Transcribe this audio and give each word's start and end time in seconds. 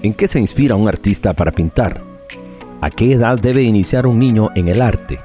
¿En 0.00 0.14
qué 0.14 0.28
se 0.28 0.38
inspira 0.38 0.76
un 0.76 0.86
artista 0.86 1.32
para 1.32 1.50
pintar? 1.50 2.00
¿A 2.80 2.88
qué 2.88 3.12
edad 3.14 3.36
debe 3.36 3.62
iniciar 3.62 4.06
un 4.06 4.20
niño 4.20 4.50
en 4.54 4.68
el 4.68 4.80
arte? 4.80 5.18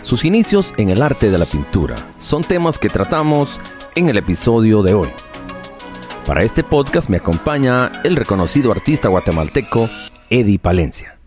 Sus 0.00 0.24
inicios 0.24 0.72
en 0.78 0.88
el 0.88 1.02
arte 1.02 1.30
de 1.30 1.36
la 1.36 1.44
pintura 1.44 1.94
son 2.18 2.42
temas 2.42 2.78
que 2.78 2.88
tratamos 2.88 3.60
en 3.94 4.08
el 4.08 4.16
episodio 4.16 4.82
de 4.82 4.94
hoy. 4.94 5.10
Para 6.24 6.44
este 6.44 6.64
podcast 6.64 7.10
me 7.10 7.18
acompaña 7.18 7.92
el 8.04 8.16
reconocido 8.16 8.72
artista 8.72 9.08
guatemalteco 9.08 9.90
Eddie 10.30 10.58
Palencia. 10.58 11.18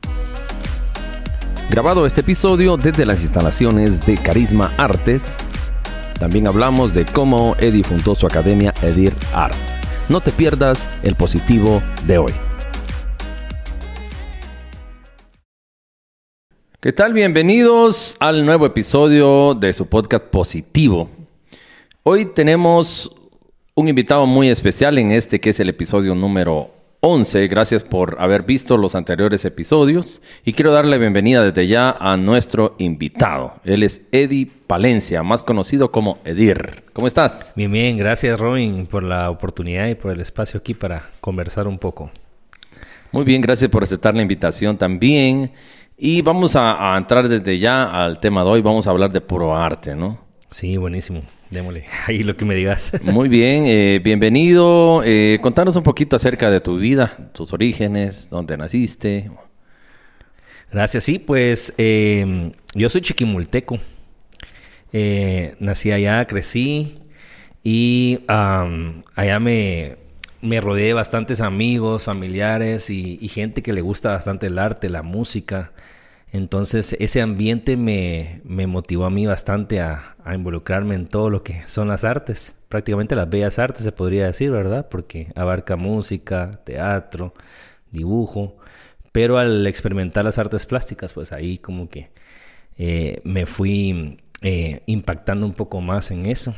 Grabado 1.70 2.08
este 2.08 2.22
episodio 2.22 2.76
desde 2.76 3.06
las 3.06 3.22
instalaciones 3.22 4.04
de 4.08 4.18
Carisma 4.18 4.72
Artes, 4.78 5.38
también 6.20 6.48
hablamos 6.48 6.96
de 6.96 7.06
cómo 7.06 7.56
Eddie 7.60 7.84
fundó 7.84 8.16
su 8.16 8.26
academia 8.26 8.74
Edir 8.82 9.14
Art. 9.32 9.71
No 10.12 10.20
te 10.20 10.32
pierdas 10.32 10.86
el 11.04 11.16
positivo 11.16 11.82
de 12.06 12.18
hoy. 12.18 12.34
¿Qué 16.82 16.92
tal? 16.92 17.14
Bienvenidos 17.14 18.18
al 18.20 18.46
nuevo 18.46 18.66
episodio 18.66 19.56
de 19.56 19.72
su 19.72 19.88
podcast 19.88 20.26
Positivo. 20.26 21.10
Hoy 22.04 22.26
tenemos 22.26 23.16
un 23.74 23.88
invitado 23.88 24.26
muy 24.26 24.50
especial 24.50 24.98
en 24.98 25.12
este 25.12 25.40
que 25.40 25.52
es 25.52 25.62
el 25.62 25.70
episodio 25.70 26.14
número 26.14 26.72
11. 27.04 27.48
Gracias 27.48 27.84
por 27.84 28.18
haber 28.20 28.44
visto 28.44 28.78
los 28.78 28.94
anteriores 28.94 29.44
episodios 29.44 30.22
y 30.46 30.54
quiero 30.54 30.72
darle 30.72 31.00
bienvenida 31.00 31.44
desde 31.44 31.66
ya 31.66 31.98
a 32.00 32.16
nuestro 32.16 32.76
invitado. 32.78 33.56
Él 33.64 33.82
es 33.82 34.06
Eddie 34.12 34.52
Palencia, 34.68 35.24
más 35.24 35.42
conocido 35.42 35.92
como 35.92 36.20
Edir. 36.26 36.84
¿Cómo 36.94 37.08
estás? 37.08 37.54
Bien, 37.56 37.72
bien. 37.72 37.98
Gracias 37.98 38.40
Robin 38.40 38.86
por 38.86 39.02
la 39.02 39.32
oportunidad 39.32 39.88
y 39.88 39.96
por 39.96 40.12
el 40.12 40.20
espacio 40.20 40.60
aquí 40.60 40.76
para 40.76 41.10
conversar 41.20 41.68
un 41.68 41.80
poco. 41.80 42.12
Muy 43.12 43.24
bien, 43.24 43.42
gracias 43.42 43.72
por 43.72 43.82
aceptar 43.82 44.14
la 44.14 44.22
invitación 44.22 44.78
también. 44.78 45.52
Y 45.98 46.22
vamos 46.22 46.56
a, 46.56 46.94
a 46.94 46.98
entrar 47.00 47.28
desde 47.28 47.58
ya 47.58 47.86
al 47.86 48.20
tema 48.20 48.44
de 48.44 48.52
hoy. 48.52 48.62
Vamos 48.62 48.86
a 48.86 48.92
hablar 48.92 49.12
de 49.12 49.22
puro 49.22 49.58
arte, 49.58 49.96
¿no? 49.96 50.31
Sí, 50.52 50.76
buenísimo. 50.76 51.24
Démosle 51.50 51.86
ahí 52.08 52.24
lo 52.24 52.36
que 52.36 52.44
me 52.44 52.56
digas. 52.56 52.92
Muy 53.04 53.30
bien, 53.30 53.64
eh, 53.68 54.02
bienvenido. 54.04 55.02
Eh, 55.06 55.40
contanos 55.42 55.78
un 55.78 55.84
poquito 55.84 56.18
acerca 56.18 56.52
de 56.52 56.60
tu 56.60 56.78
vida, 56.78 57.32
tus 57.34 57.54
orígenes, 57.54 58.30
dónde 58.30 58.58
naciste. 58.58 59.32
Gracias, 60.70 61.06
sí, 61.06 61.20
pues 61.20 61.74
eh, 61.78 62.52
yo 62.76 62.90
soy 62.90 63.00
chiquimulteco. 63.00 63.78
Eh, 64.92 65.56
nací 65.60 65.94
allá, 65.94 66.28
crecí 66.28 67.00
y 67.64 68.20
um, 68.28 69.04
allá 69.16 69.40
me, 69.40 69.96
me 70.42 70.60
rodeé 70.60 70.88
de 70.88 70.94
bastantes 70.94 71.40
amigos, 71.40 72.04
familiares 72.04 72.90
y, 72.90 73.18
y 73.22 73.30
gente 73.30 73.62
que 73.62 73.72
le 73.72 73.80
gusta 73.80 74.10
bastante 74.10 74.48
el 74.48 74.60
arte, 74.60 74.90
la 74.90 75.02
música. 75.02 75.72
Entonces 76.32 76.96
ese 77.00 77.22
ambiente 77.22 77.76
me, 77.76 78.42
motivó 78.46 79.06
a 79.06 79.10
mí 79.10 79.26
bastante 79.26 79.82
a, 79.82 80.16
a, 80.24 80.34
involucrarme 80.34 80.96
en 80.96 81.08
todo 81.08 81.30
lo 81.30 81.44
que 81.44 81.64
son 81.68 81.90
las 81.90 82.06
artes, 82.06 82.56
prácticamente 82.70 83.16
las 83.16 83.30
bellas 83.30 83.60
artes 83.60 83.84
se 83.84 83.92
podría 83.92 84.28
decir, 84.28 84.50
¿verdad? 84.50 84.88
Porque 84.90 85.32
abarca 85.36 85.76
música, 85.76 86.52
teatro, 86.64 87.34
dibujo, 87.92 88.58
pero 89.12 89.38
al 89.38 89.68
experimentar 89.68 90.24
las 90.24 90.38
artes 90.38 90.66
plásticas, 90.66 91.14
pues 91.14 91.34
ahí 91.34 91.58
como 91.58 91.90
que 91.90 92.12
eh, 92.78 93.20
me 93.26 93.46
fui 93.46 94.20
eh, 94.42 94.84
impactando 94.86 95.46
un 95.46 95.54
poco 95.54 95.82
más 95.82 96.12
en 96.12 96.26
eso. 96.26 96.56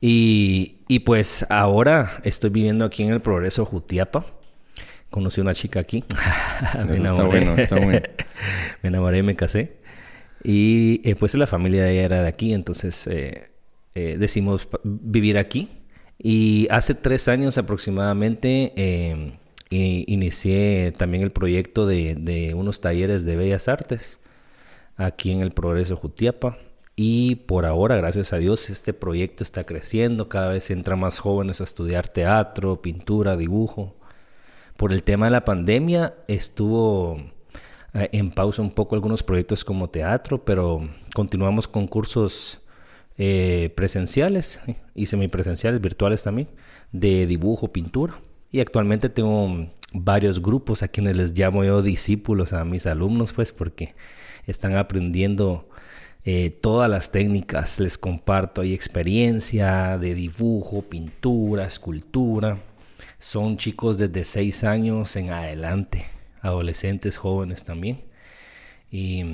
Y, 0.00 0.78
y 0.88 1.00
pues 1.00 1.46
ahora 1.50 2.20
estoy 2.24 2.50
viviendo 2.50 2.84
aquí 2.84 3.02
en 3.02 3.10
el 3.10 3.20
Progreso 3.20 3.64
Jutiapa 3.64 4.26
conocí 5.12 5.40
a 5.40 5.44
una 5.44 5.54
chica 5.54 5.78
aquí. 5.78 6.02
me 6.88 6.96
enamoré. 6.96 7.04
Está 7.06 7.24
bueno, 7.24 7.56
está 7.56 7.76
bueno. 7.76 8.00
me 8.82 8.88
enamoré 8.88 9.18
y 9.18 9.22
me 9.22 9.36
casé. 9.36 9.76
Y 10.42 11.00
eh, 11.04 11.14
pues 11.14 11.34
la 11.34 11.46
familia 11.46 11.84
de 11.84 11.92
ella 11.92 12.02
era 12.02 12.22
de 12.22 12.28
aquí, 12.28 12.52
entonces 12.52 13.06
eh, 13.06 13.52
eh, 13.94 14.16
decidimos 14.18 14.68
vivir 14.82 15.38
aquí. 15.38 15.68
Y 16.18 16.66
hace 16.70 16.94
tres 16.94 17.28
años 17.28 17.58
aproximadamente 17.58 18.72
eh, 18.76 19.38
inicié 19.70 20.92
también 20.96 21.22
el 21.22 21.32
proyecto 21.32 21.86
de, 21.86 22.14
de, 22.14 22.54
unos 22.54 22.80
talleres 22.80 23.24
de 23.24 23.36
bellas 23.36 23.68
artes 23.68 24.20
aquí 24.96 25.30
en 25.30 25.40
el 25.40 25.52
Progreso 25.52 25.96
Jutiapa. 25.96 26.58
Y 26.94 27.36
por 27.46 27.64
ahora, 27.64 27.96
gracias 27.96 28.32
a 28.32 28.38
Dios, 28.38 28.70
este 28.70 28.92
proyecto 28.92 29.42
está 29.42 29.64
creciendo. 29.64 30.28
Cada 30.28 30.48
vez 30.48 30.70
entran 30.70 31.00
más 31.00 31.18
jóvenes 31.18 31.60
a 31.60 31.64
estudiar 31.64 32.08
teatro, 32.08 32.82
pintura, 32.82 33.36
dibujo 33.36 33.96
por 34.82 34.92
el 34.92 35.04
tema 35.04 35.26
de 35.26 35.30
la 35.30 35.44
pandemia 35.44 36.12
estuvo 36.26 37.16
eh, 37.94 38.08
en 38.10 38.32
pausa 38.32 38.62
un 38.62 38.72
poco 38.72 38.96
algunos 38.96 39.22
proyectos 39.22 39.62
como 39.64 39.88
teatro, 39.88 40.44
pero 40.44 40.88
continuamos 41.14 41.68
con 41.68 41.86
cursos 41.86 42.60
eh, 43.16 43.72
presenciales 43.76 44.60
y 44.96 45.06
semipresenciales, 45.06 45.80
virtuales 45.80 46.24
también, 46.24 46.48
de 46.90 47.28
dibujo, 47.28 47.72
pintura. 47.72 48.18
Y 48.50 48.58
actualmente 48.58 49.08
tengo 49.08 49.68
varios 49.94 50.42
grupos 50.42 50.82
a 50.82 50.88
quienes 50.88 51.16
les 51.16 51.38
llamo 51.38 51.62
yo 51.62 51.80
discípulos 51.80 52.52
a 52.52 52.64
mis 52.64 52.84
alumnos, 52.86 53.32
pues 53.32 53.52
porque 53.52 53.94
están 54.48 54.74
aprendiendo 54.74 55.68
eh, 56.24 56.50
todas 56.50 56.90
las 56.90 57.12
técnicas. 57.12 57.78
Les 57.78 57.96
comparto 57.96 58.64
experiencia 58.64 59.96
de 59.96 60.16
dibujo, 60.16 60.82
pintura, 60.82 61.66
escultura 61.66 62.58
son 63.22 63.56
chicos 63.56 63.98
desde 63.98 64.24
6 64.24 64.64
años 64.64 65.14
en 65.14 65.30
adelante, 65.30 66.04
adolescentes, 66.40 67.16
jóvenes 67.16 67.64
también. 67.64 68.00
Y, 68.90 69.24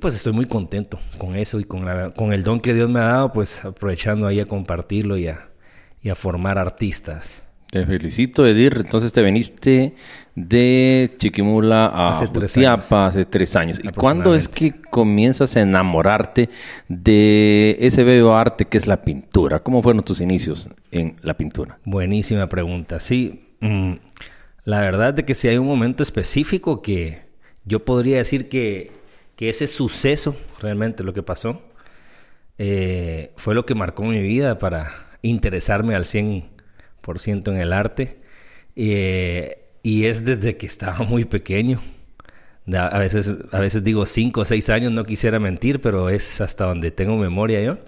pues 0.00 0.14
estoy 0.14 0.32
muy 0.34 0.46
contento 0.46 0.98
con 1.16 1.36
eso 1.36 1.58
y 1.60 1.64
con, 1.64 1.86
la, 1.86 2.10
con 2.10 2.32
el 2.32 2.42
don 2.42 2.60
que 2.60 2.74
Dios 2.74 2.90
me 2.90 3.00
ha 3.00 3.04
dado, 3.04 3.32
pues 3.32 3.64
aprovechando 3.64 4.26
ahí 4.26 4.40
a 4.40 4.46
compartirlo 4.46 5.16
y 5.16 5.28
a 5.28 6.14
formar 6.14 6.58
artistas. 6.58 7.42
Te 7.70 7.84
felicito, 7.84 8.46
Edir. 8.46 8.74
Entonces 8.78 9.12
te 9.12 9.22
viniste 9.22 9.94
de 10.36 11.14
Chiquimula 11.16 11.86
a 11.86 12.10
hace 12.10 12.26
Jutiapa 12.26 13.06
hace 13.06 13.24
tres 13.24 13.56
años. 13.56 13.80
¿Y 13.82 13.88
cuándo 13.88 14.34
es 14.34 14.48
que 14.48 14.80
comienzas 14.90 15.56
a 15.56 15.62
enamorarte 15.62 16.50
de 16.88 17.76
ese 17.80 18.04
bello 18.04 18.36
arte 18.36 18.66
que 18.66 18.76
es 18.76 18.86
la 18.86 19.02
pintura? 19.02 19.62
¿Cómo 19.62 19.82
fueron 19.82 20.04
tus 20.04 20.20
inicios 20.20 20.68
en 20.92 21.16
la 21.22 21.36
pintura? 21.36 21.78
Buenísima 21.84 22.48
pregunta. 22.48 23.00
Sí, 23.00 23.48
mmm, 23.60 23.94
la 24.64 24.80
verdad 24.80 25.14
de 25.14 25.24
que 25.24 25.34
si 25.34 25.48
hay 25.48 25.56
un 25.56 25.66
momento 25.66 26.02
específico 26.02 26.82
que 26.82 27.22
yo 27.64 27.84
podría 27.84 28.18
decir 28.18 28.48
que, 28.48 28.92
que 29.36 29.48
ese 29.48 29.66
suceso, 29.66 30.36
realmente 30.60 31.02
lo 31.02 31.14
que 31.14 31.22
pasó, 31.22 31.62
eh, 32.58 33.32
fue 33.36 33.54
lo 33.54 33.64
que 33.64 33.74
marcó 33.74 34.04
mi 34.04 34.20
vida 34.20 34.58
para 34.58 34.92
interesarme 35.22 35.94
al 35.94 36.04
100 36.04 36.56
ciento 37.16 37.52
en 37.52 37.60
el 37.60 37.72
arte. 37.72 38.18
Eh, 38.74 39.65
y 39.86 40.06
es 40.06 40.24
desde 40.24 40.56
que 40.56 40.66
estaba 40.66 41.04
muy 41.04 41.24
pequeño. 41.24 41.78
A 42.76 42.98
veces, 42.98 43.32
a 43.52 43.60
veces 43.60 43.84
digo 43.84 44.04
5 44.04 44.40
o 44.40 44.44
6 44.44 44.70
años, 44.70 44.90
no 44.90 45.04
quisiera 45.04 45.38
mentir, 45.38 45.80
pero 45.80 46.08
es 46.08 46.40
hasta 46.40 46.64
donde 46.64 46.90
tengo 46.90 47.16
memoria 47.16 47.62
yo. 47.62 47.78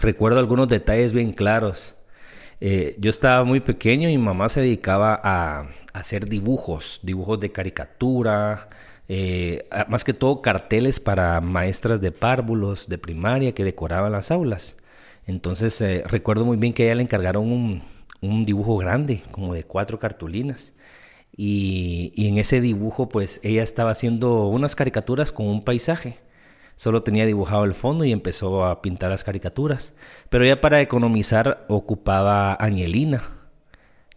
Recuerdo 0.00 0.38
algunos 0.38 0.68
detalles 0.68 1.12
bien 1.12 1.32
claros. 1.32 1.96
Eh, 2.62 2.96
yo 2.98 3.10
estaba 3.10 3.44
muy 3.44 3.60
pequeño 3.60 4.08
y 4.08 4.16
mi 4.16 4.24
mamá 4.24 4.48
se 4.48 4.62
dedicaba 4.62 5.20
a, 5.22 5.68
hacer 5.92 6.30
dibujos, 6.30 7.00
dibujos 7.02 7.38
de 7.40 7.52
caricatura, 7.52 8.70
eh, 9.08 9.68
más 9.86 10.02
que 10.02 10.14
todo 10.14 10.40
carteles 10.40 10.98
para 10.98 11.42
maestras 11.42 12.00
de 12.00 12.10
párvulos 12.10 12.88
de 12.88 12.96
primaria 12.96 13.52
que 13.52 13.64
decoraban 13.64 14.12
las 14.12 14.30
aulas. 14.30 14.76
Entonces 15.26 15.78
eh, 15.82 16.04
recuerdo 16.06 16.46
muy 16.46 16.56
bien 16.56 16.72
que 16.72 16.84
a 16.84 16.86
ella 16.86 16.94
le 16.94 17.02
encargaron 17.02 17.82
un 18.22 18.40
dibujo 18.44 18.78
grande, 18.78 19.22
como 19.30 19.52
de 19.52 19.64
cuatro 19.64 19.98
cartulinas. 19.98 20.72
Y, 21.36 22.12
y, 22.14 22.28
en 22.28 22.38
ese 22.38 22.60
dibujo, 22.60 23.08
pues 23.08 23.40
ella 23.42 23.62
estaba 23.62 23.90
haciendo 23.90 24.46
unas 24.46 24.76
caricaturas 24.76 25.32
con 25.32 25.46
un 25.46 25.62
paisaje. 25.62 26.18
Solo 26.76 27.02
tenía 27.02 27.26
dibujado 27.26 27.64
el 27.64 27.74
fondo 27.74 28.04
y 28.04 28.12
empezó 28.12 28.64
a 28.64 28.82
pintar 28.82 29.10
las 29.10 29.24
caricaturas. 29.24 29.94
Pero 30.28 30.44
ella 30.44 30.60
para 30.60 30.80
economizar 30.80 31.64
ocupaba 31.68 32.56
añelina, 32.60 33.22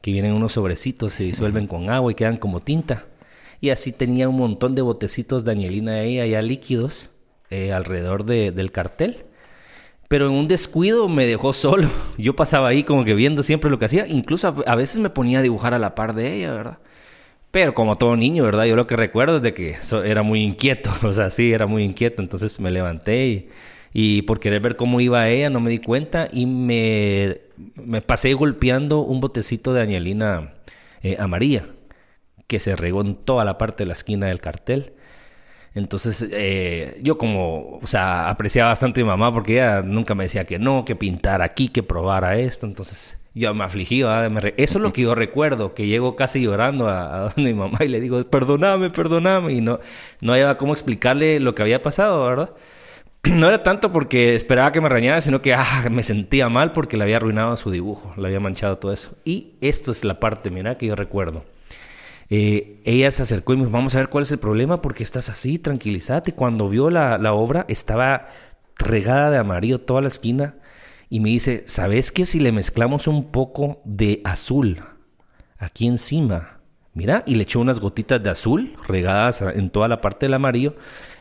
que 0.02 0.12
vienen 0.12 0.34
unos 0.34 0.54
sobrecitos, 0.54 1.14
se 1.14 1.24
disuelven 1.24 1.68
con 1.68 1.90
agua 1.90 2.12
y 2.12 2.16
quedan 2.16 2.38
como 2.38 2.62
tinta. 2.62 3.06
Y 3.62 3.70
así 3.70 3.92
tenía 3.92 4.30
un 4.30 4.38
montón 4.38 4.76
de 4.76 4.82
botecitos 4.82 5.44
de 5.44 5.52
añelina 5.52 6.02
ella 6.02 6.26
ya 6.26 6.42
líquidos 6.42 7.10
eh, 7.50 7.74
alrededor 7.74 8.26
de, 8.26 8.52
del 8.52 8.72
cartel. 8.72 9.27
Pero 10.08 10.28
en 10.28 10.34
un 10.34 10.48
descuido 10.48 11.10
me 11.10 11.26
dejó 11.26 11.54
solo. 11.54 11.90
Yo 12.18 12.36
pasaba 12.36 12.70
ahí 12.70 12.84
como 12.84 13.04
que 13.06 13.14
viendo 13.14 13.44
siempre 13.44 13.70
lo 13.70 13.80
que 13.80 13.86
hacía. 13.86 14.08
Incluso 14.08 14.48
a, 14.66 14.76
veces 14.76 15.00
me 15.00 15.10
ponía 15.10 15.40
a 15.40 15.42
dibujar 15.42 15.74
a 15.74 15.80
la 15.80 15.96
par 15.96 16.16
de 16.16 16.36
ella, 16.36 16.52
¿verdad? 16.54 16.78
Pero 17.52 17.74
como 17.74 17.98
todo 17.98 18.16
niño, 18.16 18.44
¿verdad? 18.44 18.66
Yo 18.66 18.76
lo 18.76 18.88
que 18.88 18.96
recuerdo 18.96 19.38
es 19.38 19.42
de 19.42 19.54
que 19.54 19.76
era 20.06 20.24
muy 20.24 20.42
inquieto. 20.42 20.92
O 21.04 21.14
sea, 21.14 21.30
sí, 21.30 21.54
era 21.54 21.68
muy 21.68 21.84
inquieto. 21.84 22.22
Entonces 22.22 22.60
me 22.60 22.72
levanté 22.72 23.28
y, 23.28 23.50
y 23.94 24.22
por 24.24 24.40
querer 24.40 24.62
ver 24.62 24.76
cómo 24.76 25.02
iba 25.02 25.28
ella 25.28 25.50
no 25.50 25.60
me 25.60 25.70
di 25.70 25.80
cuenta 25.80 26.28
y 26.32 26.46
me, 26.46 27.42
me 27.76 28.02
pasé 28.02 28.34
golpeando 28.34 29.00
un 29.00 29.20
botecito 29.20 29.74
de 29.74 29.82
añelina 29.82 30.54
eh, 31.02 31.18
amarilla. 31.20 31.66
que 32.48 32.60
se 32.60 32.76
regó 32.76 33.02
en 33.02 33.16
toda 33.16 33.44
la 33.44 33.58
parte 33.58 33.84
de 33.84 33.88
la 33.88 33.94
esquina 33.94 34.28
del 34.28 34.40
cartel. 34.40 34.94
Entonces, 35.78 36.28
eh, 36.32 37.00
yo 37.04 37.18
como, 37.18 37.80
o 37.82 37.88
sea, 37.88 38.30
apreciaba 38.30 38.70
bastante 38.70 39.02
a 39.02 39.04
mi 39.04 39.10
mamá 39.10 39.32
porque 39.32 39.54
ella 39.54 39.82
nunca 39.82 40.16
me 40.16 40.24
decía 40.24 40.46
que 40.46 40.58
no, 40.60 40.86
que 40.86 40.96
pintar 40.96 41.42
aquí, 41.42 41.70
que 41.70 41.84
probara 41.84 42.38
esto. 42.38 42.66
Entonces, 42.66 43.18
yo 43.36 43.54
me 43.54 43.64
afligí, 43.64 44.02
Eso 44.02 44.54
es 44.58 44.76
lo 44.76 44.94
que 44.94 45.04
yo 45.04 45.14
recuerdo, 45.14 45.74
que 45.76 45.86
llego 45.86 46.16
casi 46.16 46.42
llorando 46.42 46.90
a, 46.90 47.32
donde 47.36 47.54
mi 47.54 47.60
mamá 47.60 47.80
y 47.82 47.88
le 47.90 48.00
digo, 48.00 48.24
perdóname, 48.26 48.90
perdóname. 48.90 49.54
Y 49.54 49.62
no, 49.62 49.80
no 50.22 50.34
había 50.34 50.58
cómo 50.58 50.74
explicarle 50.74 51.40
lo 51.40 51.54
que 51.54 51.62
había 51.62 51.82
pasado, 51.82 52.26
¿verdad? 52.26 52.50
No 53.24 53.48
era 53.48 53.62
tanto 53.64 53.92
porque 53.92 54.36
esperaba 54.36 54.72
que 54.72 54.82
me 54.82 54.90
reñara, 54.90 55.22
sino 55.22 55.42
que 55.42 55.54
ah, 55.54 55.88
me 55.92 56.04
sentía 56.04 56.50
mal 56.50 56.72
porque 56.74 56.98
le 56.98 57.04
había 57.04 57.18
arruinado 57.18 57.58
su 57.58 57.72
dibujo, 57.72 58.14
le 58.18 58.28
había 58.28 58.40
manchado 58.40 58.78
todo 58.78 58.94
eso. 58.94 59.18
Y 59.26 59.54
esto 59.62 59.92
es 59.92 60.04
la 60.06 60.20
parte, 60.20 60.50
mira, 60.50 60.78
que 60.78 60.88
yo 60.88 60.96
recuerdo. 60.96 61.44
Eh, 62.30 62.82
ella 62.84 63.12
se 63.12 63.24
acercó 63.24 63.54
y 63.54 63.58
me 63.58 63.64
dijo, 63.64 63.72
vamos 63.72 63.96
a 63.96 64.00
ver 64.00 64.10
cuál 64.10 64.24
es 64.24 64.32
el 64.32 64.40
problema, 64.40 64.82
porque 64.82 65.04
estás 65.04 65.30
así, 65.30 65.60
tranquilízate. 65.60 66.34
Cuando 66.34 66.70
vio 66.70 66.90
la, 66.90 67.18
la 67.18 67.34
obra, 67.34 67.66
estaba 67.70 68.28
regada 68.78 69.32
de 69.32 69.38
amarillo 69.38 69.82
toda 69.82 70.02
la 70.02 70.08
esquina 70.08 70.56
y 71.10 71.20
me 71.20 71.30
dice, 71.30 71.64
¿sabes 71.68 72.12
qué? 72.12 72.26
Si 72.26 72.40
le 72.40 72.52
mezclamos 72.52 73.08
un 73.08 73.32
poco 73.32 73.82
de 73.86 74.22
azul 74.26 74.84
aquí 75.58 75.88
encima, 75.88 76.60
mira, 76.94 77.24
y 77.26 77.36
le 77.36 77.44
echó 77.44 77.60
unas 77.60 77.80
gotitas 77.80 78.22
de 78.22 78.30
azul 78.30 78.76
regadas 78.88 79.42
en 79.42 79.70
toda 79.70 79.88
la 79.88 80.02
parte 80.02 80.26
del 80.26 80.34
amarillo 80.34 80.76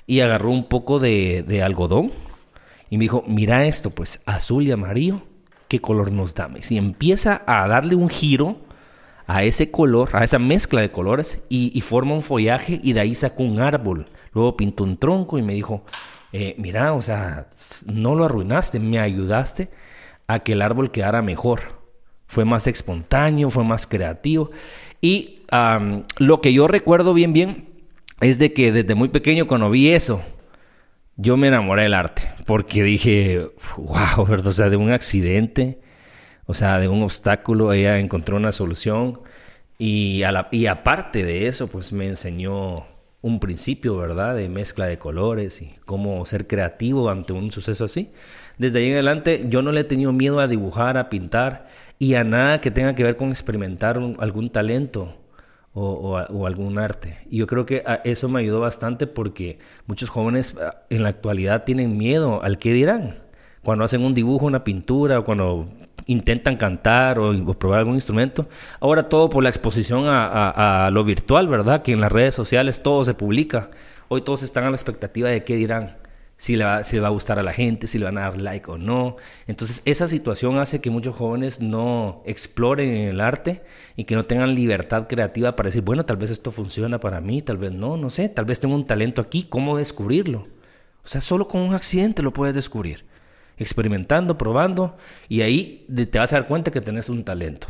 y 0.06 0.20
agarró 0.20 0.50
un 0.50 0.68
poco 0.68 0.98
de, 0.98 1.44
de 1.46 1.62
algodón 1.62 2.10
y 2.90 2.98
me 2.98 3.04
dijo, 3.04 3.24
mira 3.26 3.66
esto, 3.66 3.90
pues 3.90 4.22
azul 4.26 4.64
y 4.64 4.72
amarillo, 4.72 5.22
¿qué 5.68 5.80
color 5.80 6.12
nos 6.12 6.34
da? 6.34 6.50
Y 6.68 6.76
empieza 6.78 7.42
a 7.46 7.66
darle 7.68 7.94
un 7.94 8.08
giro 8.08 8.65
a 9.26 9.42
ese 9.42 9.70
color, 9.70 10.10
a 10.12 10.24
esa 10.24 10.38
mezcla 10.38 10.80
de 10.80 10.90
colores 10.90 11.40
y, 11.48 11.80
forma 11.80 12.14
un 12.14 12.22
follaje 12.22 12.80
y 12.82 12.92
de 12.92 13.00
ahí 13.00 13.14
sacó 13.14 13.42
un 13.42 13.60
árbol. 13.60 14.06
Luego 14.32 14.56
pintó 14.56 14.84
un 14.84 14.96
tronco 14.96 15.38
y 15.38 15.42
me 15.42 15.54
dijo, 15.54 15.84
eh, 16.32 16.54
mira, 16.58 16.92
o 16.92 17.02
sea, 17.02 17.48
no 17.86 18.14
lo 18.14 18.24
arruinaste, 18.24 18.78
me 18.78 18.98
ayudaste 18.98 19.70
a 20.26 20.40
que 20.40 20.52
el 20.52 20.62
árbol 20.62 20.90
quedara 20.90 21.22
mejor. 21.22 21.60
Fue 22.26 22.44
más 22.44 22.66
espontáneo, 22.66 23.50
fue 23.50 23.64
más 23.64 23.86
creativo. 23.86 24.50
Y 25.00 25.42
lo 26.18 26.40
que 26.40 26.52
yo 26.52 26.68
recuerdo 26.68 27.14
bien, 27.14 27.32
bien, 27.32 27.68
es 28.20 28.38
de 28.38 28.52
que 28.52 28.72
desde 28.72 28.94
muy 28.94 29.08
pequeño 29.08 29.46
cuando 29.46 29.70
vi 29.70 29.90
eso, 29.90 30.20
yo 31.16 31.36
me 31.36 31.48
enamoré 31.48 31.82
del 31.82 31.94
arte. 31.94 32.22
Porque 32.46 32.82
dije, 32.82 33.48
wow, 33.76 34.24
¿verdad? 34.26 34.48
O 34.48 34.52
sea, 34.52 34.70
de 34.70 34.76
un 34.76 34.90
accidente 34.90 35.80
o 36.46 36.54
sea, 36.54 36.78
de 36.78 36.88
un 36.88 37.02
obstáculo 37.02 37.72
ella 37.72 37.98
encontró 37.98 38.36
una 38.36 38.52
solución 38.52 39.20
y, 39.78 40.22
y 40.50 40.66
aparte 40.66 41.24
de 41.24 41.48
eso, 41.48 41.66
pues 41.68 41.92
me 41.92 42.06
enseñó 42.06 42.86
un 43.22 43.40
principio, 43.40 43.96
¿verdad? 43.96 44.36
De 44.36 44.48
mezcla 44.48 44.86
de 44.86 44.98
colores 44.98 45.60
y 45.60 45.74
cómo 45.84 46.24
ser 46.26 46.46
creativo 46.46 47.10
ante 47.10 47.32
un 47.32 47.50
suceso 47.50 47.84
así. 47.84 48.10
Desde 48.56 48.78
ahí 48.78 48.86
en 48.88 48.94
adelante 48.94 49.46
yo 49.48 49.62
no 49.62 49.72
le 49.72 49.80
he 49.80 49.84
tenido 49.84 50.12
miedo 50.12 50.40
a 50.40 50.48
dibujar, 50.48 50.96
a 50.96 51.08
pintar 51.08 51.66
y 51.98 52.14
a 52.14 52.24
nada 52.24 52.60
que 52.60 52.70
tenga 52.70 52.94
que 52.94 53.02
ver 53.04 53.16
con 53.16 53.30
experimentar 53.30 54.00
algún 54.18 54.50
talento 54.50 55.16
o, 55.72 56.24
o, 56.30 56.46
algún 56.46 56.78
arte. 56.78 57.18
Y 57.28 57.38
yo 57.38 57.46
creo 57.46 57.66
que 57.66 57.84
eso 58.04 58.28
me 58.28 58.40
ayudó 58.40 58.60
bastante 58.60 59.06
porque 59.06 59.58
muchos 59.86 60.08
jóvenes 60.08 60.56
ah, 60.58 60.84
en 60.88 61.02
la 61.02 61.10
actualidad 61.10 61.64
tienen 61.64 61.98
miedo 61.98 62.42
al 62.42 62.58
qué 62.58 62.72
dirán. 62.72 63.14
Cuando 63.62 63.84
hacen 63.84 64.02
un 64.02 64.14
dibujo, 64.14 64.46
una 64.46 64.64
pintura 64.64 65.18
o 65.18 65.24
cuando 65.24 65.68
intentan 66.06 66.56
cantar 66.56 67.18
o, 67.18 67.32
probar 67.54 67.80
algún 67.80 67.94
instrumento. 67.94 68.48
Ahora 68.80 69.08
todo 69.08 69.28
por 69.28 69.42
la 69.42 69.50
exposición 69.50 70.04
a, 70.06 70.88
lo 70.92 71.04
virtual, 71.04 71.48
¿verdad? 71.48 71.82
Que 71.82 71.92
en 71.92 72.00
las 72.00 72.10
redes 72.10 72.34
sociales 72.34 72.82
todo 72.82 73.04
se 73.04 73.14
publica. 73.14 73.70
Hoy 74.08 74.22
todos 74.22 74.42
están 74.42 74.64
a 74.64 74.70
la 74.70 74.76
expectativa 74.76 75.28
de 75.28 75.44
qué 75.44 75.56
dirán. 75.56 75.98
Si 76.38 76.54
le, 76.54 76.64
va, 76.64 76.84
si 76.84 76.96
le 76.96 77.02
va 77.02 77.08
a 77.08 77.12
gustar 77.12 77.38
a 77.38 77.42
la 77.42 77.54
gente, 77.54 77.86
si 77.86 77.98
le 77.98 78.04
van 78.04 78.18
a 78.18 78.22
dar 78.22 78.38
like 78.38 78.70
o 78.70 78.76
no. 78.76 79.16
Entonces 79.46 79.80
esa 79.86 80.06
situación 80.06 80.58
hace 80.58 80.82
que 80.82 80.90
muchos 80.90 81.16
jóvenes 81.16 81.62
no 81.62 82.22
exploren 82.26 82.90
en 82.90 83.08
el 83.08 83.20
arte 83.22 83.62
y 83.96 84.04
que 84.04 84.16
no 84.16 84.24
tengan 84.24 84.54
libertad 84.54 85.06
creativa 85.08 85.56
para 85.56 85.68
decir, 85.68 85.80
bueno, 85.80 86.04
tal 86.04 86.18
vez 86.18 86.30
esto 86.30 86.50
funciona 86.50 87.00
para 87.00 87.22
mí, 87.22 87.40
tal 87.40 87.56
vez 87.56 87.72
no, 87.72 87.96
no 87.96 88.10
sé, 88.10 88.28
tal 88.28 88.44
vez 88.44 88.60
tengo 88.60 88.74
un 88.74 88.86
talento 88.86 89.22
aquí, 89.22 89.44
¿cómo 89.44 89.78
descubrirlo? 89.78 90.46
O 91.02 91.08
sea, 91.08 91.22
solo 91.22 91.48
con 91.48 91.62
un 91.62 91.74
accidente 91.74 92.22
lo 92.22 92.34
puedes 92.34 92.54
descubrir 92.54 93.06
experimentando, 93.58 94.36
probando, 94.36 94.96
y 95.28 95.40
ahí 95.40 95.86
te 96.10 96.18
vas 96.18 96.32
a 96.32 96.36
dar 96.36 96.48
cuenta 96.48 96.70
que 96.70 96.80
tenés 96.80 97.08
un 97.08 97.24
talento. 97.24 97.68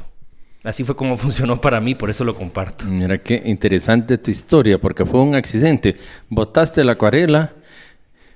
Así 0.65 0.83
fue 0.83 0.97
como 0.97 1.17
funcionó 1.17 1.61
para 1.61 1.81
mí, 1.81 1.95
por 1.95 2.11
eso 2.11 2.25
lo 2.25 2.35
comparto. 2.35 2.87
Mira 2.87 3.19
qué 3.19 3.41
interesante 3.45 4.19
tu 4.19 4.31
historia, 4.31 4.79
porque 4.79 5.07
fue 5.07 5.21
un 5.21 5.35
accidente. 5.35 5.97
Botaste 6.29 6.83
la 6.83 6.93
acuarela, 6.93 7.53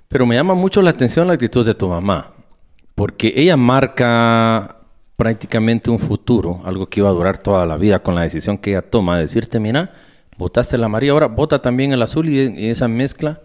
pero 0.08 0.26
me 0.26 0.36
llama 0.36 0.54
mucho 0.54 0.80
la 0.80 0.90
atención 0.90 1.26
la 1.26 1.34
actitud 1.34 1.66
de 1.66 1.74
tu 1.74 1.88
mamá, 1.88 2.32
porque 2.94 3.32
ella 3.36 3.56
marca 3.56 4.76
prácticamente 5.16 5.90
un 5.90 5.98
futuro, 5.98 6.62
algo 6.64 6.86
que 6.86 7.00
iba 7.00 7.08
a 7.08 7.12
durar 7.12 7.38
toda 7.38 7.66
la 7.66 7.76
vida 7.76 7.98
con 7.98 8.14
la 8.14 8.22
decisión 8.22 8.56
que 8.56 8.70
ella 8.70 8.82
toma 8.82 9.16
de 9.16 9.22
decirte, 9.22 9.60
mira, 9.60 9.92
botaste 10.38 10.78
la 10.78 10.88
María, 10.88 11.12
ahora 11.12 11.26
bota 11.26 11.60
también 11.60 11.92
el 11.92 12.00
azul 12.00 12.28
y, 12.28 12.38
y 12.58 12.70
esa 12.70 12.88
mezcla 12.88 13.40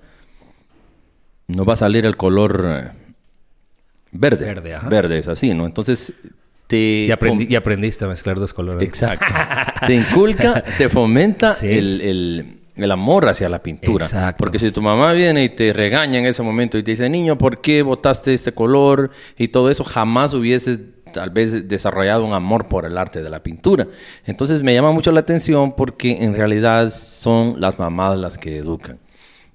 no 1.48 1.66
va 1.66 1.74
a 1.74 1.78
salir 1.78 2.06
el 2.06 2.16
color 2.16 2.94
Verde. 4.18 4.46
Verde, 4.46 4.78
Verde 4.90 5.20
es 5.20 5.28
así, 5.28 5.54
¿no? 5.54 5.66
Entonces 5.66 6.14
te... 6.68 7.08
Y, 7.08 7.56
aprendiste 7.56 8.06
a 8.06 8.08
mezclar 8.08 8.38
dos 8.38 8.54
colores. 8.54 8.88
Exacto. 8.88 9.26
te 9.88 9.94
inculca, 9.94 10.64
te 10.78 10.90
fomenta 10.90 11.54
el, 11.62 12.60
amor 12.90 13.28
hacia 13.28 13.50
la 13.50 13.60
pintura. 13.60 14.06
Exacto. 14.06 14.38
Porque 14.40 14.58
si 14.58 14.72
tu 14.72 14.82
mamá 14.82 15.12
viene 15.14 15.44
y 15.44 15.50
te 15.50 15.74
regaña 15.74 16.20
en 16.20 16.26
ese 16.26 16.44
momento 16.44 16.78
y 16.78 16.84
te 16.84 16.92
dice, 16.92 17.10
niño, 17.10 17.38
¿por 17.38 17.60
qué 17.60 17.82
botaste 17.82 18.34
este 18.34 18.54
color? 18.54 19.12
Y 19.38 19.50
todo 19.50 19.70
eso, 19.70 19.84
jamás 19.84 20.34
hubieses 20.34 20.80
tal 21.12 21.30
vez 21.30 21.68
desarrollado 21.68 22.26
un 22.26 22.34
amor 22.34 22.68
por 22.68 22.86
el 22.86 22.98
arte 22.98 23.22
de 23.22 23.30
la 23.30 23.44
pintura. 23.44 23.88
Entonces 24.26 24.64
me 24.64 24.74
llama 24.74 24.92
mucho 24.92 25.12
la 25.12 25.22
atención 25.22 25.74
porque 25.76 26.24
en 26.24 26.36
realidad 26.36 26.90
son 26.90 27.60
las 27.60 27.80
mamás 27.80 28.18
las 28.18 28.38
que 28.38 28.58
educan. 28.58 29.00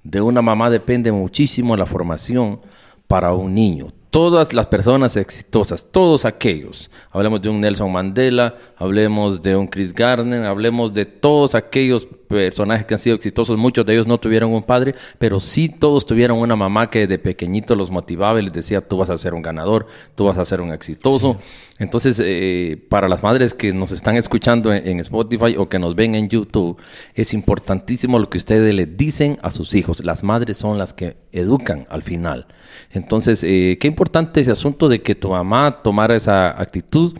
De 0.02 0.22
una 0.22 0.40
mamá 0.40 0.70
depende 0.70 1.12
muchísimo 1.12 1.76
la 1.76 1.84
formación 1.84 2.60
para 3.06 3.34
un 3.34 3.54
niño 3.54 3.92
todas 4.10 4.52
las 4.52 4.66
personas 4.66 5.16
exitosas, 5.16 5.86
todos 5.90 6.24
aquellos, 6.24 6.90
hablemos 7.12 7.40
de 7.40 7.48
un 7.48 7.60
Nelson 7.60 7.92
Mandela, 7.92 8.56
hablemos 8.76 9.40
de 9.40 9.54
un 9.56 9.68
Chris 9.68 9.94
Gardner, 9.94 10.44
hablemos 10.44 10.92
de 10.92 11.06
todos 11.06 11.54
aquellos 11.54 12.06
personajes 12.28 12.86
que 12.86 12.94
han 12.94 12.98
sido 12.98 13.16
exitosos, 13.16 13.56
muchos 13.56 13.86
de 13.86 13.94
ellos 13.94 14.08
no 14.08 14.18
tuvieron 14.18 14.52
un 14.52 14.64
padre, 14.64 14.96
pero 15.18 15.38
sí 15.38 15.68
todos 15.68 16.06
tuvieron 16.06 16.38
una 16.38 16.56
mamá 16.56 16.90
que 16.90 17.06
de 17.06 17.18
pequeñito 17.18 17.76
los 17.76 17.90
motivaba 17.90 18.40
y 18.40 18.42
les 18.42 18.52
decía, 18.52 18.80
tú 18.80 18.96
vas 18.96 19.10
a 19.10 19.16
ser 19.16 19.32
un 19.32 19.42
ganador, 19.42 19.86
tú 20.16 20.24
vas 20.24 20.38
a 20.38 20.44
ser 20.44 20.60
un 20.60 20.72
exitoso. 20.72 21.38
Entonces, 21.78 22.20
eh, 22.22 22.84
para 22.88 23.08
las 23.08 23.22
madres 23.22 23.54
que 23.54 23.72
nos 23.72 23.92
están 23.92 24.16
escuchando 24.16 24.72
en, 24.72 24.86
en, 24.86 25.00
Spotify 25.00 25.56
o 25.56 25.68
que 25.68 25.78
nos 25.78 25.94
ven 25.94 26.14
en 26.14 26.28
YouTube, 26.28 26.76
es 27.14 27.32
importantísimo 27.32 28.18
lo 28.18 28.28
que 28.28 28.38
ustedes 28.38 28.74
le 28.74 28.86
dicen 28.86 29.38
a 29.42 29.50
sus 29.50 29.74
hijos. 29.74 30.04
Las 30.04 30.22
madres 30.22 30.58
son 30.58 30.78
las 30.78 30.92
que 30.92 31.16
educan 31.32 31.86
al 31.88 32.02
final. 32.02 32.46
Entonces, 32.90 33.44
eh, 33.44 33.78
qué 33.80 33.86
importante 33.86 34.40
ese 34.40 34.50
asunto 34.50 34.88
de 34.88 35.02
que 35.02 35.14
tu 35.14 35.30
mamá 35.30 35.80
tomara 35.82 36.16
esa 36.16 36.60
actitud 36.60 37.16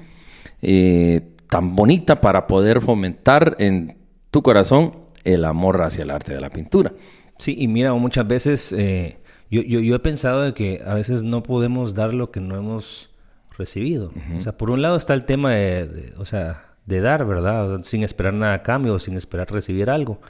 eh, 0.62 1.22
tan 1.46 1.76
bonita 1.76 2.20
para 2.20 2.46
poder 2.46 2.80
fomentar 2.80 3.56
en 3.58 3.96
tu 4.30 4.42
corazón 4.42 4.96
el 5.24 5.44
amor 5.44 5.80
hacia 5.82 6.02
el 6.02 6.10
arte 6.10 6.34
de 6.34 6.40
la 6.40 6.50
pintura. 6.50 6.92
Sí, 7.38 7.54
y 7.58 7.68
mira, 7.68 7.94
muchas 7.94 8.26
veces 8.26 8.72
eh, 8.72 9.18
yo, 9.50 9.94
he 9.94 9.98
pensado 9.98 10.42
de 10.42 10.54
que 10.54 10.82
a 10.86 10.94
veces 10.94 11.22
no 11.22 11.42
podemos 11.42 11.94
dar 11.94 12.14
lo 12.14 12.30
que 12.30 12.40
no 12.40 12.56
hemos 12.56 13.10
recibido. 13.56 14.12
O 14.36 14.40
sea, 14.40 14.56
por 14.56 14.70
un 14.70 14.82
lado 14.82 14.96
está 14.96 15.14
el 15.14 15.24
tema 15.24 15.52
de, 15.54 16.14
o 16.18 16.24
sea, 16.24 16.64
de 16.86 17.00
dar, 17.00 17.26
¿verdad? 17.26 17.80
Sin 17.82 18.02
esperar 18.02 18.34
nada 18.34 18.54
a 18.54 18.62
cambio, 18.62 18.98
sin 18.98 19.16
esperar 19.16 19.50
recibir 19.50 19.90
algo. 19.90 20.20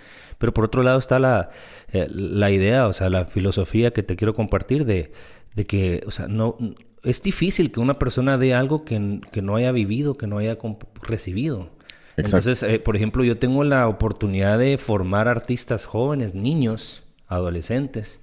Pero 0.40 0.54
por 0.54 0.64
otro 0.64 0.82
lado 0.82 0.99
está 0.99 1.18
la, 1.18 1.50
eh, 1.92 2.09
la 2.11 2.50
idea, 2.50 2.88
o 2.88 2.94
sea, 2.94 3.11
la 3.11 3.26
filosofía 3.26 3.92
que 3.92 4.02
te 4.02 4.16
quiero 4.16 4.32
compartir 4.32 4.87
de, 4.87 5.12
de 5.54 5.66
que, 5.66 6.02
o 6.06 6.11
sea, 6.11 6.28
no, 6.28 6.56
es 7.02 7.20
difícil 7.20 7.70
que 7.70 7.78
una 7.78 7.99
persona 7.99 8.38
dé 8.38 8.54
algo 8.54 8.87
que, 8.87 9.20
que 9.32 9.42
no 9.42 9.56
haya 9.56 9.70
vivido, 9.70 10.16
que 10.16 10.26
no 10.26 10.38
haya 10.38 10.56
recibido. 11.02 11.68
Entonces, 12.16 12.62
eh, 12.62 12.78
por 12.78 12.97
ejemplo, 12.97 13.23
yo 13.23 13.37
tengo 13.37 13.64
la 13.64 13.87
oportunidad 13.87 14.59
de 14.59 14.78
formar 14.78 15.28
artistas 15.28 15.85
jóvenes, 15.85 16.35
niños, 16.35 17.04
adolescentes. 17.28 18.23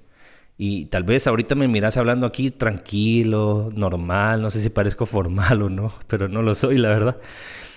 Y 0.58 0.86
tal 0.86 1.04
vez 1.04 1.28
ahorita 1.28 1.54
me 1.54 1.68
miras 1.68 1.98
hablando 1.98 2.26
aquí 2.26 2.50
tranquilo, 2.50 3.70
normal, 3.76 4.42
no 4.42 4.50
sé 4.50 4.60
si 4.60 4.72
parezco 4.72 5.06
formal 5.06 5.62
o 5.62 5.70
no, 5.70 5.94
pero 6.08 6.28
no 6.30 6.42
lo 6.42 6.56
soy, 6.56 6.80
la 6.80 6.90
verdad. 6.90 7.18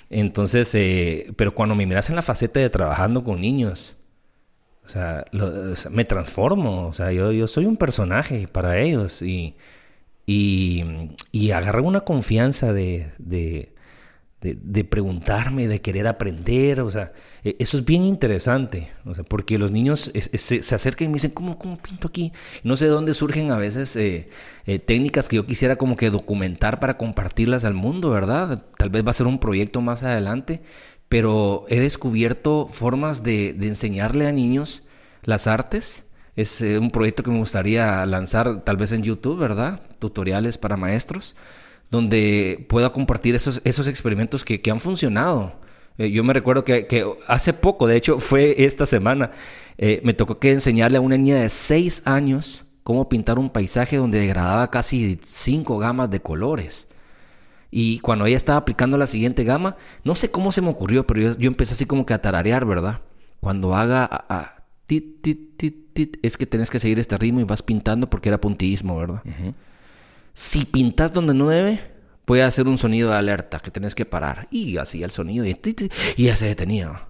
Entonces, 0.08 0.74
eh, 0.74 1.30
pero 1.36 1.54
cuando 1.54 1.74
me 1.74 1.84
miras 1.84 2.08
en 2.08 2.16
la 2.16 2.22
faceta 2.22 2.58
de 2.58 2.70
trabajando 2.70 3.22
con 3.22 3.40
niños, 3.40 3.96
o 4.84 4.88
sea, 4.88 5.24
me 5.90 6.04
transformo, 6.04 6.88
o 6.88 6.92
sea, 6.92 7.12
yo, 7.12 7.32
yo 7.32 7.46
soy 7.46 7.66
un 7.66 7.76
personaje 7.76 8.48
para 8.48 8.78
ellos 8.78 9.22
y, 9.22 9.56
y, 10.26 10.84
y 11.32 11.52
una 11.52 12.00
confianza 12.00 12.72
de, 12.72 13.12
de, 13.18 13.72
de, 14.40 14.84
preguntarme, 14.84 15.68
de 15.68 15.82
querer 15.82 16.06
aprender, 16.06 16.80
o 16.80 16.90
sea, 16.90 17.12
e, 17.44 17.56
eso 17.58 17.76
es 17.76 17.84
bien 17.84 18.02
interesante, 18.02 18.88
o 19.04 19.14
sea, 19.14 19.22
porque 19.22 19.58
los 19.58 19.70
niños 19.70 20.10
se, 20.14 20.74
acercan 20.74 21.06
y 21.06 21.08
me 21.08 21.14
dicen, 21.14 21.32
¿cómo, 21.32 21.58
cómo 21.58 21.76
pinto 21.76 22.08
aquí? 22.08 22.32
No 22.64 22.76
sé 22.76 22.86
de 22.86 22.90
dónde 22.90 23.12
surgen 23.12 23.50
a 23.50 23.58
veces 23.58 23.94
eh, 23.96 24.30
eh, 24.66 24.78
técnicas 24.78 25.28
que 25.28 25.36
yo 25.36 25.46
quisiera 25.46 25.76
como 25.76 25.96
que 25.96 26.10
documentar 26.10 26.80
para 26.80 26.96
compartirlas 26.96 27.64
al 27.64 27.74
mundo, 27.74 28.10
¿verdad? 28.10 28.64
Tal 28.78 28.88
vez 28.88 29.04
va 29.04 29.10
a 29.10 29.14
ser 29.14 29.26
un 29.26 29.38
proyecto 29.38 29.82
más 29.82 30.02
adelante, 30.04 30.62
pero 31.10 31.66
he 31.68 31.78
descubierto 31.78 32.66
formas 32.66 33.22
de, 33.22 33.50
enseñarle 33.50 34.26
a 34.26 34.32
niños 34.32 34.84
las 35.22 35.46
artes. 35.46 36.04
Es 36.36 36.62
eh, 36.62 36.78
un 36.78 36.90
proyecto 36.90 37.22
que 37.22 37.30
me 37.30 37.38
gustaría 37.38 38.06
lanzar 38.06 38.64
tal 38.64 38.78
vez 38.78 38.92
en 38.92 39.02
YouTube, 39.02 39.38
¿verdad? 39.38 39.82
Tutoriales 39.98 40.56
para 40.56 40.78
maestros 40.78 41.36
donde 41.90 42.64
pueda 42.68 42.90
compartir 42.90 43.34
esos, 43.34 43.60
experimentos 43.64 44.44
que, 44.44 44.70
han 44.70 44.80
funcionado. 44.80 45.52
Eh, 45.98 46.10
yo 46.10 46.24
me 46.24 46.32
recuerdo 46.32 46.64
que, 46.64 47.04
hace 47.26 47.52
poco, 47.52 47.86
de 47.86 47.96
hecho 47.96 48.18
fue 48.18 48.64
esta 48.64 48.86
semana, 48.86 49.32
eh, 49.76 50.00
me 50.04 50.14
tocó 50.14 50.38
que 50.38 50.52
enseñarle 50.52 50.98
a 50.98 51.00
una 51.00 51.18
niña 51.18 51.36
de 51.36 51.48
6 51.48 52.02
años 52.06 52.64
cómo 52.84 53.08
pintar 53.08 53.38
un 53.38 53.50
paisaje 53.50 53.96
donde 53.96 54.20
degradaba 54.20 54.70
casi 54.70 55.18
cinco 55.22 55.78
gamas 55.78 56.10
de 56.10 56.20
colores. 56.20 56.86
Y 57.70 58.00
cuando 58.00 58.26
ella 58.26 58.36
estaba 58.36 58.58
aplicando 58.58 58.98
la 58.98 59.06
siguiente 59.06 59.44
gama, 59.44 59.76
no 60.04 60.14
sé 60.14 60.30
cómo 60.30 60.52
se 60.52 60.60
me 60.60 60.68
ocurrió, 60.68 61.06
pero 61.06 61.20
yo, 61.20 61.48
empecé 61.48 61.74
así 61.74 61.86
como 61.86 62.04
que 62.04 62.14
a 62.14 62.20
tararear, 62.20 62.64
¿verdad? 62.64 63.00
Cuando 63.40 63.76
haga 63.76 64.08
a, 64.10 64.64
tit, 64.86 65.22
tit, 65.22 65.56
tit, 65.56 65.92
tit, 65.92 66.16
es 66.22 66.36
que 66.36 66.46
tenés 66.46 66.70
que 66.70 66.78
seguir 66.78 66.98
este 66.98 67.16
ritmo 67.16 67.40
y 67.40 67.44
vas 67.44 67.62
pintando 67.62 68.10
porque 68.10 68.28
era 68.28 68.40
puntillismo, 68.40 68.98
¿verdad? 68.98 69.22
Si 70.34 70.64
pintas 70.64 71.12
donde 71.12 71.34
no 71.34 71.48
debe, 71.48 71.80
puede 72.24 72.42
hacer 72.42 72.66
un 72.66 72.78
sonido 72.78 73.10
de 73.10 73.16
alerta 73.16 73.60
que 73.60 73.70
tenés 73.70 73.94
que 73.94 74.04
parar. 74.04 74.48
Y 74.50 74.76
hacía 74.76 75.04
el 75.04 75.10
sonido 75.10 75.44
y, 75.44 75.56
ya 76.16 76.36
se 76.36 76.46
detenía. 76.46 77.08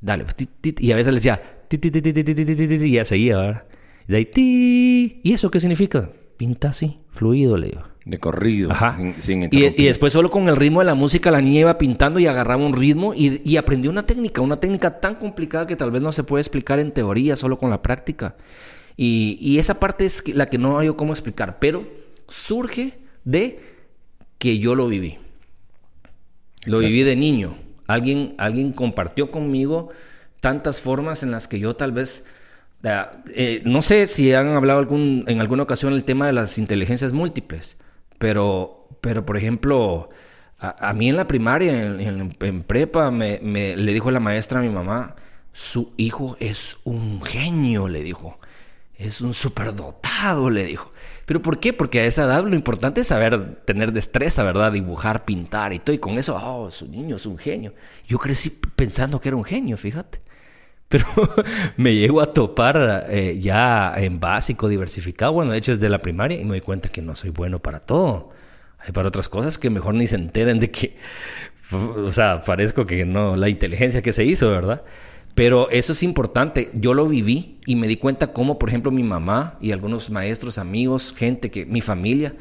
Dale, 0.00 0.26
y 0.80 0.92
a 0.92 0.96
veces 0.96 1.12
le 1.12 1.20
decía 1.20 1.40
y 1.70 2.92
ya 2.92 3.04
seguía, 3.04 3.36
¿verdad? 3.38 3.64
Y 4.08 4.12
de 4.12 4.16
ahí, 4.18 5.20
¿y 5.22 5.32
eso 5.32 5.50
qué 5.50 5.60
significa? 5.60 6.10
Pinta 6.36 6.70
así, 6.70 7.00
fluido, 7.10 7.56
le 7.56 7.68
digo. 7.68 7.91
De 8.04 8.18
corrido, 8.18 8.72
Ajá. 8.72 8.98
Sin, 9.20 9.44
y, 9.44 9.48
y, 9.80 9.86
después 9.86 10.12
solo 10.12 10.30
con 10.30 10.48
el 10.48 10.56
ritmo 10.56 10.80
de 10.80 10.86
la 10.86 10.94
música 10.94 11.30
la 11.30 11.40
niña 11.40 11.60
iba 11.60 11.78
pintando 11.78 12.18
y 12.18 12.26
agarraba 12.26 12.64
un 12.64 12.72
ritmo 12.72 13.14
y, 13.14 13.40
y, 13.48 13.56
aprendió 13.56 13.90
una 13.90 14.02
técnica, 14.02 14.40
una 14.40 14.56
técnica 14.56 14.98
tan 14.98 15.14
complicada 15.14 15.66
que 15.66 15.76
tal 15.76 15.92
vez 15.92 16.02
no 16.02 16.10
se 16.10 16.24
puede 16.24 16.40
explicar 16.40 16.80
en 16.80 16.90
teoría, 16.90 17.36
solo 17.36 17.58
con 17.58 17.70
la 17.70 17.80
práctica. 17.80 18.34
Y, 18.96 19.38
y 19.40 19.58
esa 19.58 19.78
parte 19.78 20.04
es 20.04 20.34
la 20.34 20.46
que 20.46 20.58
no 20.58 20.78
hay 20.78 20.88
cómo 20.94 21.12
explicar, 21.12 21.58
pero 21.60 21.86
surge 22.28 22.98
de 23.24 23.60
que 24.38 24.58
yo 24.58 24.74
lo 24.74 24.88
viví. 24.88 25.18
Lo 26.64 26.78
viví 26.78 27.02
de 27.02 27.16
niño. 27.16 27.54
Alguien, 27.86 28.34
alguien 28.38 28.72
compartió 28.72 29.30
conmigo 29.30 29.90
tantas 30.40 30.80
formas 30.80 31.22
en 31.22 31.30
las 31.30 31.48
que 31.48 31.60
yo 31.60 31.76
tal 31.76 31.92
vez... 31.92 32.26
Eh, 33.34 33.62
no 33.64 33.80
sé 33.80 34.08
si 34.08 34.34
han 34.34 34.48
hablado 34.48 34.80
algún, 34.80 35.24
en 35.28 35.40
alguna 35.40 35.62
ocasión 35.62 35.92
el 35.92 36.02
tema 36.02 36.26
de 36.26 36.32
las 36.32 36.58
inteligencias 36.58 37.12
múltiples, 37.12 37.76
pero, 38.22 38.86
pero 39.00 39.26
por 39.26 39.36
ejemplo, 39.36 40.08
a, 40.60 40.92
mí 40.92 41.08
en 41.08 41.16
la 41.16 41.26
primaria, 41.26 41.74
en, 41.74 42.62
prepa, 42.62 43.10
me, 43.10 43.40
le 43.40 43.92
dijo 43.92 44.12
la 44.12 44.20
maestra 44.20 44.60
a 44.60 44.62
mi 44.62 44.68
mamá, 44.68 45.16
su 45.50 45.92
hijo 45.96 46.36
es 46.38 46.76
un 46.84 47.20
genio, 47.20 47.88
le 47.88 48.04
dijo. 48.04 48.38
Es 48.94 49.22
un 49.22 49.34
superdotado, 49.34 50.50
le 50.50 50.62
dijo. 50.62 50.92
¿Pero 51.26 51.42
por 51.42 51.58
qué? 51.58 51.72
Porque 51.72 51.98
a 51.98 52.04
esa 52.04 52.22
edad 52.22 52.44
lo 52.44 52.54
importante 52.54 53.00
es 53.00 53.08
saber 53.08 53.64
tener 53.64 53.92
destreza, 53.92 54.44
¿verdad? 54.44 54.70
Dibujar, 54.70 55.24
pintar 55.24 55.72
y 55.72 55.80
todo. 55.80 55.92
Y 55.92 55.98
con 55.98 56.16
eso, 56.16 56.40
oh, 56.40 56.70
su 56.70 56.86
niño 56.86 57.16
es 57.16 57.26
un 57.26 57.38
genio. 57.38 57.74
Yo 58.06 58.18
crecí 58.20 58.50
pensando 58.50 59.20
que 59.20 59.30
era 59.30 59.36
un 59.36 59.42
genio, 59.42 59.76
fíjate. 59.76 60.20
Pero 60.92 61.06
me 61.78 61.94
llego 61.96 62.20
a 62.20 62.32
topar 62.32 63.06
eh, 63.08 63.38
ya 63.40 63.94
en 63.96 64.20
básico, 64.20 64.68
diversificado, 64.68 65.32
bueno, 65.32 65.52
de 65.52 65.58
hecho 65.58 65.74
desde 65.74 65.88
la 65.88 65.98
primaria, 65.98 66.38
y 66.38 66.44
me 66.44 66.50
doy 66.50 66.60
cuenta 66.60 66.90
que 66.90 67.00
no 67.00 67.16
soy 67.16 67.30
bueno 67.30 67.60
para 67.60 67.80
todo. 67.80 68.30
Hay 68.78 68.92
para 68.92 69.08
otras 69.08 69.28
cosas 69.28 69.56
que 69.56 69.70
mejor 69.70 69.94
ni 69.94 70.06
se 70.06 70.16
enteren 70.16 70.60
de 70.60 70.70
que, 70.70 70.98
o 71.72 72.12
sea, 72.12 72.42
parezco 72.42 72.84
que 72.86 73.04
no, 73.06 73.36
la 73.36 73.48
inteligencia 73.48 74.02
que 74.02 74.12
se 74.12 74.24
hizo, 74.24 74.50
¿verdad? 74.50 74.82
Pero 75.34 75.70
eso 75.70 75.92
es 75.92 76.02
importante. 76.02 76.70
Yo 76.74 76.92
lo 76.92 77.06
viví 77.06 77.58
y 77.64 77.76
me 77.76 77.86
di 77.88 77.96
cuenta 77.96 78.34
cómo, 78.34 78.58
por 78.58 78.68
ejemplo, 78.68 78.92
mi 78.92 79.02
mamá 79.02 79.56
y 79.62 79.72
algunos 79.72 80.10
maestros, 80.10 80.58
amigos, 80.58 81.14
gente 81.16 81.50
que 81.50 81.64
mi 81.64 81.80
familia 81.80 82.34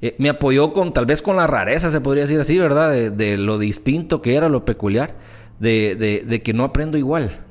eh, 0.00 0.14
me 0.18 0.28
apoyó 0.28 0.72
con 0.72 0.92
tal 0.92 1.06
vez 1.06 1.22
con 1.22 1.36
la 1.36 1.46
rareza, 1.46 1.90
se 1.90 2.00
podría 2.00 2.22
decir 2.22 2.38
así, 2.38 2.58
¿verdad? 2.58 3.10
De, 3.10 3.36
lo 3.36 3.58
distinto 3.58 4.22
que 4.22 4.36
era, 4.36 4.48
lo 4.48 4.64
peculiar, 4.64 5.16
de, 5.58 6.24
de, 6.24 6.42
que 6.42 6.52
no 6.52 6.64
aprendo 6.64 6.98
igual. 6.98 7.45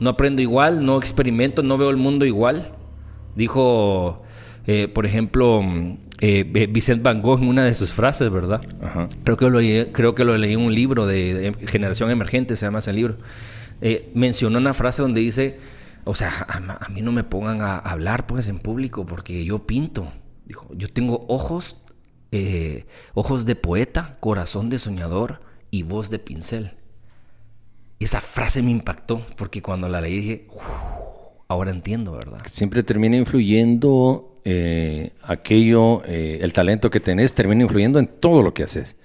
No 0.00 0.10
aprendo 0.10 0.42
igual, 0.42 0.84
no 0.84 0.98
experimento, 0.98 1.62
no 1.62 1.78
veo 1.78 1.90
el 1.90 1.96
mundo 1.96 2.24
igual. 2.26 2.72
Dijo, 3.36 4.22
eh, 4.66 4.88
por 4.88 5.06
ejemplo, 5.06 5.62
eh, 6.20 6.68
Vicente 6.70 7.02
Van 7.02 7.22
Gogh 7.22 7.40
en 7.40 7.48
una 7.48 7.64
de 7.64 7.74
sus 7.74 7.92
frases, 7.92 8.30
¿verdad? 8.30 8.62
Creo, 9.24 9.36
que 9.36 9.50
lo, 9.50 9.92
creo 9.92 10.14
que 10.14 10.24
lo 10.24 10.36
leí 10.36 10.54
en 10.54 10.60
un 10.60 10.74
libro 10.74 11.06
de, 11.06 11.34
de 11.34 11.66
Generación 11.66 12.10
Emergente, 12.10 12.56
se 12.56 12.66
llama 12.66 12.80
ese 12.80 12.92
libro 12.92 13.16
eh, 13.80 14.10
mencionó 14.14 14.58
una 14.58 14.72
frase 14.72 15.02
donde 15.02 15.20
dice, 15.20 15.58
o 16.04 16.14
sea, 16.14 16.30
a, 16.48 16.88
mí 16.88 17.02
no 17.02 17.12
me 17.12 17.24
pongan 17.24 17.62
a 17.62 17.78
hablar 17.78 18.26
pues 18.26 18.48
en 18.48 18.58
público 18.58 19.04
porque 19.06 19.44
yo 19.44 19.66
pinto. 19.66 20.10
Dijo, 20.46 20.68
yo 20.74 20.88
tengo 20.88 21.26
ojos, 21.28 21.78
eh, 22.32 22.86
ojos 23.14 23.46
de 23.46 23.56
poeta, 23.56 24.16
corazón 24.20 24.70
de 24.70 24.78
soñador 24.78 25.40
y 25.70 25.82
voz 25.82 26.10
de 26.10 26.18
pincel. 26.18 26.72
Esa 27.98 28.20
frase 28.20 28.62
me 28.62 28.70
impactó 28.70 29.22
porque 29.36 29.62
cuando 29.62 29.88
la 29.88 30.00
leí 30.00 30.16
dije, 30.16 30.46
ahora 31.48 31.70
entiendo, 31.70 32.12
¿verdad? 32.12 32.42
Siempre 32.46 32.82
termina 32.82 33.16
influyendo 33.16 34.40
eh, 34.44 35.12
aquello, 35.22 36.02
el 36.04 36.52
talento 36.52 36.90
que 36.90 37.00
tenés, 37.00 37.34
termina 37.34 37.62
influyendo 37.62 37.98
en 37.98 38.06
todo 38.06 38.42
lo 38.42 38.52
que 38.52 38.64
haces. 38.64 38.96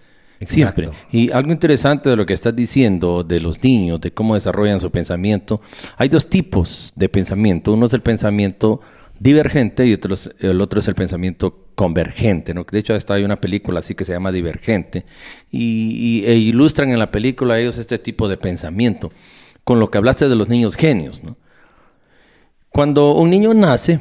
Siempre. 0.42 0.90
Y 1.12 1.32
algo 1.32 1.52
interesante 1.52 2.10
de 2.10 2.16
lo 2.16 2.26
que 2.26 2.34
estás 2.34 2.56
diciendo 2.56 3.24
de 3.24 3.40
los 3.40 3.62
niños, 3.62 4.00
de 4.00 4.12
cómo 4.12 4.36
desarrollan 4.36 4.80
su 4.80 4.90
pensamiento, 4.90 5.62
hay 5.98 6.08
dos 6.10 6.30
tipos 6.30 6.94
de 6.96 7.10
pensamiento. 7.10 7.74
Uno 7.74 7.88
es 7.88 7.94
el 7.94 8.02
pensamiento 8.02 8.80
divergente 9.20 9.86
y 9.86 9.98
el 10.40 10.62
otro 10.62 10.80
es 10.80 10.88
el 10.88 10.96
pensamiento 10.96 11.68
convergente. 11.76 12.54
¿no? 12.54 12.66
De 12.70 12.80
hecho, 12.80 12.94
hasta 12.94 13.14
hay 13.14 13.24
una 13.24 13.40
película 13.40 13.80
así 13.80 13.96
que 13.96 14.06
se 14.06 14.14
llama 14.14 14.32
Divergente 14.32 15.06
y, 15.52 16.24
e 16.26 16.36
ilustran 16.36 16.92
en 16.92 17.00
la 17.00 17.12
película 17.12 17.60
ellos 17.60 17.78
este 17.78 18.00
tipo 18.00 18.28
de 18.28 18.38
pensamiento. 18.38 19.12
Con 19.64 19.80
lo 19.80 19.92
que 19.92 19.98
hablaste 19.98 20.28
de 20.28 20.36
los 20.36 20.50
niños 20.50 20.76
genios. 20.76 21.24
¿no? 21.24 21.38
Cuando 22.70 23.14
un 23.14 23.30
niño 23.30 23.54
nace, 23.54 24.00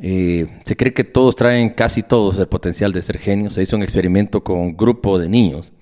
eh, 0.00 0.46
se 0.64 0.76
cree 0.76 0.94
que 0.94 1.04
todos 1.04 1.36
traen, 1.36 1.70
casi 1.70 2.02
todos, 2.02 2.38
el 2.38 2.46
potencial 2.46 2.92
de 2.92 3.02
ser 3.02 3.18
genios. 3.18 3.54
Se 3.54 3.62
hizo 3.62 3.76
un 3.76 3.82
experimento 3.82 4.42
con 4.42 4.58
un 4.58 4.76
grupo 4.76 5.18
de 5.18 5.28
niños 5.28 5.72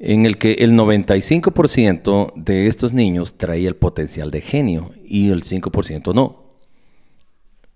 en 0.00 0.24
el 0.24 0.38
que 0.38 0.52
el 0.54 0.72
95% 0.72 2.32
de 2.34 2.66
estos 2.66 2.94
niños 2.94 3.36
traía 3.36 3.68
el 3.68 3.76
potencial 3.76 4.30
de 4.30 4.40
genio 4.40 4.92
y 5.04 5.28
el 5.28 5.42
5% 5.42 6.14
no. 6.14 6.39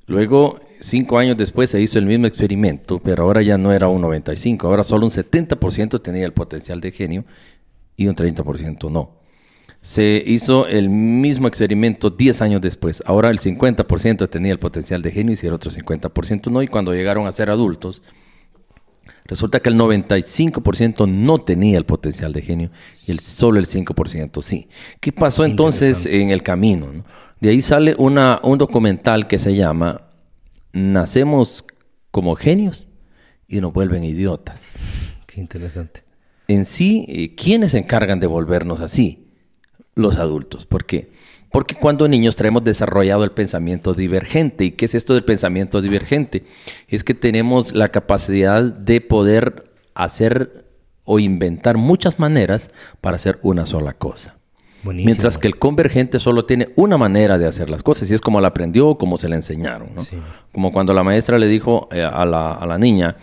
Luego, 0.07 0.61
cinco 0.81 1.19
años 1.19 1.37
después, 1.37 1.71
se 1.71 1.81
hizo 1.81 1.99
el 1.99 2.07
mismo 2.07 2.27
experimento, 2.27 3.01
pero 3.01 3.25
ahora 3.25 3.43
ya 3.43 3.57
no 3.57 3.73
era 3.73 3.89
un 3.89 4.03
95, 4.03 4.67
ahora 4.67 4.85
solo 4.85 5.07
un 5.07 5.11
70% 5.11 6.03
tenía 6.03 6.27
el 6.27 6.33
potencial 6.33 6.81
de 6.81 6.93
genio 6.93 7.25
y 7.97 8.07
un 8.07 8.15
30% 8.15 8.91
no 8.91 9.25
se 9.85 10.23
hizo 10.25 10.67
el 10.67 10.89
mismo 10.89 11.47
experimento 11.47 12.09
10 12.09 12.41
años 12.41 12.63
después. 12.63 13.03
Ahora 13.05 13.29
el 13.29 13.39
50% 13.39 14.31
tenía 14.31 14.51
el 14.51 14.59
potencial 14.59 15.03
de 15.03 15.11
genio 15.11 15.37
y 15.41 15.47
el 15.47 15.53
otro 15.53 15.71
50% 15.71 16.51
no. 16.51 16.63
Y 16.63 16.69
cuando 16.69 16.95
llegaron 16.95 17.27
a 17.27 17.33
ser 17.33 17.51
adultos, 17.51 18.01
resulta 19.27 19.61
que 19.61 19.69
el 19.69 19.77
95% 19.77 21.07
no 21.07 21.43
tenía 21.43 21.77
el 21.77 21.85
potencial 21.85 22.33
de 22.33 22.41
genio 22.41 22.71
y 23.07 23.11
el, 23.11 23.21
solo 23.21 23.59
el 23.59 23.67
5% 23.67 24.41
sí. 24.41 24.69
¿Qué 25.01 25.13
pasó 25.13 25.45
entonces 25.45 26.07
en 26.07 26.31
el 26.31 26.43
camino? 26.43 27.05
De 27.45 27.51
ahí 27.51 27.61
sale 27.61 27.95
una, 27.99 28.41
un 28.43 28.57
documental 28.57 29.27
que 29.29 29.39
se 29.39 29.55
llama 29.55 30.07
Nacemos 30.73 31.67
como 32.11 32.37
genios 32.37 32.89
y 33.47 33.61
nos 33.61 33.71
vuelven 33.75 34.03
idiotas. 34.03 35.19
Qué 35.27 35.43
interesante. 35.43 36.05
En 36.49 36.65
sí, 36.65 37.05
eh, 37.07 37.35
¿quiénes 37.35 37.73
se 37.73 37.79
encargan 37.81 38.19
de 38.19 38.27
volvernos 38.29 38.81
así? 38.81 39.29
los 39.95 40.17
adultos. 40.17 40.65
¿Por 40.65 40.87
qué? 40.87 41.13
Porque 41.53 41.75
cuando 41.75 42.09
niños 42.09 42.37
traemos 42.37 42.65
desarrollado 42.65 43.25
el 43.25 43.33
pensamiento 43.33 43.93
divergente. 43.93 44.65
¿Y 44.65 44.71
qué 44.71 44.87
es 44.87 44.95
esto 44.95 45.13
del 45.13 45.25
pensamiento 45.25 45.83
divergente? 45.83 46.45
Es 46.89 47.05
que 47.05 47.13
tenemos 47.13 47.75
la 47.75 47.91
capacidad 47.91 48.63
de 48.63 49.03
poder 49.03 49.71
hacer 49.93 50.65
o 51.05 51.19
inventar 51.19 51.77
muchas 51.77 52.19
maneras 52.19 52.71
para 53.03 53.17
hacer 53.17 53.39
una 53.43 53.67
sola 53.67 53.93
cosa. 53.93 54.39
Mientras 54.85 55.38
que 55.38 55.47
el 55.47 55.59
convergente 55.59 56.21
solo 56.21 56.45
tiene 56.45 56.71
una 56.76 56.99
manera 56.99 57.38
de 57.38 57.47
hacer 57.47 57.71
las 57.71 57.83
cosas 57.83 58.11
y 58.11 58.14
es 58.14 58.21
como 58.21 58.41
la 58.41 58.49
aprendió 58.49 58.88
o 58.88 58.99
como 58.99 59.19
se 59.19 59.29
le 59.29 59.37
enseñaron. 59.37 59.91
Como 60.53 60.73
cuando 60.73 60.93
la 60.93 61.03
maestra 61.03 61.38
le 61.38 61.47
dijo 61.47 61.88
eh, 61.91 62.03
a, 62.03 62.25
la, 62.25 62.53
a 62.53 62.67
la 62.67 62.79
niña, 62.79 63.17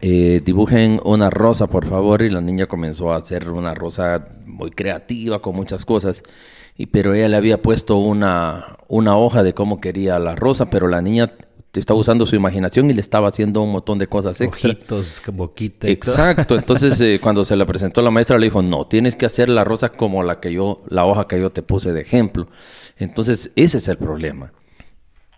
eh, 0.00 0.42
dibujen 0.44 1.00
una 1.04 1.30
rosa, 1.30 1.68
por 1.68 1.86
favor. 1.86 2.22
Y 2.22 2.30
la 2.30 2.40
niña 2.40 2.66
comenzó 2.66 3.12
a 3.12 3.16
hacer 3.16 3.48
una 3.48 3.74
rosa 3.74 4.28
muy 4.46 4.70
creativa, 4.70 5.40
con 5.40 5.54
muchas 5.54 5.84
cosas. 5.84 6.22
Y, 6.76 6.86
pero 6.86 7.14
ella 7.14 7.28
le 7.28 7.36
había 7.36 7.62
puesto 7.62 7.96
una, 7.96 8.78
una 8.88 9.16
hoja 9.16 9.42
de 9.42 9.54
cómo 9.54 9.80
quería 9.80 10.18
la 10.18 10.34
rosa, 10.34 10.70
pero 10.70 10.88
la 10.88 11.02
niña 11.02 11.32
estaba 11.80 11.98
usando 11.98 12.26
su 12.26 12.36
imaginación 12.36 12.90
y 12.90 12.94
le 12.94 13.00
estaba 13.00 13.28
haciendo 13.28 13.62
un 13.62 13.72
montón 13.72 13.98
de 13.98 14.06
cosas 14.06 14.40
extra. 14.40 14.72
Ojitos, 14.72 15.22
boquita. 15.32 15.88
Exacto. 15.88 16.56
Entonces, 16.56 17.00
eh, 17.00 17.18
cuando 17.22 17.44
se 17.44 17.56
la 17.56 17.64
presentó 17.64 18.02
la 18.02 18.10
maestra, 18.10 18.38
le 18.38 18.46
dijo, 18.46 18.62
no, 18.62 18.86
tienes 18.86 19.16
que 19.16 19.26
hacer 19.26 19.48
la 19.48 19.64
rosa 19.64 19.88
como 19.88 20.22
la 20.22 20.40
que 20.40 20.52
yo, 20.52 20.82
la 20.88 21.06
hoja 21.06 21.26
que 21.26 21.40
yo 21.40 21.50
te 21.50 21.62
puse 21.62 21.92
de 21.92 22.02
ejemplo. 22.02 22.48
Entonces, 22.98 23.52
ese 23.56 23.78
es 23.78 23.88
el 23.88 23.96
problema. 23.96 24.52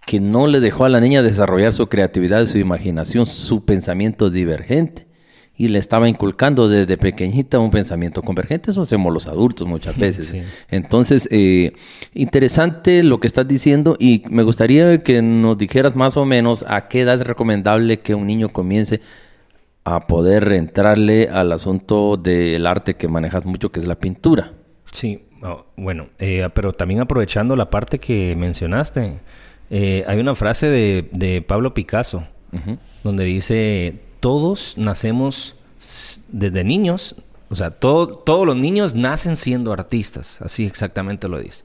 Que 0.06 0.20
no 0.20 0.46
le 0.46 0.60
dejó 0.60 0.84
a 0.84 0.88
la 0.88 1.00
niña 1.00 1.22
desarrollar 1.22 1.72
su 1.72 1.86
creatividad, 1.86 2.46
su 2.46 2.58
imaginación, 2.58 3.26
su 3.26 3.64
pensamiento 3.64 4.28
divergente 4.28 5.06
y 5.56 5.68
le 5.68 5.78
estaba 5.78 6.08
inculcando 6.08 6.68
desde 6.68 6.96
pequeñita 6.96 7.60
un 7.60 7.70
pensamiento 7.70 8.22
convergente. 8.22 8.72
Eso 8.72 8.82
hacemos 8.82 9.12
los 9.12 9.26
adultos 9.28 9.68
muchas 9.68 9.96
veces. 9.96 10.36
Entonces, 10.68 11.28
eh, 11.30 11.72
interesante 12.12 13.04
lo 13.04 13.20
que 13.20 13.28
estás 13.28 13.46
diciendo 13.46 13.96
y 13.98 14.22
me 14.30 14.42
gustaría 14.42 14.98
que 14.98 15.22
nos 15.22 15.56
dijeras 15.56 15.94
más 15.94 16.16
o 16.16 16.24
menos 16.24 16.64
a 16.66 16.88
qué 16.88 17.02
edad 17.02 17.14
es 17.14 17.26
recomendable 17.26 18.00
que 18.00 18.14
un 18.14 18.26
niño 18.26 18.48
comience 18.48 19.00
a 19.84 20.06
poder 20.06 20.50
entrarle 20.52 21.28
al 21.28 21.52
asunto 21.52 22.16
del 22.16 22.66
arte 22.66 22.94
que 22.94 23.06
manejas 23.06 23.44
mucho, 23.44 23.70
que 23.70 23.80
es 23.80 23.86
la 23.86 23.96
pintura. 23.96 24.52
Sí, 24.90 25.22
oh, 25.42 25.66
bueno, 25.76 26.08
eh, 26.18 26.48
pero 26.54 26.72
también 26.72 27.00
aprovechando 27.00 27.54
la 27.54 27.70
parte 27.70 27.98
que 27.98 28.34
mencionaste, 28.34 29.20
eh, 29.70 30.04
hay 30.08 30.18
una 30.18 30.34
frase 30.34 30.68
de, 30.68 31.44
Pablo 31.46 31.74
Picasso, 31.74 32.26
donde 33.02 33.24
dice, 33.24 34.00
todos 34.24 34.78
nacemos 34.78 35.54
desde 36.28 36.64
niños, 36.64 37.14
o 37.50 37.54
sea, 37.54 37.70
todos 37.70 38.46
los 38.46 38.56
niños 38.56 38.94
nacen 38.94 39.36
siendo 39.36 39.70
artistas, 39.70 40.40
así 40.40 40.64
exactamente 40.64 41.28
lo 41.28 41.38
dice. 41.38 41.64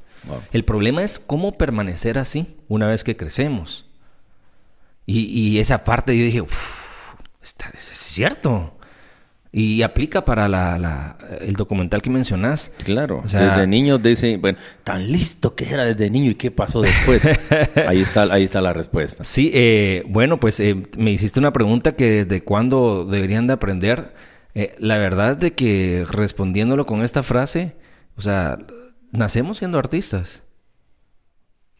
El 0.51 0.66
problema 0.66 1.01
es 1.01 1.22
cómo 1.22 1.58
permanecer 1.58 2.20
así 2.20 2.58
una 2.68 2.86
vez 2.86 3.06
que 3.06 3.16
crecemos. 3.16 3.86
Y, 5.06 5.58
esa 5.60 5.86
parte 5.86 6.18
yo 6.18 6.25
dije, 6.25 6.44
está, 7.42 7.70
es 7.70 7.86
cierto. 7.86 8.78
Y 9.51 9.82
aplica 9.82 10.25
para 10.25 10.48
la, 10.48 11.18
el 11.41 11.56
documental 11.56 12.03
que 12.03 12.12
mencionas. 12.12 12.72
Claro. 12.84 13.24
desde 13.24 13.65
niño 13.65 13.98
dicen, 13.98 14.39
bueno, 14.41 14.60
tan 14.84 15.12
listo 15.12 15.56
que 15.56 15.68
era 15.68 15.86
desde 15.86 16.12
niño 16.12 16.32
y 16.32 16.36
qué 16.36 16.51
pasó 16.51 16.82
después. 16.82 17.27
ahí, 17.88 18.00
está, 18.00 18.24
ahí 18.32 18.44
está 18.44 18.62
la 18.62 18.74
respuesta. 18.74 19.24
Sí, 19.24 19.50
eh, 19.53 20.03
bueno, 20.08 20.39
pues 20.39 20.60
eh, 20.60 20.84
me 20.98 21.12
hiciste 21.12 21.39
una 21.39 21.51
pregunta 21.51 21.96
que 21.96 22.25
desde 22.25 22.44
cuándo 22.44 23.06
deberían 23.06 23.48
de 23.48 23.53
aprender. 23.53 24.13
Eh, 24.53 24.75
la 24.77 25.00
verdad 25.00 25.32
es 25.32 25.39
de 25.39 25.53
que 25.53 26.06
respondiéndolo 26.08 26.86
con 26.86 27.01
esta 27.01 27.24
frase, 27.24 27.75
o 28.18 28.22
sea, 28.22 28.60
nacemos 29.12 29.58
siendo 29.58 29.79
artistas. 29.79 30.44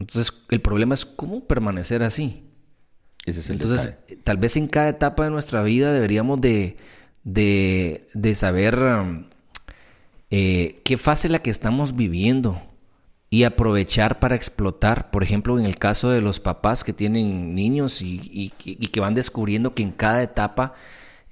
Entonces, 0.00 0.32
el 0.48 0.60
problema 0.60 0.94
es 0.94 1.04
cómo 1.04 1.46
permanecer 1.46 2.02
así. 2.02 2.50
Ese 3.26 3.40
es 3.40 3.50
el 3.50 3.60
Entonces, 3.60 3.94
tal 4.24 4.38
vez 4.38 4.56
en 4.56 4.66
cada 4.66 4.88
etapa 4.88 5.24
de 5.24 5.30
nuestra 5.30 5.62
vida 5.62 5.92
deberíamos 5.92 6.40
de 6.40 6.76
de, 7.32 8.08
de 8.14 8.34
saber 8.34 8.78
um, 8.78 9.24
eh, 10.30 10.80
qué 10.84 10.96
fase 10.96 11.28
la 11.28 11.40
que 11.40 11.50
estamos 11.50 11.94
viviendo 11.94 12.60
y 13.30 13.44
aprovechar 13.44 14.18
para 14.18 14.34
explotar, 14.34 15.10
por 15.12 15.22
ejemplo, 15.22 15.58
en 15.58 15.64
el 15.64 15.78
caso 15.78 16.10
de 16.10 16.20
los 16.20 16.40
papás 16.40 16.82
que 16.82 16.92
tienen 16.92 17.54
niños 17.54 18.02
y, 18.02 18.20
y, 18.32 18.50
que 18.88 19.00
van 19.00 19.14
descubriendo 19.14 19.72
que 19.72 19.84
en 19.84 19.92
cada 19.92 20.22
etapa 20.22 20.74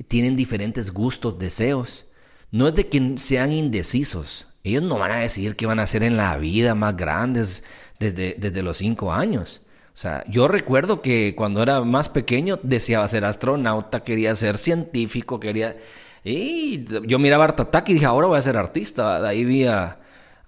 tienen 0.06 0.36
diferentes 0.36 0.92
gustos, 0.92 1.40
deseos. 1.40 2.06
No 2.52 2.68
es 2.68 2.74
de 2.76 2.86
que 2.86 3.14
sean 3.16 3.50
indecisos. 3.50 4.46
Ellos 4.62 4.84
no 4.84 4.98
van 4.98 5.10
a 5.10 5.16
decidir 5.16 5.56
qué 5.56 5.66
van 5.66 5.80
a 5.80 5.84
hacer 5.84 6.04
en 6.04 6.16
la 6.16 6.36
vida 6.38 6.76
más 6.76 6.96
grandes 6.96 7.64
desde, 7.98 8.36
desde 8.38 8.62
los 8.62 8.76
cinco 8.76 9.12
años. 9.12 9.62
O 9.98 10.00
sea, 10.00 10.22
yo 10.28 10.46
recuerdo 10.46 11.02
que 11.02 11.34
cuando 11.34 11.60
era 11.60 11.80
más 11.80 12.08
pequeño 12.08 12.60
deseaba 12.62 13.08
ser 13.08 13.24
astronauta, 13.24 14.04
quería 14.04 14.32
ser 14.36 14.56
científico, 14.56 15.40
quería... 15.40 15.76
Y 16.22 16.84
yo 17.08 17.18
miraba 17.18 17.46
Art 17.46 17.58
Attack 17.58 17.88
y 17.88 17.94
dije, 17.94 18.06
ahora 18.06 18.28
voy 18.28 18.38
a 18.38 18.42
ser 18.42 18.56
artista. 18.56 19.20
De 19.20 19.28
ahí 19.28 19.44
vi 19.44 19.66
a, 19.66 19.98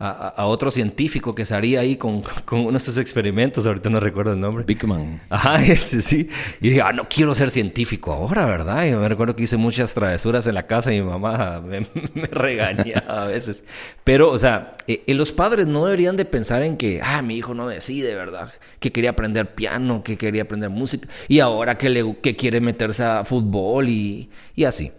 a, 0.03 0.47
otro 0.47 0.71
científico 0.71 1.35
que 1.35 1.45
se 1.45 1.55
haría 1.55 1.81
ahí 1.81 1.97
con, 1.97 2.23
con, 2.47 2.61
uno 2.61 2.73
de 2.73 2.81
sus 2.81 2.97
experimentos, 2.97 3.67
ahorita 3.67 3.91
no 3.91 4.01
recuerdo 4.01 4.33
el 4.33 4.41
nombre. 4.41 4.65
Big 4.65 4.83
Man. 4.85 5.21
Ajá, 5.29 5.63
ese 5.65 6.01
sí. 6.01 6.29
Y 6.61 6.71
dije, 6.71 6.81
ah, 6.81 6.93
no 6.93 7.07
quiero 7.09 7.35
ser 7.35 7.51
científico 7.51 8.13
ahora, 8.13 8.47
¿verdad? 8.47 8.87
Y 8.87 8.93
me 8.93 9.09
recuerdo 9.09 9.37
que 9.37 9.43
hice 9.43 9.59
muchas 9.59 9.93
travesuras 9.93 10.47
en 10.47 10.55
la 10.55 10.67
casa 10.67 10.93
y 10.93 11.03
mi 11.03 11.07
mamá 11.07 11.61
me, 11.65 11.87
me 12.15 12.27
regañaba 12.27 13.25
a 13.25 13.27
veces. 13.27 13.65
Pero, 14.03 14.31
o 14.31 14.39
sea, 14.39 14.73
eh, 14.87 15.03
eh, 15.07 15.15
los 15.15 15.33
padres 15.33 15.67
no 15.67 15.85
deberían 15.85 16.17
de 16.17 16.25
pensar 16.25 16.63
en 16.63 16.79
que, 16.79 17.01
ah, 17.05 17.21
mi 17.21 17.37
hijo 17.37 17.53
no 17.53 17.69
decide, 17.69 18.15
¿verdad? 18.15 18.51
Que 18.79 18.93
quería 18.93 19.11
aprender 19.11 19.55
piano, 19.55 20.03
que 20.03 20.17
quería 20.17 20.43
aprender 20.43 20.71
música 20.71 21.09
y 21.29 21.41
ahora 21.41 21.77
que, 21.77 21.91
le, 21.91 22.17
que 22.23 22.37
quiere 22.37 22.63
meterse 22.63 23.05
a 23.05 23.25
fútbol 23.25 23.89
y, 23.89 24.31
y 24.57 24.65
así. 24.65 24.93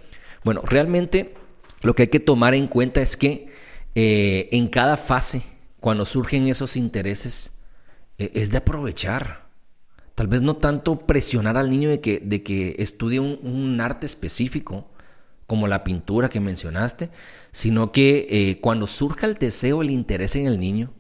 Bueno, 0.44 0.62
realmente 0.64 1.34
lo 1.82 1.96
que 1.96 2.04
hay 2.04 2.08
que 2.10 2.20
tomar 2.20 2.54
en 2.54 2.68
cuenta 2.68 3.02
es 3.02 3.18
que 3.18 3.51
eh, 3.96 4.50
en 4.52 4.68
cada 4.68 4.98
fase, 4.98 5.42
cuando 5.80 6.06
surgen 6.06 6.48
esos 6.48 6.78
intereses, 6.78 7.52
eh, 8.18 8.32
es 8.36 8.52
de 8.52 8.60
aprovechar. 8.60 9.50
Tal 10.16 10.28
vez 10.28 10.42
no 10.42 10.58
tanto 10.58 11.08
presionar 11.08 11.58
al 11.58 11.70
niño 11.70 11.90
de 11.90 12.00
que, 12.00 12.20
de 12.20 12.44
que 12.44 12.76
estudie 12.80 13.20
un, 13.20 13.82
arte 13.82 14.06
específico, 14.06 14.88
como 15.48 15.68
la 15.68 15.84
pintura 15.84 16.30
que 16.30 16.40
mencionaste, 16.40 17.10
sino 17.52 17.92
que 17.92 18.28
eh, 18.30 18.60
cuando 18.62 18.88
surja 18.88 19.28
el 19.28 19.34
deseo, 19.34 19.82
el 19.82 19.90
interés 19.90 20.36
en 20.36 20.48
el 20.48 20.60
niño, 20.60 20.94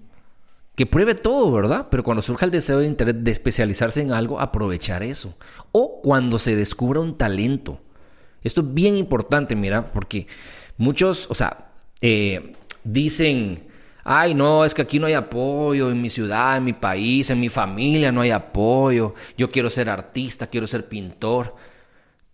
que 0.75 0.85
pruebe 0.85 1.15
todo, 1.15 1.51
¿verdad? 1.51 1.87
Pero 1.91 2.03
cuando 2.03 2.21
surja 2.21 2.45
el 2.45 2.51
deseo 2.51 2.79
de, 2.79 2.87
interés 2.87 3.23
de 3.23 3.31
especializarse 3.31 4.01
en 4.01 4.11
algo, 4.11 4.39
aprovechar 4.39 5.03
eso. 5.03 5.35
O 5.71 6.01
cuando 6.01 6.39
se 6.39 6.55
descubra 6.55 6.99
un 6.99 7.17
talento. 7.17 7.79
Esto 8.41 8.61
es 8.61 8.73
bien 8.73 8.97
importante, 8.97 9.55
mira, 9.55 9.91
porque 9.93 10.27
muchos, 10.77 11.29
o 11.29 11.35
sea, 11.35 11.71
dicen, 12.83 13.67
ay, 14.03 14.33
no, 14.33 14.65
es 14.65 14.73
que 14.73 14.81
aquí 14.81 14.99
no 14.99 15.07
hay 15.07 15.13
apoyo, 15.13 15.91
en 15.91 16.01
mi 16.01 16.09
ciudad, 16.09 16.57
en 16.57 16.63
mi 16.63 16.73
país, 16.73 17.29
en 17.29 17.39
mi 17.39 17.49
familia 17.49 18.11
no 18.11 18.21
hay 18.21 18.31
apoyo, 18.31 19.13
yo 19.37 19.49
quiero 19.49 19.69
ser 19.69 19.89
artista, 19.89 20.47
quiero 20.47 20.67
ser 20.67 20.87
pintor. 20.87 21.55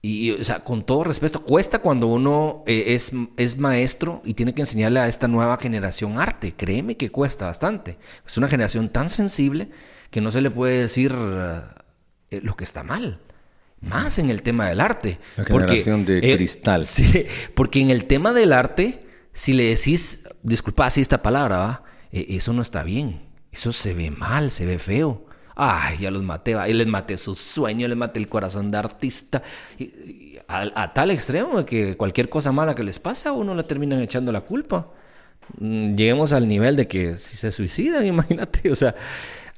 Y, 0.01 0.31
o 0.31 0.43
sea, 0.43 0.63
con 0.63 0.85
todo 0.85 1.03
respeto, 1.03 1.43
cuesta 1.43 1.79
cuando 1.79 2.07
uno 2.07 2.63
eh, 2.67 2.85
es, 2.89 3.11
es 3.35 3.57
maestro 3.57 4.21
y 4.23 4.35
tiene 4.35 4.53
que 4.53 4.61
enseñarle 4.61 4.99
a 4.99 5.07
esta 5.07 5.27
nueva 5.27 5.57
generación 5.57 6.19
arte. 6.19 6.53
Créeme 6.55 6.95
que 6.95 7.09
cuesta 7.09 7.47
bastante. 7.47 7.97
Es 8.25 8.37
una 8.37 8.47
generación 8.47 8.89
tan 8.89 9.09
sensible 9.09 9.69
que 10.11 10.21
no 10.21 10.31
se 10.31 10.41
le 10.41 10.51
puede 10.51 10.79
decir 10.79 11.13
eh, 11.13 12.39
lo 12.41 12.55
que 12.55 12.63
está 12.63 12.83
mal. 12.83 13.19
Más 13.81 14.19
en 14.19 14.29
el 14.29 14.43
tema 14.43 14.69
del 14.69 14.81
arte. 14.81 15.19
La 15.35 15.45
generación 15.45 16.05
de 16.05 16.19
eh, 16.19 16.35
cristal. 16.35 16.83
Sí, 16.85 17.25
porque 17.53 17.81
en 17.81 17.89
el 17.89 18.05
tema 18.05 18.33
del 18.33 18.53
arte 18.53 19.06
si 19.37 19.53
le 19.53 19.65
decís, 19.65 20.27
disculpa 20.41 20.87
así 20.87 20.99
esta 20.99 21.21
palabra. 21.21 21.83
E, 22.11 22.25
eso 22.37 22.53
no 22.53 22.63
está 22.63 22.81
bien. 22.81 23.21
Eso 23.51 23.71
se 23.71 23.93
ve 23.93 24.09
mal, 24.09 24.49
se 24.49 24.65
ve 24.65 24.79
feo. 24.79 25.27
Ay, 25.55 25.99
ya 25.99 26.09
los 26.09 26.23
maté, 26.23 26.55
¿va? 26.55 26.65
les 26.65 26.87
maté 26.87 27.17
su 27.19 27.35
sueño, 27.35 27.87
les 27.87 27.95
maté 27.95 28.19
el 28.19 28.29
corazón 28.29 28.71
de 28.71 28.79
artista. 28.79 29.43
a, 30.47 30.91
tal 30.91 31.11
extremo 31.11 31.63
que 31.65 31.95
cualquier 31.95 32.29
cosa 32.29 32.51
mala 32.51 32.73
que 32.73 32.81
les 32.83 32.97
pasa, 32.97 33.29
a 33.29 33.33
uno 33.33 33.53
le 33.53 33.63
terminan 33.63 34.01
echando 34.01 34.31
la 34.31 34.41
culpa. 34.41 34.91
Mm, 35.59 35.93
lleguemos 35.95 36.33
al 36.33 36.47
nivel 36.47 36.75
de 36.75 36.87
que 36.87 37.13
si 37.13 37.37
se 37.37 37.51
suicidan, 37.51 38.05
imagínate, 38.15 38.71
o 38.71 38.75
sea, 38.75 38.95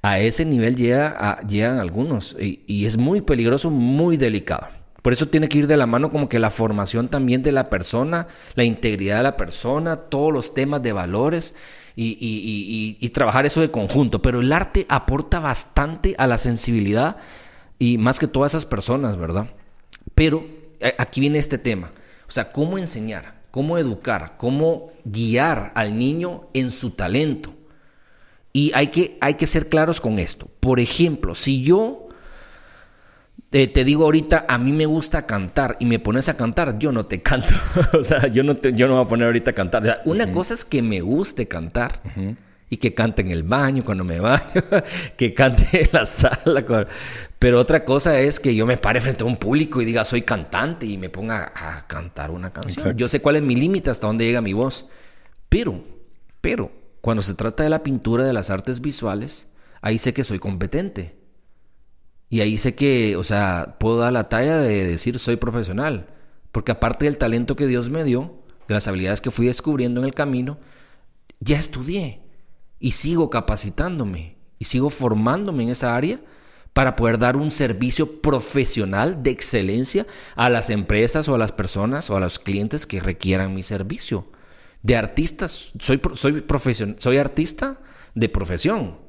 a 0.02 0.20
ese 0.20 0.44
nivel 0.44 0.76
llega 0.76 1.40
llegan 1.48 1.80
algunos 1.80 2.36
y 2.38 2.86
es 2.86 2.98
muy 2.98 3.22
peligroso, 3.22 3.72
muy 3.72 4.18
delicado. 4.18 4.79
Por 5.02 5.14
eso 5.14 5.28
tiene 5.28 5.48
que 5.48 5.60
ir 5.60 5.68
de 5.68 5.78
la 5.78 5.86
mano 5.86 6.10
como 6.10 6.28
que 6.28 6.40
la 6.40 6.50
formación 6.50 7.08
también 7.08 7.42
de 7.42 7.52
la 7.52 7.70
persona, 7.70 8.28
la 8.56 8.64
integridad 8.64 9.18
de 9.18 9.24
la 9.24 9.38
persona, 9.38 9.96
todos 9.96 10.34
los 10.34 10.54
temas 10.54 10.84
de 10.84 10.94
valores 10.94 11.54
y, 11.96 13.10
trabajar 13.14 13.46
eso 13.46 13.62
de 13.62 13.72
conjunto. 13.72 14.22
Pero 14.22 14.42
el 14.42 14.52
arte 14.52 14.86
aporta 14.90 15.40
bastante 15.40 16.16
a 16.18 16.28
la 16.28 16.38
sensibilidad 16.38 17.18
y 17.78 17.98
más 17.98 18.20
que 18.20 18.28
todas 18.28 18.54
esas 18.54 18.66
personas, 18.66 19.18
¿verdad? 19.18 19.48
Pero 20.16 20.46
eh, 20.80 20.94
aquí 20.98 21.22
viene 21.22 21.40
este 21.40 21.58
tema. 21.58 21.92
O 22.28 22.32
sea, 22.32 22.52
cómo 22.52 22.78
enseñar, 22.78 23.42
cómo 23.52 23.78
educar, 23.78 24.36
cómo 24.38 24.92
guiar 25.06 25.72
al 25.76 25.98
niño 25.98 26.50
en 26.54 26.72
su 26.72 26.92
talento. 26.92 27.54
Y 28.52 28.72
hay 28.76 28.88
que, 28.88 29.18
hay 29.22 29.36
que 29.36 29.48
ser 29.48 29.70
claros 29.70 30.02
con 30.02 30.20
esto. 30.20 30.50
Por 30.60 30.80
ejemplo, 30.80 31.36
si 31.36 31.62
yo 31.62 32.09
te 33.50 33.84
digo 33.84 34.04
ahorita, 34.06 34.46
a 34.48 34.58
mí 34.58 34.72
me 34.74 34.86
gusta 34.86 35.26
cantar 35.26 35.76
y 35.80 35.86
me 35.86 36.00
pones 36.00 36.30
a 36.30 36.38
cantar, 36.38 36.78
yo 36.78 36.92
no 36.92 37.06
te 37.06 37.22
canto. 37.22 37.54
o 38.00 38.04
sea, 38.04 38.28
yo 38.28 38.44
no, 38.44 38.56
te, 38.56 38.74
yo 38.74 38.88
no 38.88 38.94
me 38.94 39.00
voy 39.00 39.06
a 39.06 39.10
poner 39.10 39.26
ahorita 39.26 39.52
a 39.52 39.56
cantar. 39.56 40.02
una 40.06 40.32
cosa 40.32 40.54
es 40.54 40.64
que 40.64 40.82
me 40.82 41.02
guste 41.02 41.48
cantar 41.48 42.02
y 42.70 42.78
que 42.78 42.94
cante 42.94 43.24
en 43.24 43.32
el 43.32 43.44
baño 43.44 43.84
cuando 43.84 44.04
me 44.04 44.20
baño, 44.20 44.46
que 45.18 45.34
cante 45.34 45.84
en 45.84 45.90
la 45.92 46.06
sala. 46.06 46.88
Pero 47.40 47.60
otra 47.60 47.84
cosa 47.84 48.20
es 48.20 48.40
que 48.40 48.54
yo 48.54 48.66
me 48.66 48.78
pare 48.78 49.02
frente 49.02 49.24
a 49.24 49.28
un 49.28 49.38
público 49.38 49.82
y 49.82 49.86
diga 49.86 50.06
soy 50.06 50.22
cantante 50.22 50.86
y 50.86 50.98
me 50.98 51.10
ponga 51.10 51.52
a 51.56 51.88
cantar 51.88 52.30
una 52.32 52.54
canción. 52.54 52.96
Yo 52.96 53.08
sé 53.08 53.22
cuál 53.22 53.38
es 53.38 53.42
mi 53.42 53.56
límite, 53.56 53.90
hasta 53.90 54.06
dónde 54.06 54.26
llega 54.26 54.42
mi 54.42 54.54
voz. 54.54 54.86
Pero, 55.48 55.84
pero, 56.42 56.72
cuando 57.02 57.24
se 57.24 57.34
trata 57.34 57.64
de 57.64 57.70
la 57.70 57.82
pintura 57.82 58.24
de 58.24 58.34
las 58.34 58.52
artes 58.52 58.82
visuales, 58.82 59.48
ahí 59.82 59.98
sé 59.98 60.14
que 60.14 60.24
soy 60.24 60.38
competente. 60.38 61.19
Y 62.30 62.42
ahí 62.42 62.58
sé 62.58 62.76
que, 62.76 63.16
o 63.16 63.24
sea, 63.24 63.78
puedo 63.80 63.98
dar 63.98 64.14
la 64.14 64.30
talla 64.30 64.58
de 64.58 64.86
decir 64.86 65.18
soy 65.20 65.36
profesional. 65.36 66.08
Porque 66.52 66.72
aparte 66.72 67.06
del 67.06 67.18
talento 67.18 67.56
que 67.56 67.68
Dios 67.68 67.90
me 67.90 68.04
dio, 68.04 68.40
de 68.68 68.76
las 68.76 68.88
habilidades 68.88 69.22
que 69.22 69.32
fui 69.32 69.48
descubriendo 69.48 70.00
en 70.00 70.06
el 70.06 70.14
camino, 70.14 70.60
ya 71.40 71.58
estudié 71.58 72.22
y 72.80 72.92
sigo 72.92 73.30
capacitándome 73.30 74.36
y 74.60 74.66
sigo 74.66 74.90
formándome 74.90 75.64
en 75.64 75.70
esa 75.70 75.96
área 75.96 76.20
para 76.74 76.96
poder 76.96 77.18
dar 77.18 77.36
un 77.36 77.52
servicio 77.52 78.22
profesional 78.22 79.24
de 79.24 79.32
excelencia 79.32 80.06
a 80.36 80.50
las 80.50 80.70
empresas 80.70 81.28
o 81.28 81.36
a 81.36 81.38
las 81.38 81.52
personas 81.52 82.10
o 82.10 82.16
a 82.16 82.20
los 82.20 82.40
clientes 82.40 82.86
que 82.86 83.00
requieran 83.00 83.54
mi 83.54 83.64
servicio. 83.64 84.28
De 84.84 84.96
artistas, 84.96 85.74
soy, 85.80 86.00
soy, 86.14 86.46
soy 86.98 87.18
artista 87.18 87.80
de 88.16 88.30
profesión. 88.30 89.09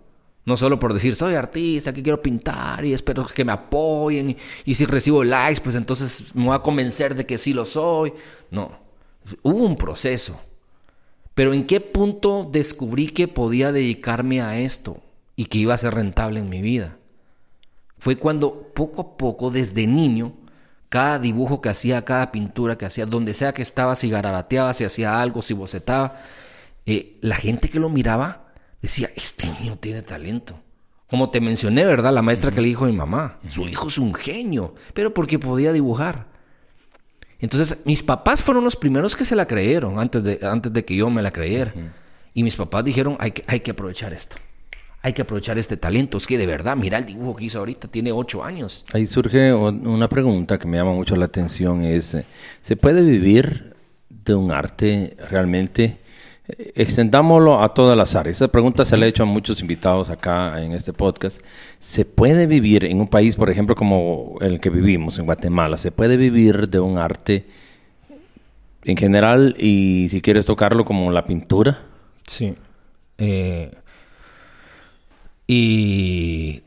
No 0.50 0.56
solo 0.56 0.80
por 0.80 0.92
decir, 0.92 1.14
soy 1.14 1.34
artista, 1.34 1.92
que 1.92 2.02
quiero 2.02 2.20
pintar 2.20 2.84
y 2.84 2.92
espero 2.92 3.24
que 3.24 3.44
me 3.44 3.52
apoyen. 3.52 4.36
Y 4.64 4.74
si 4.74 4.84
recibo 4.84 5.22
likes, 5.22 5.60
pues 5.60 5.76
entonces 5.76 6.34
me 6.34 6.46
voy 6.46 6.56
a 6.56 6.58
convencer 6.58 7.14
de 7.14 7.24
que 7.24 7.38
sí 7.38 7.52
lo 7.52 7.64
soy. 7.64 8.12
No, 8.50 8.72
hubo 9.42 9.64
un 9.64 9.76
proceso. 9.76 10.40
Pero 11.36 11.54
¿en 11.54 11.62
qué 11.62 11.80
punto 11.80 12.48
descubrí 12.50 13.10
que 13.10 13.28
podía 13.28 13.70
dedicarme 13.70 14.40
a 14.40 14.58
esto 14.58 15.00
y 15.36 15.44
que 15.44 15.58
iba 15.58 15.72
a 15.72 15.78
ser 15.78 15.94
rentable 15.94 16.40
en 16.40 16.48
mi 16.48 16.62
vida? 16.62 16.96
Fue 17.98 18.16
cuando 18.16 18.72
poco 18.74 19.02
a 19.02 19.16
poco, 19.16 19.52
desde 19.52 19.86
niño, 19.86 20.32
cada 20.88 21.20
dibujo 21.20 21.60
que 21.60 21.68
hacía, 21.68 22.04
cada 22.04 22.32
pintura 22.32 22.76
que 22.76 22.86
hacía, 22.86 23.06
donde 23.06 23.34
sea 23.34 23.54
que 23.54 23.62
estaba, 23.62 23.94
si 23.94 24.10
garabateaba, 24.10 24.74
si 24.74 24.82
hacía 24.82 25.22
algo, 25.22 25.42
si 25.42 25.54
bocetaba, 25.54 26.20
eh, 26.86 27.12
la 27.20 27.36
gente 27.36 27.68
que 27.68 27.78
lo 27.78 27.88
miraba 27.88 28.49
decía, 28.80 29.10
este 29.14 29.46
niño 29.60 29.76
tiene 29.78 30.02
talento. 30.02 30.60
Como 31.08 31.30
te 31.30 31.40
mencioné, 31.40 31.84
¿verdad? 31.84 32.12
La 32.12 32.22
maestra 32.22 32.52
que 32.52 32.60
le 32.60 32.68
dijo 32.68 32.84
a 32.84 32.88
mi 32.88 32.96
mamá, 32.96 33.38
su 33.48 33.66
hijo 33.66 33.88
es 33.88 33.98
un 33.98 34.14
genio, 34.14 34.74
pero 34.94 35.12
porque 35.12 35.38
podía 35.38 35.72
dibujar. 35.72 36.28
Entonces, 37.40 37.78
mis 37.84 38.02
papás 38.02 38.42
fueron 38.42 38.62
los 38.64 38.76
primeros 38.76 39.16
que 39.16 39.24
se 39.24 39.34
la 39.34 39.46
creyeron 39.46 39.98
antes 39.98 40.22
de, 40.22 40.38
antes 40.42 40.72
de 40.72 40.84
que 40.84 40.94
yo 40.94 41.10
me 41.10 41.22
la 41.22 41.32
creyera. 41.32 41.74
Y 42.32 42.44
mis 42.44 42.54
papás 42.54 42.84
dijeron, 42.84 43.16
hay 43.18 43.32
que, 43.32 43.42
hay 43.48 43.60
que 43.60 43.72
aprovechar 43.72 44.12
esto. 44.12 44.36
Hay 45.02 45.14
que 45.14 45.22
aprovechar 45.22 45.58
este 45.58 45.76
talento. 45.76 46.18
Es 46.18 46.26
que 46.26 46.38
de 46.38 46.46
verdad, 46.46 46.76
mira 46.76 46.98
el 46.98 47.06
dibujo 47.06 47.36
que 47.36 47.46
hizo 47.46 47.58
ahorita, 47.58 47.88
tiene 47.88 48.12
ocho 48.12 48.44
años. 48.44 48.84
Ahí 48.92 49.06
surge 49.06 49.52
una 49.52 50.08
pregunta 50.08 50.58
que 50.58 50.68
me 50.68 50.76
llama 50.76 50.92
mucho 50.92 51.16
la 51.16 51.24
atención. 51.24 51.82
Es, 51.82 52.16
¿se 52.60 52.76
puede 52.76 53.02
vivir 53.02 53.74
de 54.10 54.34
un 54.34 54.52
arte 54.52 55.16
realmente? 55.28 55.98
Extendámoslo 56.74 57.62
a 57.62 57.74
todas 57.74 57.96
las 57.96 58.16
áreas. 58.16 58.36
Esa 58.36 58.48
pregunta 58.48 58.84
se 58.84 58.96
le 58.96 59.06
ha 59.06 59.08
hecho 59.08 59.22
a 59.22 59.26
muchos 59.26 59.60
invitados 59.60 60.10
acá 60.10 60.62
en 60.62 60.72
este 60.72 60.92
podcast. 60.92 61.40
¿Se 61.78 62.04
puede 62.04 62.46
vivir 62.46 62.84
en 62.84 63.00
un 63.00 63.08
país, 63.08 63.36
por 63.36 63.50
ejemplo, 63.50 63.74
como 63.74 64.36
el 64.40 64.60
que 64.60 64.70
vivimos, 64.70 65.18
en 65.18 65.26
Guatemala, 65.26 65.76
se 65.76 65.90
puede 65.90 66.16
vivir 66.16 66.68
de 66.68 66.80
un 66.80 66.98
arte 66.98 67.46
en 68.84 68.96
general 68.96 69.56
y 69.58 70.08
si 70.10 70.20
quieres 70.20 70.46
tocarlo 70.46 70.84
como 70.84 71.10
la 71.10 71.26
pintura? 71.26 71.82
Sí. 72.26 72.54
Eh, 73.18 73.70
y 75.46 76.62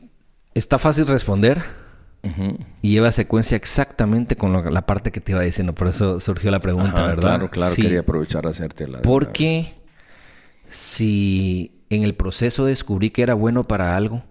está 0.54 0.78
fácil 0.78 1.06
responder. 1.06 1.62
Y 2.82 2.90
lleva 2.90 3.12
secuencia 3.12 3.56
exactamente 3.56 4.36
con 4.36 4.72
la 4.72 4.86
parte 4.86 5.12
que 5.12 5.20
te 5.20 5.32
iba 5.32 5.40
diciendo. 5.42 5.74
Por 5.74 5.88
eso 5.88 6.20
surgió 6.20 6.50
la 6.50 6.60
pregunta, 6.60 7.06
¿verdad? 7.06 7.20
Claro, 7.20 7.50
claro. 7.50 7.74
Quería 7.74 8.00
aprovechar 8.00 8.46
a 8.46 8.50
hacerte 8.50 8.86
la... 8.88 9.02
Porque 9.02 9.74
si 10.68 11.84
en 11.90 12.02
el 12.02 12.14
proceso 12.14 12.64
descubrí 12.64 13.10
que 13.10 13.22
era 13.22 13.34
bueno 13.34 13.64
para 13.64 13.96
algo, 13.96 14.22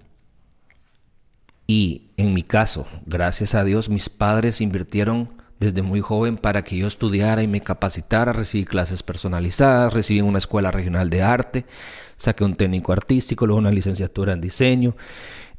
y 1.67 2.11
en 2.17 2.33
mi 2.33 2.43
caso, 2.43 2.87
gracias 3.05 3.55
a 3.55 3.63
Dios, 3.63 3.89
mis 3.89 4.09
padres 4.09 4.59
invirtieron 4.59 5.32
desde 5.59 5.81
muy 5.81 6.01
joven 6.01 6.37
para 6.37 6.63
que 6.63 6.77
yo 6.77 6.87
estudiara 6.87 7.43
y 7.43 7.47
me 7.47 7.61
capacitara, 7.61 8.33
recibí 8.33 8.65
clases 8.65 9.03
personalizadas, 9.03 9.93
recibí 9.93 10.21
una 10.21 10.37
escuela 10.37 10.71
regional 10.71 11.09
de 11.09 11.21
arte, 11.21 11.65
saqué 12.17 12.43
un 12.43 12.55
técnico 12.55 12.91
artístico, 12.91 13.45
luego 13.47 13.59
una 13.59 13.71
licenciatura 13.71 14.33
en 14.33 14.41
diseño. 14.41 14.95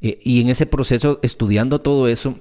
Eh, 0.01 0.19
y 0.23 0.41
en 0.41 0.49
ese 0.49 0.65
proceso, 0.65 1.19
estudiando 1.23 1.81
todo 1.81 2.07
eso, 2.07 2.39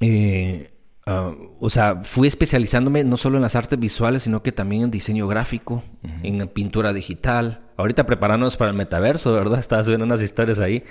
eh, 0.00 0.70
ah, 1.08 1.34
o 1.60 1.70
sea, 1.70 2.00
fui 2.02 2.28
especializándome 2.28 3.04
no 3.04 3.16
solo 3.16 3.36
en 3.36 3.42
las 3.42 3.56
artes 3.56 3.78
visuales, 3.78 4.22
sino 4.22 4.42
que 4.42 4.52
también 4.52 4.82
en 4.82 4.90
diseño 4.90 5.26
gráfico, 5.26 5.82
en 6.22 6.46
pintura 6.48 6.92
digital. 6.92 7.62
Ahorita 7.76 8.06
preparándonos 8.06 8.56
para 8.56 8.70
el 8.70 8.76
metaverso, 8.76 9.32
¿verdad? 9.32 9.58
Estabas 9.60 9.88
viendo 9.88 10.04
unas 10.04 10.22
historias 10.22 10.58
ahí 10.58 10.84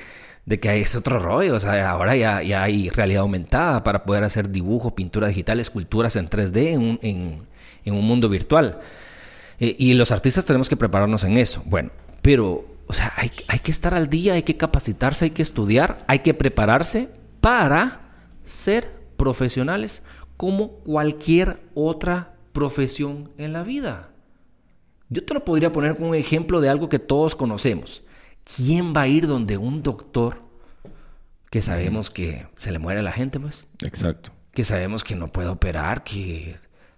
de 0.46 0.60
que 0.60 0.80
es 0.80 0.96
otro 0.96 1.20
rollo. 1.20 1.56
O 1.56 1.60
sea, 1.60 1.90
ahora 1.90 2.16
ya, 2.16 2.42
ya 2.42 2.64
hay 2.64 2.90
realidad 2.90 3.22
aumentada 3.22 3.84
para 3.84 4.04
poder 4.04 4.24
hacer 4.24 4.50
dibujo, 4.50 4.96
pintura 4.96 5.28
digital, 5.28 5.60
esculturas 5.60 6.16
en 6.16 6.30
3D 6.30 6.74
en 6.74 6.82
un, 6.82 7.00
en, 7.84 7.94
un 7.94 8.06
mundo 8.06 8.30
virtual. 8.30 8.80
Eh, 9.60 9.76
y 9.78 9.94
los 9.94 10.12
artistas 10.12 10.46
tenemos 10.46 10.70
que 10.70 10.78
prepararnos 10.78 11.24
en 11.24 11.38
eso. 11.38 11.62
Bueno, 11.66 11.92
pero 12.22 12.78
o 12.88 12.94
sea, 12.94 13.14
hay, 13.18 13.30
que 13.60 13.72
estar 13.72 13.94
al 13.94 14.08
día, 14.08 14.34
hay 14.34 14.44
que 14.44 14.56
capacitarse, 14.56 15.26
hay 15.26 15.32
que 15.32 15.42
estudiar, 15.42 16.06
hay 16.08 16.20
que 16.20 16.34
prepararse 16.34 17.10
para 17.42 18.00
ser 18.44 18.97
profesionales 19.18 20.04
como 20.38 20.72
cualquier 20.80 21.60
otra 21.74 22.36
profesión 22.54 23.32
en 23.38 23.54
la 23.54 23.64
vida. 23.64 24.10
Yo 25.10 25.24
te 25.24 25.34
lo 25.34 25.44
podría 25.44 25.72
poner 25.72 25.96
como 25.96 26.10
un 26.10 26.16
ejemplo 26.16 26.62
de 26.62 26.70
algo 26.70 26.90
que 26.90 27.00
todos 27.00 27.36
conocemos. 27.36 28.04
¿Quién 28.44 28.94
va 28.96 29.02
a 29.02 29.08
ir 29.08 29.28
donde 29.28 29.58
un 29.58 29.84
doctor 29.84 30.42
que 31.50 31.62
sabemos 31.62 32.10
que 32.10 32.48
se 32.58 32.72
le 32.72 32.80
muere 32.80 33.00
a 33.00 33.04
la 33.04 33.12
gente, 33.12 33.40
pues? 33.40 33.66
Exacto. 33.84 34.32
Que 34.52 34.64
sabemos 34.64 35.04
que 35.04 35.16
no 35.16 35.32
puede 35.32 35.50
operar, 35.50 36.04
que 36.04 36.56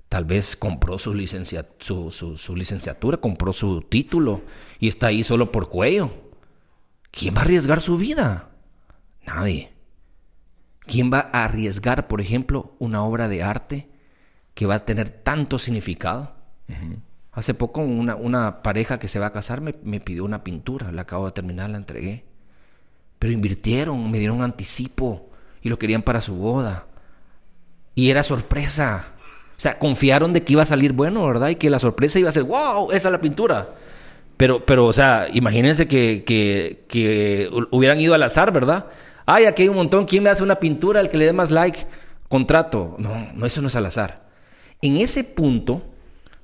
Tal 0.09 0.25
vez 0.25 0.55
compró 0.55 0.97
su, 0.97 1.11
su, 1.11 2.55
licenciatura, 2.55 3.17
compró 3.17 3.53
su 3.53 3.81
título 3.81 4.41
y 4.79 4.87
está 4.87 5.07
ahí 5.07 5.23
solo 5.23 5.51
por 5.51 5.69
cuello. 5.69 6.09
¿Quién 7.11 7.35
va 7.35 7.39
a 7.39 7.43
arriesgar 7.43 7.79
su 7.79 7.95
vida? 7.95 8.49
Nadie. 9.23 9.71
¿Quién 10.89 11.11
va 11.13 11.29
a 11.31 11.45
arriesgar, 11.45 12.07
por 12.07 12.19
ejemplo, 12.19 12.73
una 12.79 13.03
obra 13.03 13.27
de 13.27 13.43
arte 13.43 13.87
que 14.55 14.65
va 14.65 14.75
a 14.75 14.79
tener 14.79 15.09
tanto 15.09 15.59
significado? 15.59 16.33
Hace 17.31 17.53
poco 17.53 17.81
una, 17.81 18.15
una, 18.15 18.63
pareja 18.63 18.97
que 18.97 19.07
se 19.07 19.19
va 19.19 19.27
a 19.27 19.31
casar 19.31 19.61
me, 19.61 19.75
me, 19.83 19.99
pidió 19.99 20.25
una 20.25 20.43
pintura, 20.43 20.91
la 20.91 21.03
acabo 21.03 21.27
de 21.27 21.31
terminar, 21.31 21.69
la 21.69 21.77
entregué. 21.77 22.25
Pero 23.19 23.31
invirtieron, 23.31 24.09
me 24.09 24.17
dieron 24.17 24.41
anticipo 24.41 25.29
y 25.61 25.69
lo 25.69 25.77
querían 25.77 26.01
para 26.01 26.21
su 26.21 26.33
boda. 26.33 26.87
Y 27.93 28.09
era 28.09 28.23
sorpresa. 28.23 29.05
O 29.59 29.61
sea, 29.61 29.77
confiaron 29.77 30.33
de 30.33 30.43
que 30.43 30.53
iba 30.53 30.63
a 30.63 30.65
salir 30.65 30.93
bueno, 30.93 31.25
¿verdad? 31.27 31.49
Y 31.49 31.55
que 31.55 31.69
la 31.69 31.77
sorpresa 31.77 32.17
iba 32.17 32.29
a 32.29 32.31
ser, 32.31 32.43
wow, 32.43 32.91
esa 32.91 33.09
es 33.09 33.11
la 33.11 33.21
pintura. 33.21 33.75
Pero, 34.37 34.65
pero 34.65 34.85
o 34.85 34.93
sea, 34.93 35.27
imagínense 35.31 35.87
que, 35.87 36.23
que, 36.25 37.49
hubieran 37.69 37.99
ido 37.99 38.15
al 38.15 38.23
azar, 38.23 38.51
¿verdad? 38.53 38.87
Ay, 39.31 39.45
aquí 39.45 39.61
hay 39.61 39.69
un 39.69 39.75
montón, 39.75 40.07
¿quién 40.07 40.23
me 40.23 40.31
hace 40.31 40.41
una 40.41 40.59
pintura? 40.59 40.99
El 40.99 41.07
que 41.07 41.17
le 41.19 41.25
dé 41.25 41.33
más 41.33 41.51
like, 41.51 41.85
contrato. 42.29 42.95
No, 42.97 43.31
no, 43.35 43.45
eso 43.45 43.61
no 43.61 43.67
es 43.67 43.75
al 43.75 43.85
azar. 43.85 44.27
En 44.81 44.97
ese 44.97 45.23
punto, 45.23 45.83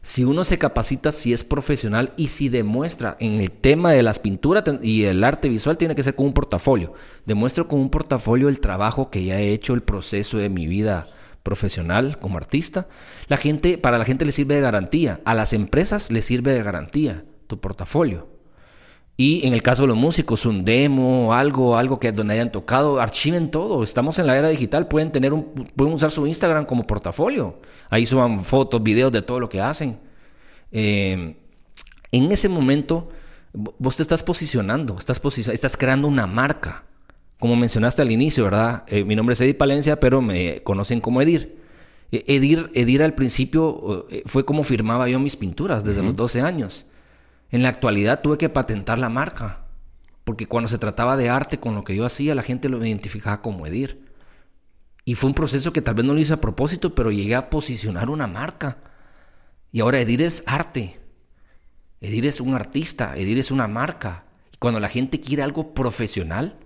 si 0.03 0.23
uno 0.23 0.43
se 0.43 0.59
capacita, 0.59 1.11
si 1.11 1.33
es 1.33 1.43
profesional 1.43 2.13
y 2.15 2.27
si 2.27 2.47
demuestra 2.47 3.17
en 3.19 3.41
el 3.41 3.49
tema 3.49 3.91
de 3.91 4.03
las 4.03 4.19
pinturas 4.19 4.63
y 4.83 5.05
el 5.05 5.23
arte 5.23 5.49
visual, 5.49 5.79
tiene 5.79 5.95
que 5.95 6.03
ser 6.03 6.13
con 6.13 6.27
un 6.27 6.33
portafolio. 6.33 6.93
Demuestro 7.25 7.67
con 7.67 7.79
un 7.79 7.89
portafolio 7.89 8.49
el 8.49 8.59
trabajo 8.59 9.09
que 9.09 9.25
ya 9.25 9.39
he 9.39 9.51
hecho, 9.51 9.73
el 9.73 9.81
proceso 9.81 10.37
de 10.37 10.49
mi 10.49 10.67
vida 10.67 11.07
profesional, 11.41 12.19
como 12.19 12.37
artista, 12.37 12.87
la 13.29 13.37
gente, 13.37 13.79
para 13.79 13.97
la 13.97 14.05
gente 14.05 14.25
le 14.25 14.31
sirve 14.31 14.53
de 14.53 14.61
garantía, 14.61 15.21
a 15.25 15.33
las 15.33 15.53
empresas 15.53 16.11
le 16.11 16.21
sirve 16.21 16.51
de 16.51 16.61
garantía 16.61 17.25
tu 17.47 17.59
portafolio. 17.59 18.34
Y 19.17 19.47
en 19.47 19.53
el 19.53 19.61
caso 19.61 19.83
de 19.83 19.87
los 19.87 19.97
músicos, 19.97 20.45
un 20.45 20.65
demo, 20.65 21.33
algo, 21.33 21.77
algo 21.77 21.99
que 21.99 22.11
donde 22.11 22.33
hayan 22.33 22.51
tocado, 22.51 22.99
archiven 22.99 23.49
todo. 23.49 23.83
Estamos 23.83 24.19
en 24.19 24.27
la 24.27 24.37
era 24.37 24.49
digital, 24.49 24.87
pueden 24.87 25.11
tener 25.11 25.31
un, 25.31 25.45
pueden 25.75 25.93
usar 25.93 26.11
su 26.11 26.27
Instagram 26.27 26.65
como 26.65 26.85
portafolio. 26.85 27.59
Ahí 27.89 28.05
suban 28.05 28.43
fotos, 28.43 28.83
videos 28.83 29.11
de 29.13 29.21
todo 29.21 29.39
lo 29.39 29.47
que 29.47 29.61
hacen. 29.61 29.97
Eh, 30.71 31.37
en 32.11 32.31
ese 32.31 32.49
momento, 32.49 33.09
vos 33.53 33.95
te 33.95 34.03
estás 34.03 34.23
posicionando, 34.23 34.97
estás, 34.97 35.21
estás 35.47 35.77
creando 35.77 36.07
una 36.07 36.27
marca. 36.27 36.83
Como 37.39 37.55
mencionaste 37.55 38.01
al 38.01 38.11
inicio, 38.11 38.45
¿verdad? 38.45 38.83
Eh, 38.87 39.03
mi 39.03 39.15
nombre 39.15 39.33
es 39.33 39.41
Edir 39.41 39.57
Palencia, 39.57 39.99
pero 39.99 40.21
me 40.21 40.61
conocen 40.63 41.01
como 41.01 41.21
Edir. 41.21 41.57
Eh, 42.11 42.23
Edir, 42.27 42.69
Edir 42.73 43.03
al 43.03 43.13
principio 43.13 44.07
eh, 44.09 44.23
fue 44.25 44.45
como 44.45 44.63
firmaba 44.63 45.09
yo 45.09 45.19
mis 45.19 45.35
pinturas 45.35 45.83
desde 45.83 46.03
los 46.03 46.15
12 46.15 46.41
años. 46.41 46.85
En 47.55 47.63
la 47.63 47.69
actualidad 47.69 48.21
tuve 48.21 48.37
que 48.37 48.49
patentar 48.49 48.99
la 48.99 49.07
marca. 49.07 49.61
Porque 50.25 50.45
cuando 50.45 50.67
se 50.67 50.77
trataba 50.77 51.15
de 51.15 51.29
arte 51.29 51.57
con 51.57 51.73
lo 51.73 51.85
que 51.85 51.95
yo 51.95 52.05
hacía, 52.05 52.35
la 52.35 52.43
gente 52.43 52.67
lo 52.67 52.85
identificaba 52.85 53.41
como 53.41 53.65
Edir. 53.65 54.09
Y 55.05 55.15
fue 55.15 55.29
un 55.29 55.35
proceso 55.35 55.71
que 55.71 55.81
tal 55.81 55.95
vez 55.95 56.03
no 56.03 56.13
lo 56.13 56.19
hice 56.19 56.33
a 56.33 56.41
propósito, 56.41 56.93
pero 56.93 57.11
llegué 57.11 57.33
a 57.33 57.49
posicionar 57.49 58.09
una 58.09 58.27
marca. 58.27 58.79
Y 59.71 59.79
ahora 59.79 60.01
Edir 60.01 60.21
es 60.21 60.43
arte. 60.47 60.99
Edir 62.01 62.25
es 62.25 62.41
un 62.41 62.55
artista, 62.55 63.15
Edir 63.15 63.37
es 63.37 63.51
una 63.51 63.69
marca. 63.69 64.25
Y 64.51 64.57
cuando 64.57 64.81
la 64.81 64.89
gente 64.89 65.21
quiere 65.21 65.41
algo 65.41 65.73
profesional, 65.73 66.57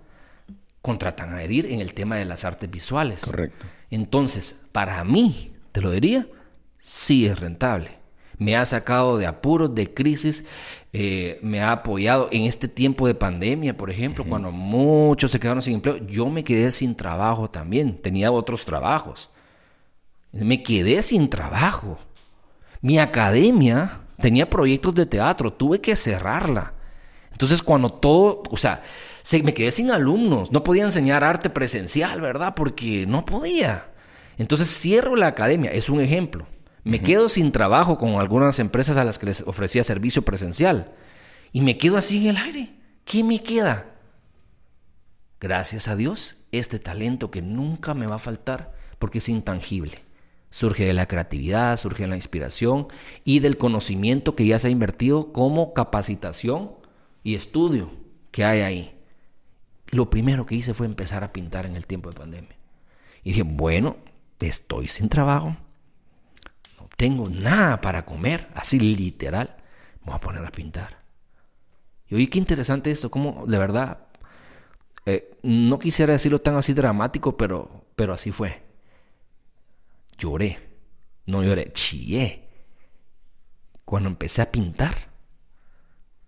contratan 0.82 1.34
a 1.34 1.44
Edir 1.44 1.66
en 1.66 1.80
el 1.80 1.94
tema 1.94 2.16
de 2.16 2.24
las 2.24 2.44
artes 2.44 2.68
visuales. 2.68 3.20
Correcto. 3.20 3.64
Entonces, 3.90 4.62
para 4.72 5.04
mí, 5.04 5.52
te 5.70 5.82
lo 5.82 5.92
diría, 5.92 6.26
sí 6.80 7.26
es 7.26 7.38
rentable 7.38 8.00
me 8.40 8.56
ha 8.56 8.64
sacado 8.64 9.18
de 9.18 9.26
apuros, 9.26 9.74
de 9.74 9.92
crisis, 9.92 10.44
eh, 10.92 11.38
me 11.42 11.60
ha 11.60 11.72
apoyado 11.72 12.28
en 12.32 12.44
este 12.44 12.66
tiempo 12.66 13.06
de 13.06 13.14
pandemia, 13.14 13.76
por 13.76 13.90
ejemplo, 13.90 14.24
cuando 14.24 14.50
muchos 14.50 15.30
se 15.30 15.38
quedaron 15.38 15.62
sin 15.62 15.74
empleo, 15.74 15.98
yo 15.98 16.28
me 16.28 16.42
quedé 16.42 16.72
sin 16.72 16.96
trabajo 16.96 17.48
también, 17.48 17.96
tenía 18.00 18.32
otros 18.32 18.64
trabajos. 18.64 19.30
Me 20.32 20.62
quedé 20.62 21.02
sin 21.02 21.30
trabajo. 21.30 21.98
Mi 22.80 22.98
academia 22.98 24.00
tenía 24.20 24.50
proyectos 24.50 24.94
de 24.94 25.06
teatro, 25.06 25.52
tuve 25.52 25.80
que 25.80 25.94
cerrarla. 25.94 26.74
Entonces 27.32 27.62
cuando 27.62 27.88
todo, 27.88 28.42
o 28.50 28.56
sea, 28.56 28.82
se, 29.22 29.42
me 29.42 29.54
quedé 29.54 29.70
sin 29.70 29.90
alumnos, 29.90 30.50
no 30.50 30.64
podía 30.64 30.84
enseñar 30.84 31.24
arte 31.24 31.50
presencial, 31.50 32.20
¿verdad? 32.20 32.54
Porque 32.54 33.06
no 33.06 33.24
podía. 33.24 33.86
Entonces 34.38 34.68
cierro 34.68 35.16
la 35.16 35.28
academia, 35.28 35.70
es 35.70 35.88
un 35.88 36.00
ejemplo. 36.00 36.46
Me 36.90 37.00
quedo 37.00 37.28
sin 37.28 37.52
trabajo 37.52 37.98
con 37.98 38.16
algunas 38.16 38.58
empresas 38.58 38.96
a 38.96 39.04
las 39.04 39.20
que 39.20 39.26
les 39.26 39.42
ofrecía 39.42 39.84
servicio 39.84 40.22
presencial. 40.22 40.92
Y 41.52 41.60
me 41.60 41.78
quedo 41.78 41.96
así 41.96 42.16
en 42.16 42.30
el 42.30 42.36
aire. 42.36 42.74
¿Qué 43.04 43.22
me 43.22 43.44
queda? 43.44 43.94
Gracias 45.38 45.86
a 45.86 45.94
Dios, 45.94 46.34
este 46.50 46.80
talento 46.80 47.30
que 47.30 47.42
nunca 47.42 47.94
me 47.94 48.08
va 48.08 48.16
a 48.16 48.18
faltar 48.18 48.74
porque 48.98 49.18
es 49.18 49.28
intangible. 49.28 50.02
Surge 50.50 50.84
de 50.84 50.92
la 50.92 51.06
creatividad, 51.06 51.76
surge 51.76 52.02
de 52.02 52.08
la 52.08 52.16
inspiración 52.16 52.88
y 53.22 53.38
del 53.38 53.56
conocimiento 53.56 54.34
que 54.34 54.46
ya 54.46 54.58
se 54.58 54.66
ha 54.66 54.72
invertido 54.72 55.32
como 55.32 55.74
capacitación 55.74 56.72
y 57.22 57.36
estudio 57.36 57.92
que 58.32 58.44
hay 58.44 58.62
ahí. 58.62 59.00
Lo 59.92 60.10
primero 60.10 60.44
que 60.44 60.56
hice 60.56 60.74
fue 60.74 60.86
empezar 60.86 61.22
a 61.22 61.32
pintar 61.32 61.66
en 61.66 61.76
el 61.76 61.86
tiempo 61.86 62.10
de 62.10 62.18
pandemia. 62.18 62.56
Y 63.22 63.30
dije, 63.30 63.44
bueno, 63.44 63.96
estoy 64.40 64.88
sin 64.88 65.08
trabajo, 65.08 65.54
tengo 67.00 67.30
nada 67.30 67.80
para 67.80 68.04
comer, 68.04 68.48
así 68.54 68.78
literal, 68.78 69.56
me 70.00 70.08
voy 70.08 70.16
a 70.16 70.20
poner 70.20 70.44
a 70.44 70.50
pintar. 70.50 70.98
Y 72.06 72.14
oye, 72.14 72.28
qué 72.28 72.38
interesante 72.38 72.90
esto, 72.90 73.10
como 73.10 73.46
de 73.46 73.56
verdad, 73.56 74.08
eh, 75.06 75.34
no 75.42 75.78
quisiera 75.78 76.12
decirlo 76.12 76.42
tan 76.42 76.56
así 76.56 76.74
dramático, 76.74 77.38
pero, 77.38 77.86
pero 77.96 78.12
así 78.12 78.32
fue. 78.32 78.62
Lloré, 80.18 80.58
no 81.24 81.42
lloré, 81.42 81.72
chillé. 81.72 82.50
Cuando 83.86 84.10
empecé 84.10 84.42
a 84.42 84.52
pintar 84.52 84.94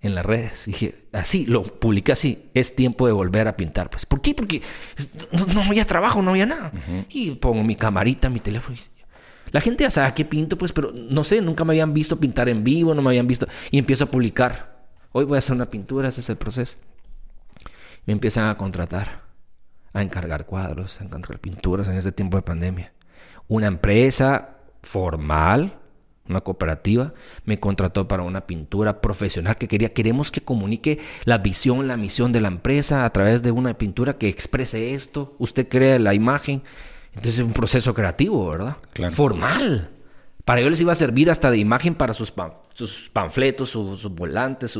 en 0.01 0.15
las 0.15 0.25
redes, 0.25 0.65
dije, 0.65 1.05
así, 1.13 1.45
lo 1.45 1.65
publiqué 1.65 2.13
así, 2.13 2.49
es 2.55 2.75
tiempo 2.75 3.07
de 3.07 3.13
volver 3.13 3.47
a 3.47 3.59
pintar. 3.59 3.91
Pues, 3.91 4.07
¿por 4.07 4.23
qué? 4.23 4.35
Porque 4.35 4.63
no, 5.55 5.61
había 5.61 5.85
trabajo, 5.85 6.23
no 6.23 6.31
había 6.31 6.47
nada. 6.47 6.73
Y 7.11 7.33
pongo 7.33 7.63
mi 7.63 7.77
camarita, 7.77 8.31
mi 8.31 8.41
teléfono 8.41 8.75
y 8.75 8.92
la 9.53 9.61
gente 9.61 9.85
ya 9.85 9.91
sabe 9.91 10.15
que 10.15 10.25
pinto, 10.25 10.57
pues, 10.57 10.73
pero 10.73 10.93
no 10.93 11.23
sé, 11.25 11.41
nunca 11.43 11.65
me 11.65 11.75
habían 11.75 11.93
visto 11.93 12.19
pintar 12.19 12.49
en 12.49 12.65
vivo, 12.65 12.95
no 12.95 13.03
me 13.03 13.11
habían 13.11 13.27
visto. 13.27 13.47
Y 13.71 13.79
empiezo 13.79 14.05
a 14.05 14.11
publicar. 14.11 14.73
Hoy 15.13 15.27
voy 15.27 15.37
a 15.37 15.39
hacer 15.39 15.55
una 15.55 15.71
pintura, 15.71 16.09
ese 16.09 16.23
es 16.23 16.31
el 16.31 16.37
proceso. 16.37 16.79
Me 18.07 18.15
empiezan 18.15 18.49
a 18.49 18.57
contratar, 18.57 19.23
a 19.93 20.01
encargar 20.01 20.47
cuadros, 20.47 21.01
a 21.01 21.05
encargar 21.05 21.39
pinturas 21.39 21.87
en 21.89 21.97
este 21.97 22.13
tiempo 22.13 22.39
de 22.39 22.43
pandemia. 22.43 22.93
Una 23.47 23.67
empresa 23.67 24.57
formal, 24.83 25.79
una 26.27 26.41
cooperativa, 26.41 27.13
me 27.45 27.61
contrató 27.61 28.09
para 28.09 28.23
una 28.23 28.47
pintura 28.47 29.03
profesional 29.03 29.59
que 29.59 29.69
quería, 29.69 29.93
queremos 29.93 30.31
que 30.31 30.41
comunique 30.41 30.99
la 31.25 31.37
visión, 31.39 31.89
la 31.89 31.99
misión 31.99 32.33
de 32.33 32.41
la 32.41 32.49
empresa 32.49 33.05
a 33.05 33.13
través 33.13 33.43
de 33.43 33.51
una 33.51 33.77
pintura 33.77 34.17
que 34.17 34.29
exprese 34.29 34.95
esto. 34.95 35.37
Usted 35.39 35.69
crea 35.69 35.99
la 35.99 36.15
imagen 36.15 36.63
entonces 37.15 37.41
es 37.41 37.47
un 37.47 37.53
proceso 37.53 37.95
creativo, 37.95 38.51
¿verdad? 38.51 38.77
Formal. 39.11 39.91
Para 40.45 40.61
ellos 40.61 40.73
les 40.73 40.81
iba 40.81 40.93
a 40.93 40.97
servir 40.97 41.31
hasta 41.31 41.51
de 41.51 41.59
imagen 41.59 41.95
para 41.95 42.15
sus, 42.15 42.33
sus 42.75 43.11
panfletos, 43.11 43.71
sus, 43.71 44.09
volantes, 44.15 44.79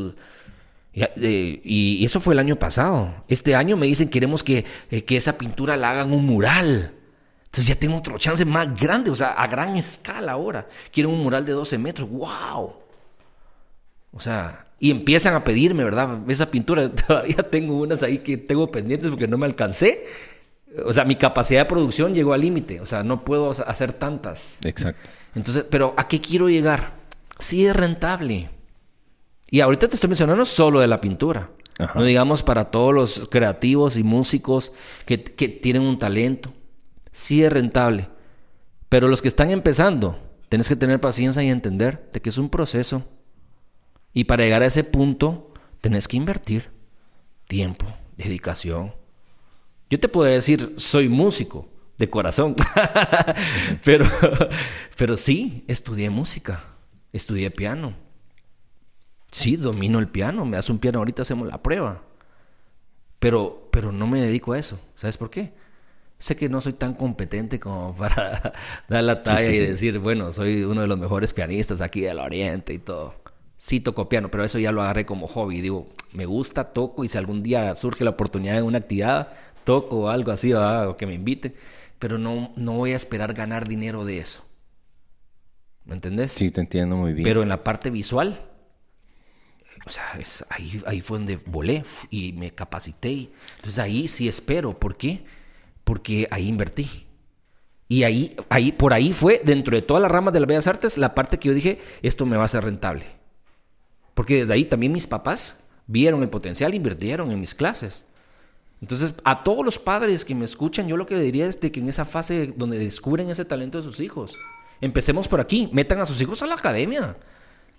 eh, 0.93 1.61
y, 1.63 2.03
eso 2.03 2.19
fue 2.19 2.33
el 2.33 2.39
año 2.39 2.57
pasado. 2.57 3.13
Este 3.27 3.55
año 3.55 3.77
me 3.77 3.85
dicen 3.85 4.09
queremos 4.09 4.43
que, 4.43 4.65
eh, 4.91 5.03
que 5.03 5.15
esa 5.15 5.37
pintura 5.37 5.77
la 5.77 5.91
hagan 5.91 6.13
un 6.13 6.25
mural. 6.25 6.93
Entonces 7.45 7.67
ya 7.67 7.75
tengo 7.75 7.97
otro 7.97 8.17
chance 8.17 8.43
más 8.45 8.75
grande, 8.79 9.11
o 9.11 9.15
sea, 9.15 9.33
a 9.33 9.47
gran 9.47 9.77
escala 9.77 10.33
ahora. 10.33 10.67
Quieren 10.91 11.11
un 11.13 11.21
mural 11.21 11.45
de 11.45 11.51
12 11.51 11.77
metros. 11.77 12.09
¡Wow! 12.09 12.73
O 14.11 14.19
sea, 14.19 14.67
y 14.79 14.91
empiezan 14.91 15.33
a 15.35 15.43
pedirme, 15.43 15.83
¿verdad? 15.83 16.19
Esa 16.27 16.51
pintura, 16.51 16.89
todavía 17.07 17.37
tengo 17.49 17.79
unas 17.79 18.03
ahí 18.03 18.19
que 18.19 18.37
tengo 18.37 18.71
pendientes 18.71 19.09
porque 19.09 19.27
no 19.27 19.37
me 19.37 19.45
alcancé. 19.45 20.03
O 20.85 20.93
sea, 20.93 21.05
mi 21.05 21.15
capacidad 21.15 21.61
de 21.61 21.65
producción 21.65 22.13
llegó 22.13 22.33
al 22.33 22.41
límite. 22.41 22.81
O 22.81 22.85
sea, 22.85 23.03
no 23.03 23.23
puedo 23.23 23.51
hacer 23.51 23.93
tantas. 23.93 24.59
Exacto. 24.63 25.09
Entonces, 25.35 25.65
pero 25.69 25.93
¿a 25.97 26.07
qué 26.07 26.21
quiero 26.21 26.49
llegar? 26.49 26.91
Sí 27.39 27.65
es 27.65 27.75
rentable. 27.75 28.49
Y 29.49 29.61
ahorita 29.61 29.87
te 29.87 29.95
estoy 29.95 30.07
mencionando 30.07 30.45
solo 30.45 30.79
de 30.79 30.87
la 30.87 31.01
pintura. 31.01 31.51
No 31.95 32.03
digamos 32.03 32.43
para 32.43 32.71
todos 32.71 32.93
los 32.93 33.27
creativos 33.29 33.97
y 33.97 34.03
músicos 34.03 34.71
que, 35.05 35.17
tienen 35.17 35.83
un 35.83 35.99
talento. 35.99 36.53
Sí 37.11 37.43
es 37.43 37.51
rentable. 37.51 38.09
Pero 38.89 39.07
los 39.07 39.21
que 39.21 39.27
están 39.27 39.49
empezando, 39.49 40.17
tienes 40.49 40.69
que 40.69 40.75
tener 40.75 40.99
paciencia 40.99 41.43
y 41.43 41.49
entender 41.49 42.09
de 42.13 42.21
que 42.21 42.29
es 42.29 42.37
un 42.37 42.49
proceso. 42.49 43.03
Y 44.13 44.25
para 44.25 44.43
llegar 44.43 44.61
a 44.61 44.67
ese 44.67 44.83
punto, 44.83 45.51
tenés 45.81 46.07
que 46.07 46.17
invertir 46.17 46.69
tiempo, 47.47 47.87
dedicación, 48.17 48.93
yo 49.89 49.99
te 49.99 50.07
puedo 50.07 50.29
decir, 50.29 50.73
soy 50.77 51.09
músico 51.09 51.67
de 51.97 52.09
corazón, 52.09 52.55
pero, 53.83 54.05
pero 54.97 55.17
sí, 55.17 55.63
estudié 55.67 56.09
música, 56.09 56.63
estudié 57.11 57.51
piano. 57.51 57.93
Sí, 59.31 59.55
domino 59.55 59.99
el 59.99 60.07
piano, 60.07 60.45
me 60.45 60.57
das 60.57 60.69
un 60.69 60.77
piano, 60.77 60.99
ahorita 60.99 61.23
hacemos 61.23 61.47
la 61.47 61.61
prueba. 61.61 62.03
Pero, 63.19 63.69
pero 63.71 63.91
no 63.91 64.05
me 64.05 64.19
dedico 64.19 64.53
a 64.53 64.59
eso. 64.59 64.79
¿Sabes 64.95 65.17
por 65.17 65.29
qué? 65.29 65.53
Sé 66.19 66.35
que 66.35 66.49
no 66.49 66.61
soy 66.61 66.73
tan 66.73 66.93
competente 66.93 67.59
como 67.59 67.95
para 67.97 68.53
dar 68.89 69.03
la 69.03 69.23
talla 69.23 69.49
y 69.49 69.59
decir, 69.59 69.99
bueno, 69.99 70.31
soy 70.31 70.63
uno 70.63 70.81
de 70.81 70.87
los 70.87 70.99
mejores 70.99 71.33
pianistas 71.33 71.81
aquí 71.81 72.01
del 72.01 72.19
Oriente 72.19 72.73
y 72.73 72.79
todo. 72.79 73.15
Sí 73.57 73.79
toco 73.79 74.09
piano, 74.09 74.29
pero 74.29 74.43
eso 74.43 74.59
ya 74.59 74.71
lo 74.71 74.81
agarré 74.81 75.05
como 75.05 75.25
hobby. 75.27 75.61
Digo, 75.61 75.87
me 76.11 76.25
gusta, 76.25 76.69
toco 76.69 77.03
y 77.05 77.07
si 77.07 77.17
algún 77.17 77.41
día 77.41 77.73
surge 77.75 78.03
la 78.03 78.09
oportunidad 78.09 78.57
en 78.57 78.65
una 78.65 78.79
actividad, 78.79 79.33
toco 79.63 80.01
o 80.01 80.09
algo 80.09 80.31
así, 80.31 80.53
o 80.53 80.97
que 80.97 81.05
me 81.05 81.13
invite, 81.13 81.55
pero 81.99 82.17
no, 82.17 82.51
no 82.55 82.73
voy 82.73 82.91
a 82.91 82.95
esperar 82.95 83.33
ganar 83.33 83.67
dinero 83.67 84.05
de 84.05 84.19
eso. 84.19 84.45
¿Me 85.85 85.95
entendés? 85.95 86.31
Sí, 86.31 86.49
te 86.51 86.61
entiendo 86.61 86.95
muy 86.95 87.13
bien. 87.13 87.23
Pero 87.23 87.43
en 87.43 87.49
la 87.49 87.63
parte 87.63 87.89
visual, 87.89 88.39
o 89.85 89.89
sea, 89.89 90.03
es, 90.19 90.45
ahí, 90.49 90.81
ahí 90.85 91.01
fue 91.01 91.17
donde 91.17 91.37
volé 91.45 91.83
y 92.09 92.33
me 92.33 92.51
capacité. 92.51 93.29
Entonces 93.57 93.79
ahí 93.79 94.07
sí 94.07 94.27
espero. 94.27 94.79
¿Por 94.79 94.95
qué? 94.95 95.25
Porque 95.83 96.27
ahí 96.31 96.47
invertí. 96.47 97.07
Y 97.89 98.03
ahí, 98.03 98.35
ahí, 98.49 98.71
por 98.71 98.93
ahí 98.93 99.11
fue, 99.11 99.41
dentro 99.43 99.75
de 99.75 99.81
todas 99.81 100.01
las 100.01 100.11
ramas 100.11 100.33
de 100.33 100.39
las 100.39 100.47
bellas 100.47 100.67
artes, 100.67 100.97
la 100.97 101.13
parte 101.13 101.37
que 101.37 101.49
yo 101.49 101.53
dije, 101.53 101.79
esto 102.01 102.25
me 102.25 102.37
va 102.37 102.45
a 102.45 102.47
ser 102.47 102.63
rentable. 102.63 103.05
Porque 104.13 104.37
desde 104.37 104.53
ahí 104.53 104.65
también 104.65 104.93
mis 104.93 105.05
papás 105.05 105.59
vieron 105.85 106.21
el 106.23 106.29
potencial, 106.29 106.73
invirtieron 106.73 107.31
en 107.31 107.39
mis 107.39 107.53
clases. 107.53 108.05
Entonces, 108.83 109.13
a 109.23 109.45
todos 109.45 109.63
los 109.63 109.79
padres 109.79 110.25
que 110.25 110.35
me 110.35 110.43
escuchan, 110.43 110.89
yo 110.89 110.97
lo 110.97 111.05
que 111.05 111.17
diría 111.17 111.45
es 111.45 111.61
de 111.61 111.71
que 111.71 111.79
en 111.79 111.87
esa 111.87 112.03
fase 112.03 112.53
donde 112.57 112.77
descubren 112.77 113.29
ese 113.29 113.45
talento 113.45 113.77
de 113.77 113.83
sus 113.85 114.01
hijos, 114.01 114.37
empecemos 114.81 115.29
por 115.29 115.39
aquí, 115.39 115.69
metan 115.71 116.01
a 116.01 116.05
sus 116.05 116.19
hijos 116.19 116.43
a 116.43 116.47
la 116.47 116.55
academia, 116.55 117.15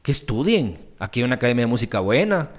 que 0.01 0.11
estudien. 0.11 0.79
Aquí 0.99 1.21
hay 1.21 1.25
una 1.25 1.35
academia 1.35 1.65
de 1.65 1.67
música 1.67 2.01
buena, 2.01 2.53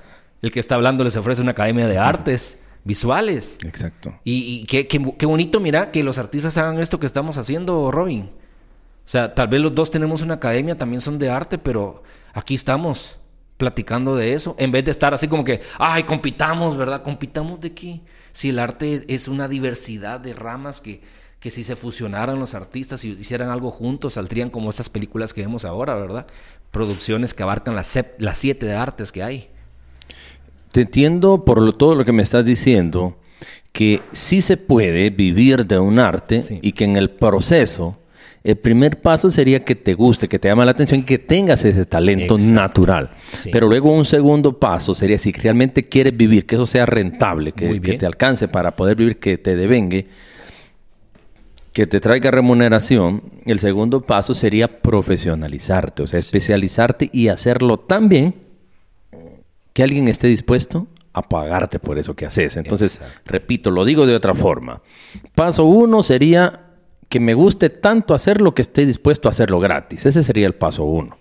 el 0.44 0.52
que 0.52 0.60
está 0.60 0.76
hablando 0.76 1.04
les 1.04 1.18
ofrece 1.18 1.42
una 1.42 1.54
academia 1.54 1.88
de 1.88 1.98
artes 1.98 2.60
visuales. 2.84 3.58
Exacto. 3.64 4.14
Y, 4.24 4.66
qué, 4.66 4.86
qué, 4.88 5.26
bonito, 5.26 5.60
mira, 5.60 5.90
que 5.90 6.04
los 6.04 6.20
artistas 6.20 6.56
hagan 6.60 6.80
esto 6.80 7.00
que 7.00 7.08
estamos 7.08 7.40
haciendo, 7.40 7.90
Robin. 7.90 8.26
O 8.26 9.10
sea, 9.10 9.34
tal 9.34 9.48
vez 9.48 9.60
los 9.60 9.74
dos 9.74 9.90
tenemos 9.90 10.22
una 10.22 10.36
academia, 10.36 10.78
también 10.78 11.02
son 11.02 11.18
de 11.18 11.32
arte, 11.32 11.58
pero 11.58 12.04
aquí 12.36 12.54
estamos 12.54 13.18
platicando 13.58 14.16
de 14.16 14.34
eso, 14.34 14.56
en 14.60 14.72
vez 14.72 14.86
de 14.86 14.92
estar 14.92 15.16
así 15.16 15.28
como 15.28 15.44
que, 15.44 15.62
ay, 15.80 16.04
compitamos, 16.04 16.78
¿verdad? 16.78 17.02
¿Compitamos 17.02 17.60
de 17.60 17.74
qué? 17.74 18.02
Si 18.36 18.50
el 18.50 18.60
arte 18.60 19.06
es 19.08 19.30
una 19.30 19.48
diversidad 19.48 20.20
de 20.20 20.34
ramas 20.34 20.82
que, 20.82 21.00
que 21.40 21.50
si 21.50 21.64
se 21.64 21.78
fusionaran 21.78 22.38
los 22.38 22.54
artistas 22.54 23.06
y 23.06 23.12
hicieran 23.12 23.50
algo 23.50 23.72
juntos, 23.72 24.16
saldrían 24.16 24.50
como 24.50 24.70
esas 24.70 24.90
películas 24.90 25.34
que 25.34 25.40
vemos 25.40 25.64
ahora, 25.64 25.96
¿verdad? 25.96 26.28
Producciones 26.70 27.34
que 27.34 27.44
abarcan 27.44 27.78
las, 27.78 27.98
las 28.18 28.38
siete 28.38 28.66
de 28.66 28.76
artes 28.76 29.14
que 29.14 29.24
hay. 29.24 29.48
Te 30.74 30.82
entiendo 30.82 31.46
por 31.46 31.62
lo, 31.62 31.76
todo 31.76 31.96
lo 31.96 32.04
que 32.04 32.12
me 32.12 32.24
estás 32.24 32.44
diciendo, 32.44 33.18
que 33.72 34.02
sí 34.12 34.42
se 34.42 34.58
puede 34.58 35.12
vivir 35.12 35.66
de 35.66 35.80
un 35.80 35.98
arte 35.98 36.44
y 36.62 36.74
que 36.74 36.84
en 36.84 36.98
el 36.98 37.12
proceso 37.12 37.98
el 38.46 38.58
primer 38.58 39.02
paso 39.02 39.32
sería 39.32 39.66
que 39.66 39.74
te 39.74 39.96
guste, 39.96 40.28
que 40.28 40.38
te 40.38 40.48
llame 40.48 40.64
la 40.66 40.72
atención 40.72 41.00
y 41.00 41.04
que 41.04 41.18
tengas 41.18 41.66
ese 41.66 41.84
talento 41.84 42.38
natural. 42.38 43.10
Pero 43.52 43.68
luego 43.68 43.92
un 43.92 44.06
segundo 44.06 44.60
paso 44.60 44.94
sería 44.94 45.18
si 45.18 45.32
realmente 45.32 45.90
quieres 45.90 46.16
vivir, 46.16 46.46
que 46.46 46.54
eso 46.54 46.68
sea 46.68 46.86
rentable, 46.86 47.54
que, 47.54 47.98
te 47.98 48.06
alcance 48.06 48.48
para 48.48 48.76
poder 48.76 48.98
vivir, 48.98 49.18
que 49.18 49.40
te 49.40 49.56
devengue, 49.56 50.06
que 51.74 51.88
te 51.88 52.00
traiga 52.00 52.30
remuneración. 52.30 53.24
El 53.48 53.58
segundo 53.58 54.02
paso 54.02 54.36
sería 54.36 54.80
profesionalizarte, 54.80 56.04
o 56.04 56.08
sea, 56.08 56.20
especializarte 56.20 57.10
y 57.12 57.30
hacerlo 57.30 57.80
tan 57.80 58.10
bien 58.10 58.36
que 59.74 59.82
alguien 59.82 60.08
esté 60.08 60.28
dispuesto 60.28 60.86
a 61.14 61.24
pagarte 61.24 61.80
por 61.80 61.98
eso 61.98 62.14
que 62.14 62.28
haces. 62.28 62.58
Entonces, 62.58 63.02
repito, 63.26 63.72
lo 63.72 63.86
digo 63.86 64.06
de 64.06 64.16
otra 64.16 64.36
forma. 64.36 64.84
Paso 65.34 65.66
uno 65.66 66.04
sería 66.04 66.65
que 67.10 67.20
me 67.20 67.34
guste 67.34 67.70
tanto 67.70 68.14
hacerlo 68.14 68.56
que 68.56 68.62
esté 68.62 68.86
dispuesto 68.86 69.28
a 69.28 69.32
hacerlo 69.32 69.60
gratis. 69.60 70.06
Ese 70.06 70.24
sería 70.24 70.48
el 70.48 70.56
paso 70.56 70.84
uno. 70.86 71.18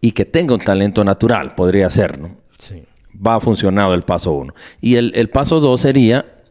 Y 0.00 0.12
que 0.12 0.24
tenga 0.24 0.54
un 0.54 0.60
talento 0.60 1.04
natural, 1.04 1.54
podría 1.54 1.90
ser, 1.90 2.18
¿no? 2.18 2.36
Sí. 2.56 2.84
Va 3.14 3.40
funcionado 3.40 3.94
el 3.94 4.02
paso 4.02 4.32
uno. 4.32 4.54
Y 4.80 4.94
el, 4.96 5.12
el 5.14 5.28
paso 5.28 5.60
dos 5.60 5.82
sería 5.82 6.42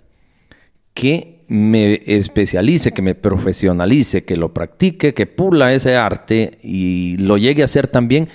que 0.93 1.45
me 1.47 2.01
especialice, 2.05 2.91
que 2.91 3.01
me 3.01 3.15
profesionalice, 3.15 4.23
que 4.23 4.37
lo 4.37 4.53
practique, 4.53 5.15
que 5.15 5.25
pula 5.25 5.73
ese 5.73 5.95
arte 5.95 6.59
y 6.61 7.17
lo 7.17 7.37
llegue 7.37 7.63
a 7.63 7.65
hacer 7.65 7.87
también 7.87 8.29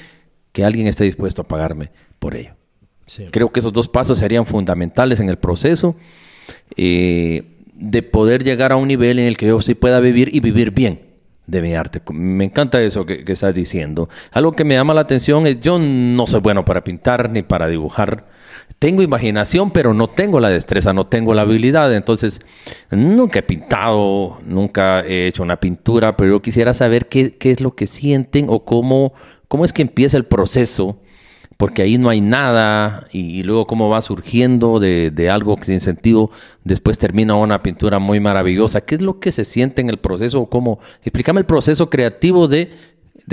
que 0.50 0.64
alguien 0.64 0.88
esté 0.88 1.04
dispuesto 1.04 1.42
a 1.42 1.48
pagarme 1.48 1.90
por 2.18 2.34
ello. 2.34 2.54
Sí. 3.06 3.26
Creo 3.30 3.52
que 3.52 3.60
esos 3.60 3.72
dos 3.72 3.88
pasos 3.88 4.18
serían 4.18 4.46
fundamentales 4.46 5.20
en 5.20 5.28
el 5.28 5.36
proceso. 5.36 5.94
Eh, 6.76 7.53
de 7.84 8.02
poder 8.02 8.42
llegar 8.42 8.72
a 8.72 8.76
un 8.76 8.88
nivel 8.88 9.18
en 9.18 9.26
el 9.26 9.36
que 9.36 9.46
yo 9.46 9.60
sí 9.60 9.74
pueda 9.74 10.00
vivir 10.00 10.34
y 10.34 10.40
vivir 10.40 10.70
bien 10.70 11.00
de 11.46 11.60
mi 11.60 11.74
arte. 11.74 12.00
Me 12.10 12.44
encanta 12.44 12.80
eso 12.80 13.04
que, 13.04 13.24
estás 13.26 13.54
diciendo. 13.54 14.08
Algo 14.32 14.52
que 14.52 14.64
me 14.64 14.74
llama 14.74 14.94
la 14.94 15.02
atención 15.02 15.46
es 15.46 15.60
yo 15.60 15.78
no 15.78 16.26
soy 16.26 16.40
bueno 16.40 16.64
para 16.64 16.82
pintar 16.82 17.30
ni 17.30 17.42
para 17.42 17.68
dibujar. 17.68 18.26
Tengo 18.78 19.02
imaginación, 19.02 19.70
pero 19.70 19.92
no 19.92 20.08
tengo 20.08 20.40
la 20.40 20.48
destreza, 20.48 20.92
no 20.94 21.06
tengo 21.06 21.34
la 21.34 21.42
habilidad. 21.42 21.94
Entonces, 21.94 22.40
nunca 22.90 23.40
he 23.40 23.42
pintado, 23.42 24.38
nunca 24.46 25.04
he 25.04 25.26
hecho 25.26 25.42
una 25.42 25.60
pintura, 25.60 26.16
pero 26.16 26.30
yo 26.30 26.42
quisiera 26.42 26.72
saber 26.72 27.06
qué, 27.06 27.36
qué 27.36 27.50
es 27.50 27.60
lo 27.60 27.74
que 27.74 27.86
sienten 27.86 28.46
o 28.48 28.64
cómo, 28.64 29.12
cómo 29.48 29.64
es 29.64 29.72
que 29.72 29.82
empieza 29.82 30.16
el 30.16 30.24
proceso 30.24 30.98
porque 31.56 31.82
ahí 31.82 31.98
no 31.98 32.08
hay 32.08 32.20
nada 32.20 33.06
y, 33.12 33.42
luego 33.42 33.66
cómo 33.66 33.88
va 33.88 34.02
surgiendo 34.02 34.80
de, 34.80 35.30
algo 35.30 35.56
que 35.56 35.64
sin 35.64 35.80
sentido 35.80 36.30
después 36.64 36.98
termina 36.98 37.34
una 37.34 37.62
pintura 37.62 37.98
muy 37.98 38.20
maravillosa. 38.20 38.80
¿Qué 38.82 38.96
es 38.96 39.02
lo 39.02 39.20
que 39.20 39.32
se 39.32 39.44
siente 39.44 39.80
en 39.80 39.90
el 39.90 39.98
proceso? 39.98 40.46
¿Cómo? 40.46 40.80
Explícame 41.02 41.40
el 41.40 41.46
proceso 41.46 41.88
creativo 41.90 42.48
de, 42.48 42.72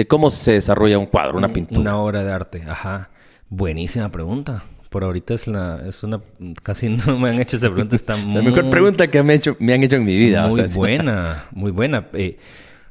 cómo 0.08 0.30
se 0.30 0.54
desarrolla 0.54 0.98
un 0.98 1.08
cuadro, 1.08 1.38
una 1.38 1.52
pintura. 1.52 1.82
Una 1.82 1.98
obra 1.98 2.24
de 2.24 2.32
arte, 2.32 2.64
ajá. 2.68 3.10
Buenísima 3.50 4.10
pregunta. 4.10 4.64
Por 4.90 5.04
ahorita 5.04 5.34
es, 5.34 5.48
la, 5.48 5.82
es 5.88 6.04
una... 6.04 6.22
Casi 6.64 6.90
no 7.08 7.18
me 7.18 7.30
han 7.30 7.40
hecho 7.40 7.58
esa 7.58 7.70
pregunta. 7.70 7.96
Está 7.96 8.18
muy, 8.18 8.36
la 8.36 8.42
mejor 8.42 8.70
pregunta 8.70 9.08
que 9.08 9.24
me, 9.24 9.34
hecho, 9.34 9.56
me 9.60 9.74
han 9.74 9.84
hecho 9.84 9.96
en 9.96 10.06
mi 10.06 10.16
vida. 10.16 10.48
Muy 10.48 10.64
buena, 10.74 11.46
muy 11.52 11.72
buena. 11.72 12.08
Eh, 12.14 12.38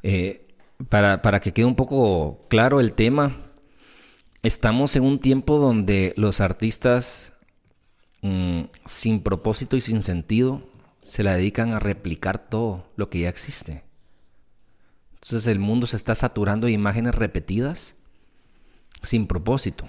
eh, 0.03 0.47
para, 0.89 1.21
para 1.21 1.39
que 1.39 1.51
quede 1.51 1.65
un 1.65 1.75
poco 1.75 2.45
claro 2.49 2.79
el 2.79 2.93
tema 2.93 3.31
estamos 4.43 4.95
en 4.95 5.03
un 5.03 5.19
tiempo 5.19 5.57
donde 5.57 6.13
los 6.17 6.41
artistas 6.41 7.33
mm, 8.21 8.63
sin 8.85 9.21
propósito 9.21 9.77
y 9.77 9.81
sin 9.81 10.01
sentido 10.01 10.63
se 11.03 11.23
la 11.23 11.35
dedican 11.35 11.73
a 11.73 11.79
replicar 11.79 12.49
todo 12.49 12.85
lo 12.95 13.09
que 13.09 13.19
ya 13.19 13.29
existe. 13.29 13.83
Entonces 15.13 15.47
el 15.47 15.59
mundo 15.59 15.87
se 15.87 15.97
está 15.97 16.15
saturando 16.15 16.67
de 16.67 16.73
imágenes 16.73 17.15
repetidas 17.15 17.95
sin 19.03 19.27
propósito. 19.27 19.87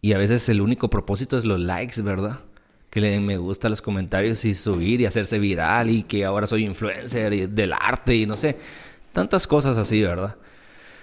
Y 0.00 0.14
a 0.14 0.18
veces 0.18 0.48
el 0.48 0.62
único 0.62 0.88
propósito 0.88 1.36
es 1.36 1.44
los 1.44 1.60
likes, 1.60 2.00
¿verdad? 2.00 2.40
Que 2.88 3.00
le 3.00 3.10
den 3.10 3.26
me 3.26 3.36
gusta 3.36 3.68
a 3.68 3.70
los 3.70 3.82
comentarios 3.82 4.44
y 4.46 4.54
subir 4.54 5.02
y 5.02 5.06
hacerse 5.06 5.38
viral 5.38 5.90
y 5.90 6.02
que 6.04 6.24
ahora 6.24 6.46
soy 6.46 6.64
influencer 6.64 7.50
del 7.50 7.72
arte 7.74 8.16
y 8.16 8.26
no 8.26 8.36
sé. 8.38 8.58
Tantas 9.12 9.46
cosas 9.46 9.76
así, 9.76 10.00
¿verdad? 10.00 10.36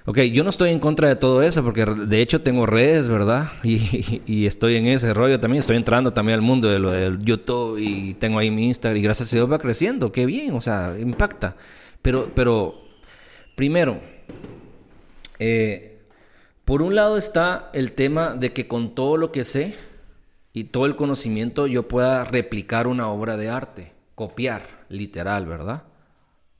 Ok, 0.10 0.20
yo 0.32 0.46
no 0.46 0.52
estoy 0.52 0.70
en 0.70 0.80
contra 0.80 1.10
de 1.10 1.18
todo 1.18 1.44
eso 1.44 1.66
porque 1.66 1.84
de 1.84 2.22
hecho 2.22 2.42
tengo 2.42 2.66
redes, 2.66 3.10
¿verdad? 3.10 3.52
Y, 3.64 4.46
estoy 4.46 4.78
en 4.78 4.88
ese 4.88 5.14
rollo 5.14 5.38
también. 5.42 5.60
Estoy 5.60 5.76
entrando 5.76 6.14
también 6.14 6.36
al 6.36 6.42
mundo 6.42 6.70
de 6.70 6.80
lo 6.80 6.92
del 6.92 7.20
YouTube 7.20 7.78
y 7.78 8.14
tengo 8.14 8.40
ahí 8.40 8.50
mi 8.50 8.68
Instagram 8.68 9.00
y 9.00 9.02
gracias 9.02 9.34
a 9.34 9.36
Dios 9.36 9.52
va 9.52 9.60
creciendo. 9.60 10.14
Qué 10.14 10.26
bien, 10.26 10.56
o 10.56 10.62
sea, 10.62 10.96
impacta. 10.98 11.58
Pero, 12.02 12.32
pero 12.34 12.78
primero, 13.58 14.00
eh, 15.40 16.00
por 16.64 16.82
un 16.84 16.96
lado 16.96 17.18
está 17.18 17.70
el 17.74 17.92
tema 17.92 18.34
de 18.34 18.54
que 18.54 18.66
con 18.66 18.96
todo 18.96 19.18
lo 19.18 19.34
que 19.34 19.44
sé 19.44 19.76
y 20.54 20.66
todo 20.66 20.86
el 20.86 20.96
conocimiento 20.96 21.68
yo 21.68 21.90
pueda 21.90 22.24
replicar 22.24 22.88
una 22.88 23.10
obra 23.10 23.36
de 23.36 23.50
arte, 23.50 23.92
copiar, 24.16 24.62
literal, 24.88 25.46
¿verdad? 25.48 25.84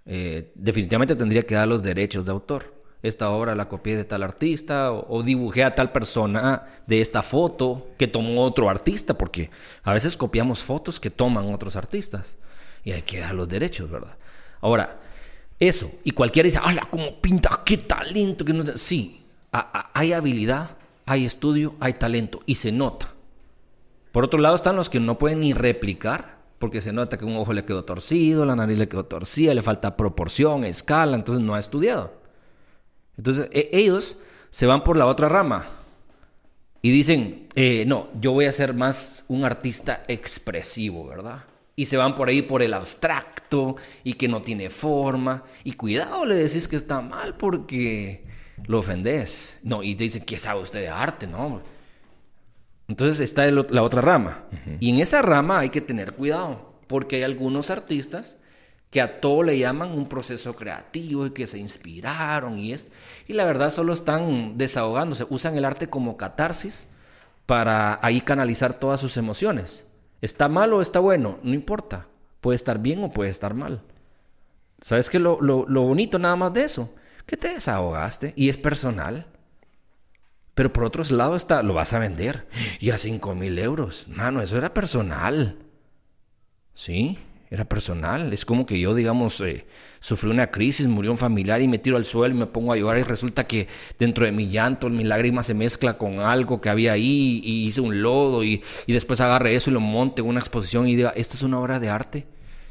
Eh, 0.06 0.52
definitivamente 0.56 1.16
tendría 1.16 1.44
que 1.44 1.56
dar 1.56 1.70
los 1.70 1.82
derechos 1.82 2.26
de 2.26 2.32
autor 2.32 2.77
esta 3.08 3.30
obra 3.30 3.56
la 3.56 3.68
copié 3.68 3.96
de 3.96 4.04
tal 4.04 4.24
artista 4.24 4.92
o, 4.92 5.24
dibujé 5.24 5.64
a 5.64 5.76
tal 5.76 5.92
persona 5.92 6.66
de 6.86 7.02
esta 7.02 7.22
foto 7.22 7.88
que 7.98 8.08
tomó 8.08 8.44
otro 8.44 8.70
artista, 8.70 9.18
porque 9.18 9.50
a 9.84 9.94
veces 9.94 10.18
copiamos 10.18 10.64
fotos 10.64 11.00
que 11.00 11.10
toman 11.10 11.54
otros 11.54 11.76
artistas 11.76 12.38
y 12.84 12.92
hay 12.92 13.02
que 13.02 13.20
dar 13.20 13.34
los 13.34 13.48
derechos, 13.48 13.90
¿verdad? 13.90 14.18
Ahora, 14.62 15.00
eso, 15.60 15.92
y 16.04 16.12
cualquiera 16.12 16.48
dice, 16.48 16.60
¡hala, 16.64 16.88
cómo 16.90 17.20
pinta! 17.20 17.50
¡Qué 17.66 17.78
talento! 17.78 18.46
Que 18.46 18.54
no... 18.54 18.64
Sí, 18.76 19.24
hay 19.52 20.14
habilidad, 20.14 20.78
hay 21.06 21.26
estudio, 21.26 21.76
hay 21.80 21.94
talento 21.94 22.42
y 22.46 22.56
se 22.56 22.72
nota. 22.72 23.14
Por 24.12 24.24
otro 24.24 24.40
lado 24.40 24.56
están 24.56 24.76
los 24.76 24.90
que 24.90 25.00
no 25.00 25.18
pueden 25.18 25.40
ni 25.42 25.54
replicar 25.54 26.38
porque 26.60 26.82
se 26.82 26.94
nota 26.94 27.18
que 27.18 27.26
un 27.26 27.36
ojo 27.36 27.54
le 27.54 27.66
quedó 27.66 27.84
torcido, 27.84 28.46
la 28.46 28.56
nariz 28.56 28.78
le 28.78 28.88
quedó 28.88 29.06
torcida, 29.06 29.54
le 29.54 29.62
falta 29.62 29.96
proporción, 29.96 30.64
escala, 30.64 31.16
entonces 31.16 31.44
no 31.44 31.56
ha 31.56 31.60
estudiado. 31.60 32.14
Entonces 33.18 33.50
e, 33.52 33.70
ellos 33.74 34.18
se 34.50 34.66
van 34.66 34.84
por 34.84 34.98
la 34.98 35.06
otra 35.06 35.30
rama 35.30 35.68
y 36.82 36.92
dicen, 36.92 37.48
eh, 37.56 37.86
no, 37.86 38.10
yo 38.20 38.32
voy 38.32 38.46
a 38.46 38.52
ser 38.52 38.74
más 38.74 39.26
un 39.28 39.44
artista 39.44 40.04
expresivo, 40.08 41.08
¿verdad? 41.08 41.44
Y 41.76 41.86
se 41.86 41.98
van 41.98 42.16
por 42.16 42.30
ahí 42.30 42.42
por 42.42 42.62
el 42.62 42.74
abstracto 42.74 43.76
y 44.04 44.14
que 44.14 44.28
no 44.28 44.42
tiene 44.42 44.70
forma. 44.70 45.44
Y 45.64 45.74
cuidado, 45.74 46.26
le 46.26 46.36
decís 46.36 46.68
que 46.68 46.76
está 46.76 47.02
mal 47.02 47.36
porque 47.36 48.26
lo 48.66 48.80
ofendés. 48.80 49.60
No, 49.64 49.84
y 49.84 49.96
te 49.96 50.06
dicen, 50.06 50.24
¿qué 50.24 50.38
sabe 50.38 50.62
usted 50.62 50.82
de 50.82 50.90
arte? 50.90 51.28
No. 51.28 51.62
Entonces 52.88 53.20
está 53.20 53.50
la 53.52 53.84
otra 53.84 54.02
rama. 54.02 54.46
Y 54.80 54.90
en 54.90 55.00
esa 55.00 55.22
rama 55.22 55.60
hay 55.60 55.70
que 55.70 55.82
tener 55.82 56.14
cuidado 56.14 56.74
porque 56.88 57.18
hay 57.18 57.24
algunos 57.24 57.70
artistas 57.70 58.38
que 58.90 59.02
a 59.02 59.20
todo 59.20 59.44
le 59.44 59.58
llaman 59.58 59.92
un 59.92 60.08
proceso 60.08 60.56
creativo 60.56 61.26
y 61.26 61.32
que 61.32 61.48
se 61.48 61.60
inspiraron 61.60 62.58
y 62.58 62.74
es 62.74 62.88
y 63.28 63.34
la 63.34 63.44
verdad 63.44 63.70
solo 63.70 63.94
están 63.94 64.58
desahogándose, 64.58 65.28
usan 65.30 65.56
el 65.56 65.66
arte 65.66 65.90
como 65.90 66.18
catarsis 66.18 66.88
para 67.46 68.00
ahí 68.02 68.22
canalizar 68.22 68.74
todas 68.74 69.00
sus 69.00 69.18
emociones. 69.18 69.86
¿Está 70.22 70.50
mal 70.50 70.74
o 70.74 70.82
está 70.82 71.00
bueno? 71.00 71.40
No 71.44 71.54
importa. 71.54 72.08
Puede 72.42 72.56
estar 72.56 72.80
bien 72.80 73.04
o 73.04 73.12
puede 73.12 73.30
estar 73.30 73.54
mal. 73.54 73.84
¿Sabes 74.82 75.10
qué? 75.10 75.20
Lo, 75.20 75.42
lo, 75.42 75.66
lo 75.68 75.84
bonito 75.84 76.20
nada 76.20 76.36
más 76.36 76.54
de 76.54 76.64
eso, 76.64 76.94
que 77.26 77.38
te 77.38 77.50
desahogaste 77.50 78.34
y 78.36 78.50
es 78.50 78.58
personal. 78.58 79.28
Pero 80.54 80.74
por 80.74 80.84
otro 80.86 81.04
lado 81.16 81.36
está, 81.36 81.62
lo 81.64 81.74
vas 81.74 81.94
a 81.94 82.00
vender 82.00 82.48
y 82.80 82.92
a 82.92 82.98
5 82.98 83.36
mil 83.36 83.58
euros. 83.60 84.08
Mano, 84.08 84.42
eso 84.42 84.58
era 84.58 84.74
personal. 84.74 85.58
¿Sí? 86.74 87.18
Era 87.50 87.66
personal. 87.66 88.34
Es 88.34 88.46
como 88.46 88.66
que 88.66 88.80
yo, 88.80 88.94
digamos, 88.94 89.40
eh, 89.42 89.66
sufrí 90.00 90.30
una 90.30 90.48
crisis, 90.48 90.88
murió 90.88 91.12
un 91.12 91.18
familiar 91.18 91.62
y 91.62 91.68
me 91.68 91.80
tiro 91.80 91.98
al 91.98 92.06
suelo 92.06 92.36
y 92.36 92.38
me 92.38 92.46
pongo 92.46 92.74
a 92.74 92.78
llorar 92.78 93.00
y 93.00 93.04
resulta 93.04 93.48
que 93.48 93.68
dentro 93.98 94.26
de 94.26 94.32
mi 94.32 94.50
llanto 94.50 94.90
mi 94.90 95.04
lágrima 95.04 95.44
se 95.44 95.54
mezcla 95.54 95.98
con 95.98 96.20
algo 96.20 96.62
que 96.62 96.70
había 96.70 96.94
ahí 96.94 97.42
y 97.44 97.66
hice 97.66 97.82
un 97.82 98.02
lodo 98.02 98.44
y, 98.44 98.64
después 98.88 99.22
agarre 99.22 99.56
eso 99.56 99.70
y 99.70 99.74
lo 99.74 99.80
monte 99.80 100.22
en 100.22 100.28
una 100.28 100.40
exposición 100.40 100.88
y 100.88 100.96
diga, 100.96 101.14
esto 101.16 101.36
es 101.36 101.44
una 101.44 101.60
obra 101.60 101.80
de 101.80 101.90
arte 101.90 102.28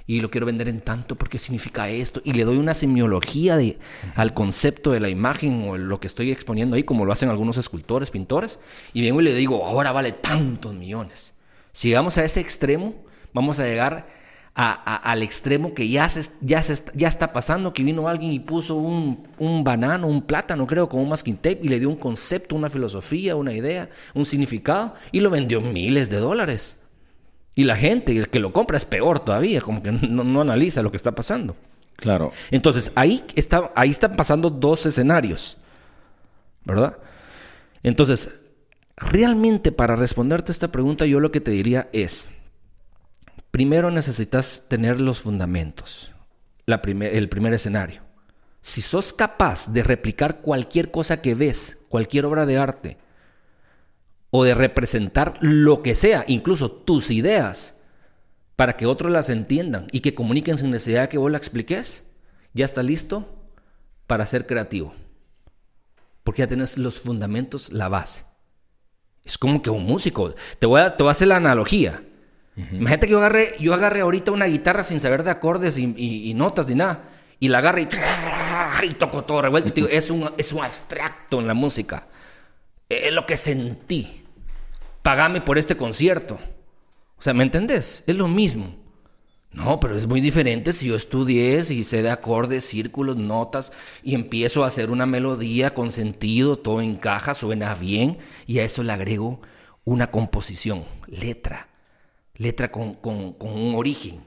y 0.09 0.21
lo 0.21 0.31
quiero 0.31 0.47
vender 0.47 0.69
en 0.69 0.81
tanto 0.81 1.17
porque 1.17 1.39
significa 1.39 1.89
esto 1.89 2.21
y 2.25 2.33
le 2.33 2.45
doy 2.45 2.59
una 2.59 2.75
semiología 2.75 3.57
de, 3.57 3.79
al 4.15 4.35
concepto 4.35 4.93
de 4.93 5.01
la 5.01 5.09
imagen 5.09 5.69
o 5.69 5.77
lo 5.77 5.99
que 5.99 6.07
estoy 6.07 6.31
exponiendo 6.31 6.77
ahí 6.77 6.85
como 6.85 7.05
lo 7.05 7.13
hacen 7.13 7.29
algunos 7.29 7.57
escultores, 7.57 8.11
pintores 8.11 8.61
y 8.93 9.03
vengo 9.03 9.21
y 9.21 9.25
le 9.25 9.35
digo, 9.35 9.65
ahora 9.65 9.91
vale 9.91 10.13
tantos 10.13 10.75
millones. 10.75 11.35
Si 11.73 11.89
llegamos 11.89 12.17
a 12.19 12.25
ese 12.25 12.41
extremo, 12.41 12.95
vamos 13.33 13.59
a 13.61 13.65
llegar 13.65 14.07
al 14.57 15.23
extremo 15.23 15.75
que 15.75 15.87
ya, 15.87 16.09
se, 16.09 16.31
ya, 16.41 16.63
se, 16.63 16.83
ya 16.95 17.09
está 17.09 17.35
pasando, 17.35 17.75
que 17.75 17.83
vino 17.83 18.09
alguien 18.09 18.33
y 18.33 18.41
puso 18.41 18.77
un, 18.77 19.29
un, 19.39 19.63
banano, 19.63 20.07
un 20.07 20.23
plátano, 20.23 20.67
creo, 20.67 20.89
con 20.89 21.01
un 21.01 21.11
masking 21.11 21.37
tape 21.37 21.61
y 21.63 21.69
le 21.69 21.79
dio 21.79 21.91
un 21.91 21.97
concepto, 21.97 22.57
una 22.57 22.71
filosofía, 22.71 23.37
una 23.37 23.53
idea, 23.53 23.91
un 24.15 24.25
significado 24.25 24.95
y 25.13 25.21
lo 25.21 25.29
vendió 25.29 25.61
miles 25.61 26.09
de 26.09 26.17
dólares. 26.17 26.79
Y 27.55 27.65
la 27.65 27.77
gente, 27.77 28.17
el 28.17 28.31
que 28.31 28.41
lo 28.41 28.55
compra 28.55 28.79
es 28.79 28.87
peor 28.87 29.21
todavía, 29.21 29.61
como 29.61 29.83
que 29.83 29.93
no, 29.93 30.25
no 30.25 30.41
analiza 30.41 30.81
lo 30.81 30.91
que 30.91 30.97
está 30.97 31.13
pasando. 31.13 31.55
Claro. 31.97 32.33
Entonces, 32.51 32.93
ahí, 32.95 33.25
está, 33.35 33.73
ahí 33.75 33.91
están 33.91 34.17
pasando 34.17 34.49
dos 34.49 34.87
escenarios, 34.87 35.59
¿verdad? 36.65 36.97
Entonces, 37.83 38.41
realmente 38.97 39.71
para 39.71 39.97
responderte 39.97 40.51
esta 40.51 40.73
pregunta, 40.73 41.05
yo 41.05 41.21
lo 41.21 41.31
que 41.31 41.41
te 41.43 41.51
diría 41.51 41.89
es, 41.93 42.31
Primero 43.57 43.91
necesitas 43.91 44.65
tener 44.69 45.01
los 45.01 45.23
fundamentos, 45.23 46.13
el 46.67 47.29
primer 47.31 47.55
escenario. 47.55 48.03
Si 48.61 48.83
sos 48.83 49.15
capaz 49.15 49.73
de 49.73 49.83
replicar 49.83 50.43
cualquier 50.43 50.91
cosa 50.91 51.23
que 51.23 51.35
ves, 51.35 51.79
cualquier 51.89 52.27
obra 52.27 52.45
de 52.45 52.59
arte, 52.59 52.99
o 54.29 54.45
de 54.45 54.55
representar 54.55 55.39
lo 55.41 55.83
que 55.83 55.95
sea, 55.95 56.23
incluso 56.29 56.71
tus 56.71 57.11
ideas, 57.11 57.77
para 58.57 58.77
que 58.77 58.85
otros 58.85 59.11
las 59.11 59.31
entiendan 59.31 59.87
y 59.91 60.01
que 60.01 60.15
comuniquen 60.15 60.59
sin 60.59 60.71
necesidad 60.71 61.05
de 61.05 61.09
que 61.09 61.17
vos 61.17 61.31
la 61.31 61.39
expliques, 61.39 62.05
ya 62.53 62.67
está 62.67 62.83
listo 62.83 63.43
para 64.07 64.27
ser 64.27 64.47
creativo. 64.47 64.93
Porque 66.25 66.41
ya 66.43 66.47
tienes 66.47 66.77
los 66.77 67.01
fundamentos, 67.01 67.73
la 67.73 67.89
base. 67.89 68.25
Es 69.25 69.39
como 69.39 69.63
que 69.63 69.71
un 69.71 69.87
músico. 69.87 70.35
Te 70.59 70.67
voy 70.67 70.83
a, 70.83 70.95
te 70.95 71.03
voy 71.03 71.09
a 71.09 71.13
hacer 71.13 71.29
la 71.29 71.37
analogía. 71.37 72.03
Imagínate 72.57 73.07
que 73.07 73.13
yo 73.13 73.19
agarre, 73.19 73.55
yo 73.61 73.75
agarre 73.75 74.01
ahorita 74.01 74.33
una 74.33 74.47
guitarra 74.47 74.83
sin 74.83 74.99
saber 74.99 75.23
de 75.23 75.31
acordes 75.31 75.77
y, 75.77 76.33
notas 76.35 76.69
ni 76.69 76.77
nada. 76.77 77.11
Y 77.39 77.49
la 77.49 77.59
agarre 77.59 77.83
y, 78.83 78.95
toco 78.95 79.25
todo 79.25 79.43
revuelto. 79.43 79.87
es, 79.89 80.11
un, 80.11 80.31
es 80.39 80.53
un 80.53 80.65
abstracto 80.65 81.39
en 81.39 81.47
la 81.47 81.55
música. 81.55 82.07
Es 82.89 83.13
lo 83.13 83.27
que 83.27 83.37
sentí. 83.37 84.25
Pagame 85.03 85.43
por 85.43 85.59
este 85.59 85.77
concierto. 85.77 86.39
O 87.19 87.23
sea, 87.23 87.35
¿me 87.35 87.43
entendés? 87.43 88.03
Es 88.07 88.17
lo 88.17 88.27
mismo. 88.27 88.75
No, 89.53 89.79
pero 89.79 89.97
es 89.97 90.07
muy 90.07 90.21
diferente 90.21 90.73
si 90.73 90.89
yo 90.89 90.97
estudié, 90.97 91.63
y 91.69 91.85
sé 91.85 92.03
de 92.03 92.11
acordes, 92.11 92.65
círculos, 92.65 93.17
notas 93.17 93.73
y 94.03 94.15
empiezo 94.15 94.65
a 94.65 94.67
hacer 94.67 94.91
una 94.91 95.07
melodía 95.07 95.73
con 95.73 95.93
sentido, 95.93 96.59
todo 96.59 96.83
encaja, 96.83 97.35
suena 97.35 97.75
bien 97.75 98.19
y 98.47 98.59
a 98.59 98.65
eso 98.65 98.83
le 98.83 98.93
agrego 98.93 99.41
una 99.85 100.11
composición, 100.11 100.85
letra 101.07 101.69
letra 102.37 102.71
con, 102.71 102.99
un 103.03 103.75
origen. 103.75 104.25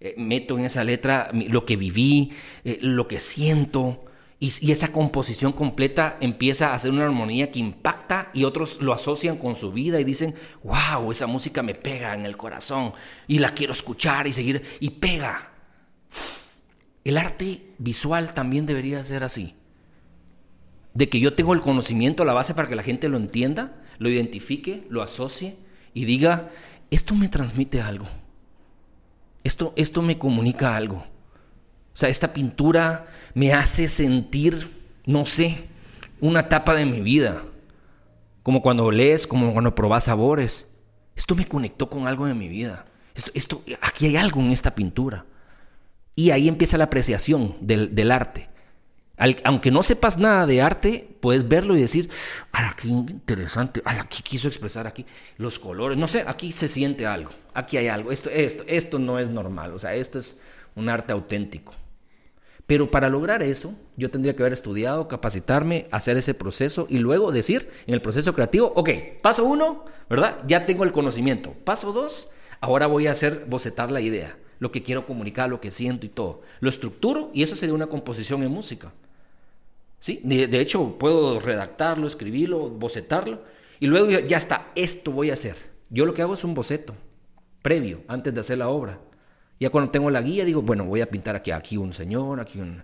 Eh, 0.00 0.14
meto 0.18 0.58
en 0.58 0.64
esa 0.64 0.82
letra 0.82 1.30
lo 1.32 1.64
que 1.64 1.76
viví, 1.76 2.32
eh, 2.64 2.78
lo 2.80 3.06
que 3.06 3.20
siento, 3.20 4.04
y, 4.42 4.72
esa 4.72 4.90
composición 4.90 5.52
completa 5.52 6.16
empieza 6.20 6.70
a 6.70 6.74
hacer 6.74 6.90
una 6.90 7.04
armonía 7.04 7.52
que 7.52 7.60
impacta 7.60 8.32
y 8.34 8.42
otros 8.42 8.82
lo 8.82 8.92
asocian 8.92 9.36
con 9.36 9.54
su 9.54 9.70
vida 9.70 10.00
y 10.00 10.04
dicen, 10.04 10.34
wow, 10.64 11.12
esa 11.12 11.28
música 11.28 11.62
me 11.62 11.76
pega 11.76 12.12
en 12.12 12.26
el 12.26 12.36
corazón 12.36 12.92
y 13.28 13.38
la 13.38 13.50
quiero 13.50 13.72
escuchar 13.72 14.26
y 14.26 14.32
seguir, 14.32 14.64
y 14.80 14.90
pega. 14.90 15.52
El 17.04 17.18
arte 17.18 17.62
visual 17.78 18.34
también 18.34 18.66
debería 18.66 19.04
ser 19.04 19.22
así. 19.22 19.54
De 20.92 21.08
que 21.08 21.20
yo 21.20 21.34
tengo 21.34 21.54
el 21.54 21.60
conocimiento, 21.60 22.24
la 22.24 22.32
base 22.32 22.52
para 22.52 22.66
que 22.66 22.74
la 22.74 22.82
gente 22.82 23.08
lo 23.08 23.18
entienda, 23.18 23.80
lo 23.98 24.08
identifique, 24.08 24.84
lo 24.88 25.02
asocie 25.02 25.54
y 25.94 26.04
diga, 26.04 26.50
esto 26.92 27.14
me 27.14 27.28
transmite 27.28 27.80
algo. 27.80 28.06
Esto, 29.42 29.72
esto 29.76 30.02
me 30.02 30.18
comunica 30.18 30.76
algo. 30.76 30.96
O 30.96 31.96
sea, 31.96 32.10
esta 32.10 32.32
pintura 32.32 33.06
me 33.34 33.54
hace 33.54 33.88
sentir, 33.88 34.70
no 35.06 35.24
sé, 35.24 35.68
una 36.20 36.40
etapa 36.40 36.74
de 36.74 36.84
mi 36.84 37.00
vida. 37.00 37.42
Como 38.42 38.60
cuando 38.60 38.90
lees, 38.90 39.26
como 39.26 39.52
cuando 39.52 39.74
probas 39.74 40.04
sabores. 40.04 40.68
Esto 41.16 41.34
me 41.34 41.46
conectó 41.46 41.88
con 41.88 42.06
algo 42.06 42.26
de 42.26 42.34
mi 42.34 42.48
vida. 42.48 42.84
Esto, 43.14 43.30
esto, 43.34 43.62
aquí 43.80 44.06
hay 44.06 44.16
algo 44.16 44.40
en 44.40 44.50
esta 44.50 44.74
pintura. 44.74 45.24
Y 46.14 46.30
ahí 46.30 46.46
empieza 46.46 46.76
la 46.76 46.84
apreciación 46.84 47.56
del 47.60 48.12
arte 48.12 48.51
aunque 49.44 49.70
no 49.70 49.82
sepas 49.82 50.18
nada 50.18 50.46
de 50.46 50.60
arte, 50.60 51.08
puedes 51.20 51.46
verlo 51.48 51.76
y 51.76 51.80
decir, 51.80 52.10
¡ah, 52.52 52.74
qué 52.76 52.88
interesante! 52.88 53.82
¡ah, 53.84 54.06
qué 54.08 54.22
quiso 54.22 54.48
expresar 54.48 54.86
aquí! 54.86 55.06
Los 55.36 55.58
colores, 55.58 55.96
no 55.96 56.08
sé, 56.08 56.24
aquí 56.26 56.52
se 56.52 56.68
siente 56.68 57.06
algo, 57.06 57.30
aquí 57.54 57.76
hay 57.76 57.88
algo, 57.88 58.10
esto, 58.10 58.30
esto, 58.30 58.64
esto 58.66 58.98
no 58.98 59.18
es 59.18 59.30
normal, 59.30 59.72
o 59.72 59.78
sea, 59.78 59.94
esto 59.94 60.18
es 60.18 60.36
un 60.74 60.88
arte 60.88 61.12
auténtico. 61.12 61.74
Pero 62.66 62.90
para 62.90 63.08
lograr 63.08 63.42
eso, 63.42 63.74
yo 63.96 64.10
tendría 64.10 64.34
que 64.34 64.42
haber 64.42 64.52
estudiado, 64.52 65.08
capacitarme, 65.08 65.88
hacer 65.90 66.16
ese 66.16 66.32
proceso 66.32 66.86
y 66.88 66.98
luego 66.98 67.32
decir 67.32 67.68
en 67.86 67.94
el 67.94 68.02
proceso 68.02 68.34
creativo, 68.34 68.72
ok, 68.76 68.90
paso 69.20 69.44
uno, 69.44 69.84
¿verdad? 70.08 70.38
Ya 70.46 70.64
tengo 70.64 70.84
el 70.84 70.92
conocimiento. 70.92 71.54
Paso 71.64 71.92
dos, 71.92 72.30
ahora 72.60 72.86
voy 72.86 73.08
a 73.08 73.12
hacer 73.12 73.44
bocetar 73.48 73.90
la 73.90 74.00
idea 74.00 74.36
lo 74.62 74.70
que 74.70 74.84
quiero 74.84 75.06
comunicar, 75.06 75.50
lo 75.50 75.60
que 75.60 75.72
siento 75.72 76.06
y 76.06 76.08
todo. 76.08 76.42
Lo 76.60 76.68
estructuro 76.68 77.32
y 77.34 77.42
eso 77.42 77.56
sería 77.56 77.74
una 77.74 77.88
composición 77.88 78.44
en 78.44 78.52
música. 78.52 78.92
¿Sí? 80.02 80.20
De, 80.24 80.60
hecho, 80.60 80.98
puedo 80.98 81.38
redactarlo, 81.38 82.08
escribirlo, 82.08 82.68
bocetarlo 82.70 83.44
y 83.78 83.86
luego 83.86 84.10
ya 84.10 84.36
está, 84.36 84.72
esto 84.74 85.12
voy 85.12 85.30
a 85.30 85.34
hacer. 85.34 85.54
Yo 85.90 86.06
lo 86.06 86.12
que 86.12 86.22
hago 86.22 86.34
es 86.34 86.42
un 86.42 86.54
boceto 86.54 86.96
previo, 87.62 88.02
antes 88.08 88.34
de 88.34 88.40
hacer 88.40 88.58
la 88.58 88.68
obra. 88.68 88.98
Ya 89.60 89.70
cuando 89.70 89.92
tengo 89.92 90.10
la 90.10 90.20
guía 90.20 90.44
digo, 90.44 90.60
bueno, 90.60 90.84
voy 90.84 91.02
a 91.02 91.06
pintar 91.08 91.36
aquí, 91.36 91.52
aquí 91.52 91.76
un 91.76 91.92
señor, 91.92 92.40
aquí 92.40 92.58
un 92.58 92.82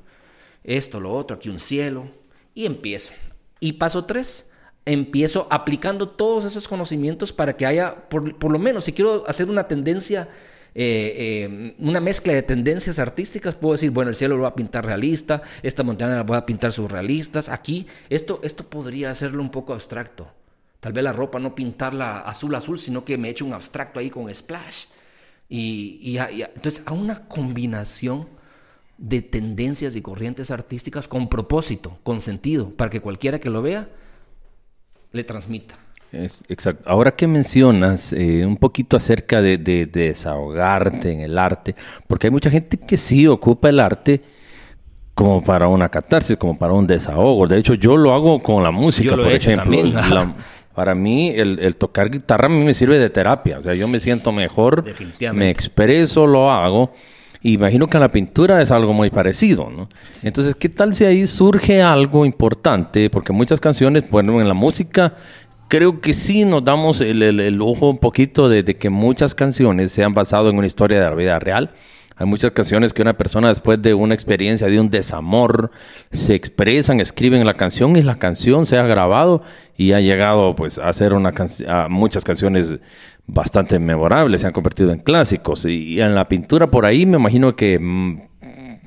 esto, 0.62 1.00
lo 1.00 1.12
otro, 1.12 1.36
aquí 1.36 1.48
un 1.48 1.58
cielo 1.58 2.08
y 2.54 2.66
empiezo. 2.66 3.12
Y 3.58 3.72
paso 3.72 4.04
tres, 4.04 4.48
empiezo 4.84 5.48
aplicando 5.50 6.10
todos 6.10 6.44
esos 6.44 6.68
conocimientos 6.68 7.32
para 7.32 7.56
que 7.56 7.66
haya, 7.66 8.08
por, 8.08 8.38
por 8.38 8.52
lo 8.52 8.60
menos, 8.60 8.84
si 8.84 8.92
quiero 8.92 9.24
hacer 9.26 9.50
una 9.50 9.66
tendencia 9.66 10.28
eh, 10.80 11.42
eh, 11.44 11.74
una 11.80 12.00
mezcla 12.00 12.32
de 12.32 12.44
tendencias 12.44 13.00
artísticas, 13.00 13.56
puedo 13.56 13.72
decir, 13.72 13.90
bueno, 13.90 14.10
el 14.10 14.14
cielo 14.14 14.36
lo 14.36 14.42
voy 14.42 14.50
a 14.52 14.54
pintar 14.54 14.86
realista, 14.86 15.42
esta 15.64 15.82
montaña 15.82 16.14
la 16.14 16.22
voy 16.22 16.36
a 16.36 16.46
pintar 16.46 16.70
surrealistas, 16.70 17.48
aquí 17.48 17.88
esto, 18.08 18.38
esto 18.44 18.62
podría 18.70 19.10
hacerlo 19.10 19.42
un 19.42 19.50
poco 19.50 19.72
abstracto. 19.72 20.28
Tal 20.78 20.92
vez 20.92 21.02
la 21.02 21.12
ropa 21.12 21.40
no 21.40 21.56
pintarla 21.56 22.20
azul 22.20 22.54
azul, 22.54 22.78
sino 22.78 23.04
que 23.04 23.18
me 23.18 23.28
eche 23.28 23.42
un 23.42 23.54
abstracto 23.54 23.98
ahí 23.98 24.08
con 24.08 24.32
splash. 24.32 24.84
Y, 25.48 25.98
y, 26.00 26.18
entonces 26.18 26.84
a 26.86 26.92
una 26.92 27.26
combinación 27.26 28.28
de 28.98 29.20
tendencias 29.20 29.96
y 29.96 30.00
corrientes 30.00 30.52
artísticas 30.52 31.08
con 31.08 31.28
propósito, 31.28 31.98
con 32.04 32.20
sentido, 32.20 32.70
para 32.70 32.88
que 32.88 33.00
cualquiera 33.00 33.40
que 33.40 33.50
lo 33.50 33.62
vea 33.62 33.88
le 35.10 35.24
transmita 35.24 35.76
exacto. 36.12 36.88
Ahora 36.88 37.12
que 37.12 37.26
mencionas 37.26 38.12
eh, 38.12 38.44
un 38.46 38.56
poquito 38.56 38.96
acerca 38.96 39.42
de, 39.42 39.58
desahogarte 39.58 41.12
en 41.12 41.20
el 41.20 41.38
arte, 41.38 41.74
porque 42.06 42.28
hay 42.28 42.30
mucha 42.30 42.50
gente 42.50 42.76
que 42.76 42.96
sí 42.96 43.26
ocupa 43.26 43.68
el 43.68 43.80
arte 43.80 44.22
como 45.14 45.42
para 45.42 45.68
una 45.68 45.88
catarsis, 45.88 46.36
como 46.36 46.56
para 46.56 46.72
un 46.72 46.86
desahogo. 46.86 47.46
De 47.46 47.58
hecho, 47.58 47.74
yo 47.74 47.96
lo 47.96 48.14
hago 48.14 48.42
con 48.42 48.62
la 48.62 48.70
música, 48.70 49.16
por 49.16 49.26
ejemplo. 49.26 50.34
para 50.74 50.94
mí, 50.94 51.30
el, 51.30 51.74
tocar 51.76 52.08
guitarra 52.08 52.46
a 52.46 52.48
mí 52.48 52.64
me 52.64 52.72
sirve 52.72 52.98
de 52.98 53.10
terapia. 53.10 53.58
O 53.58 53.62
sea, 53.62 53.74
yo 53.74 53.88
me 53.88 53.98
siento 53.98 54.30
mejor, 54.30 54.84
me 55.32 55.50
expreso, 55.50 56.26
lo 56.26 56.50
hago. 56.50 56.92
Imagino 57.42 57.86
que 57.86 57.98
la 57.98 58.10
pintura 58.10 58.60
es 58.60 58.70
algo 58.70 58.92
muy 58.92 59.10
parecido, 59.10 59.70
¿no? 59.70 59.88
Entonces, 60.24 60.54
¿qué 60.56 60.68
tal 60.68 60.94
si 60.94 61.04
ahí 61.04 61.24
surge 61.24 61.82
algo 61.82 62.26
importante? 62.26 63.10
Porque 63.10 63.32
muchas 63.32 63.60
canciones, 63.60 64.10
bueno, 64.10 64.40
en 64.40 64.48
la 64.48 64.54
música 64.54 65.14
creo 65.68 66.00
que 66.00 66.14
sí 66.14 66.44
nos 66.44 66.64
damos 66.64 67.00
el, 67.00 67.22
el, 67.22 67.62
ojo 67.62 67.90
un 67.90 67.98
poquito 67.98 68.48
de, 68.48 68.64
que 68.64 68.90
muchas 68.90 69.34
canciones 69.34 69.92
se 69.92 70.02
han 70.02 70.14
basado 70.14 70.50
en 70.50 70.56
una 70.56 70.66
historia 70.66 70.98
de 70.98 71.04
la 71.04 71.14
vida 71.14 71.38
real. 71.38 71.70
Hay 72.16 72.26
muchas 72.26 72.50
canciones 72.50 72.92
que 72.92 73.02
una 73.02 73.16
persona 73.16 73.48
después 73.48 73.80
de 73.80 73.94
una 73.94 74.12
experiencia 74.12 74.66
de 74.66 74.80
un 74.80 74.90
desamor 74.90 75.70
se 76.10 76.34
expresan, 76.34 76.98
escriben 76.98 77.46
la 77.46 77.54
canción 77.54 77.94
y 77.94 78.02
la 78.02 78.18
canción 78.18 78.66
se 78.66 78.76
ha 78.76 78.82
grabado 78.82 79.42
y 79.76 79.92
ha 79.92 80.00
llegado 80.00 80.56
pues 80.56 80.78
a 80.78 80.92
ser 80.92 81.14
una 81.14 81.32
a 81.68 81.88
muchas 81.88 82.24
canciones 82.24 82.76
bastante 83.28 83.78
memorables, 83.78 84.40
se 84.40 84.48
han 84.48 84.52
convertido 84.52 84.90
en 84.90 84.98
clásicos 84.98 85.64
y, 85.66 86.00
en 86.00 86.14
la 86.16 86.24
pintura 86.24 86.68
por 86.68 86.86
ahí 86.86 87.06
me 87.06 87.18
imagino 87.18 87.54
que 87.54 87.78
mm, 87.78 88.22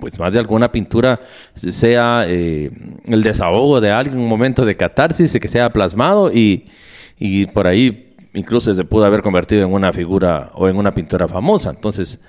pues 0.02 0.20
más 0.20 0.34
de 0.34 0.40
alguna 0.40 0.70
pintura 0.70 1.22
sea 1.56 2.26
eh, 2.28 2.70
el 3.06 3.24
desahogo 3.24 3.80
de 3.80 3.92
alguien, 3.92 4.18
un 4.18 4.28
momento 4.28 4.66
de 4.66 4.76
catarsis, 4.76 5.38
que 5.40 5.48
sea 5.48 5.72
plasmado 5.72 6.30
y, 6.34 6.66
por 7.54 7.68
ahí 7.68 8.18
incluso 8.34 8.74
se 8.74 8.84
pudo 8.84 9.06
haber 9.06 9.22
convertido 9.22 9.64
en 9.64 9.72
una 9.72 9.94
figura 9.94 10.52
o 10.56 10.68
en 10.68 10.76
una 10.76 10.94
pintura 10.94 11.28
famosa. 11.28 11.70
Entonces, 11.70 12.20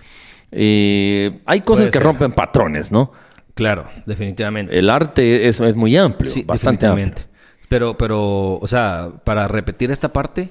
eh, 0.53 1.41
hay 1.47 1.63
cosas 1.63 1.89
que 1.91 1.99
rompen 1.99 2.33
patrones, 2.33 2.93
¿no? 2.93 3.11
Claro, 3.55 3.89
definitivamente. 4.07 4.79
El 4.79 4.91
arte 4.91 5.49
es, 5.49 5.61
es 5.61 5.75
muy 5.75 5.97
amplio, 5.97 6.31
sí, 6.31 6.43
bastante 6.43 6.87
amplio. 6.87 7.13
Pero, 7.69 7.97
pero, 7.97 8.59
o 8.59 8.67
sea, 8.67 9.11
para 9.25 9.49
repetir 9.49 9.91
esta 9.91 10.13
parte, 10.13 10.51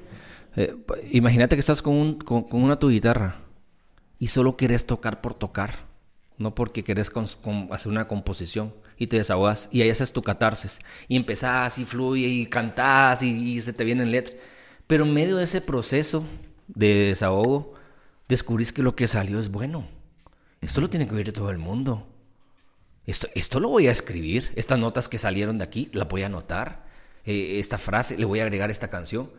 eh, 0.55 0.75
imagínate 1.11 1.55
que 1.55 1.59
estás 1.59 1.81
con, 1.81 1.95
un, 1.95 2.15
con, 2.15 2.45
una 2.51 2.77
tu 2.77 2.89
guitarra 2.89 3.35
y 4.19 4.27
solo 4.27 4.57
querés 4.57 4.85
tocar 4.85 5.21
por 5.21 5.33
tocar, 5.33 5.71
no 6.41 6.55
porque 6.55 6.83
querés 6.83 7.11
hacer 7.71 7.91
una 7.91 8.07
composición 8.07 8.73
y 8.97 9.07
te 9.07 9.17
desahogas 9.17 9.69
y 9.71 9.81
ahí 9.81 9.89
haces 9.89 10.11
tu 10.11 10.21
catarsis 10.21 10.79
y 11.07 11.15
empezás 11.15 11.77
y 11.77 11.85
fluye 11.85 12.27
y 12.27 12.45
cantás 12.45 13.23
y, 13.23 13.61
se 13.61 13.73
te 13.73 13.83
vienen 13.83 14.11
letras. 14.11 14.37
Pero 14.87 15.05
en 15.05 15.13
medio 15.13 15.37
de 15.37 15.45
ese 15.45 15.61
proceso 15.61 16.25
de 16.67 17.07
desahogo, 17.07 17.75
descubrís 18.27 18.73
que 18.73 18.83
lo 18.83 18.95
que 18.95 19.07
salió 19.07 19.39
es 19.39 19.49
bueno. 19.49 19.87
Esto 20.59 20.81
lo 20.81 20.89
tiene 20.89 21.07
que 21.07 21.15
oír 21.15 21.31
todo 21.31 21.49
el 21.49 21.57
mundo. 21.57 22.07
Esto, 23.05 23.27
esto 23.33 23.59
lo 23.59 23.69
voy 23.69 23.87
a 23.87 23.91
escribir. 23.91 24.51
Estas 24.55 24.77
notas 24.77 25.09
que 25.09 25.17
salieron 25.17 25.57
de 25.57 25.63
aquí, 25.63 25.89
la 25.93 26.03
voy 26.03 26.23
a 26.23 26.27
anotar. 26.27 26.85
Eh, 27.25 27.59
esta 27.59 27.77
frase, 27.77 28.17
le 28.17 28.25
voy 28.25 28.39
a 28.39 28.43
agregar 28.43 28.69
esta 28.69 28.89
canción. 28.89 29.31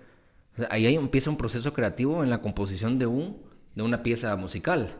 ahí 0.71 0.87
empieza 0.95 1.31
un 1.31 1.37
proceso 1.37 1.73
creativo 1.73 2.23
en 2.23 2.31
la 2.31 2.41
composición 2.41 2.99
de, 2.99 3.07
un, 3.07 3.43
de 3.75 3.83
una 3.83 4.03
pieza 4.03 4.35
musical. 4.37 4.95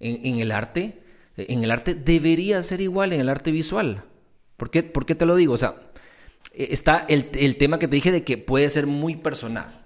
En, 0.00 0.38
el 0.38 0.52
arte, 0.52 1.02
en 1.48 1.64
el 1.64 1.70
arte 1.70 1.94
debería 1.94 2.62
ser 2.62 2.80
igual 2.80 3.12
en 3.12 3.20
el 3.20 3.28
arte 3.28 3.50
visual. 3.52 4.04
¿Por 4.56 4.70
qué, 4.70 4.82
¿Por 4.82 5.06
qué 5.06 5.14
te 5.14 5.26
lo 5.26 5.36
digo? 5.36 5.54
O 5.54 5.58
sea, 5.58 5.76
eh, 6.52 6.68
está 6.70 7.04
el, 7.08 7.30
el 7.34 7.56
tema 7.56 7.78
que 7.78 7.88
te 7.88 7.96
dije 7.96 8.12
de 8.12 8.24
que 8.24 8.38
puede 8.38 8.68
ser 8.70 8.86
muy 8.86 9.16
personal. 9.16 9.84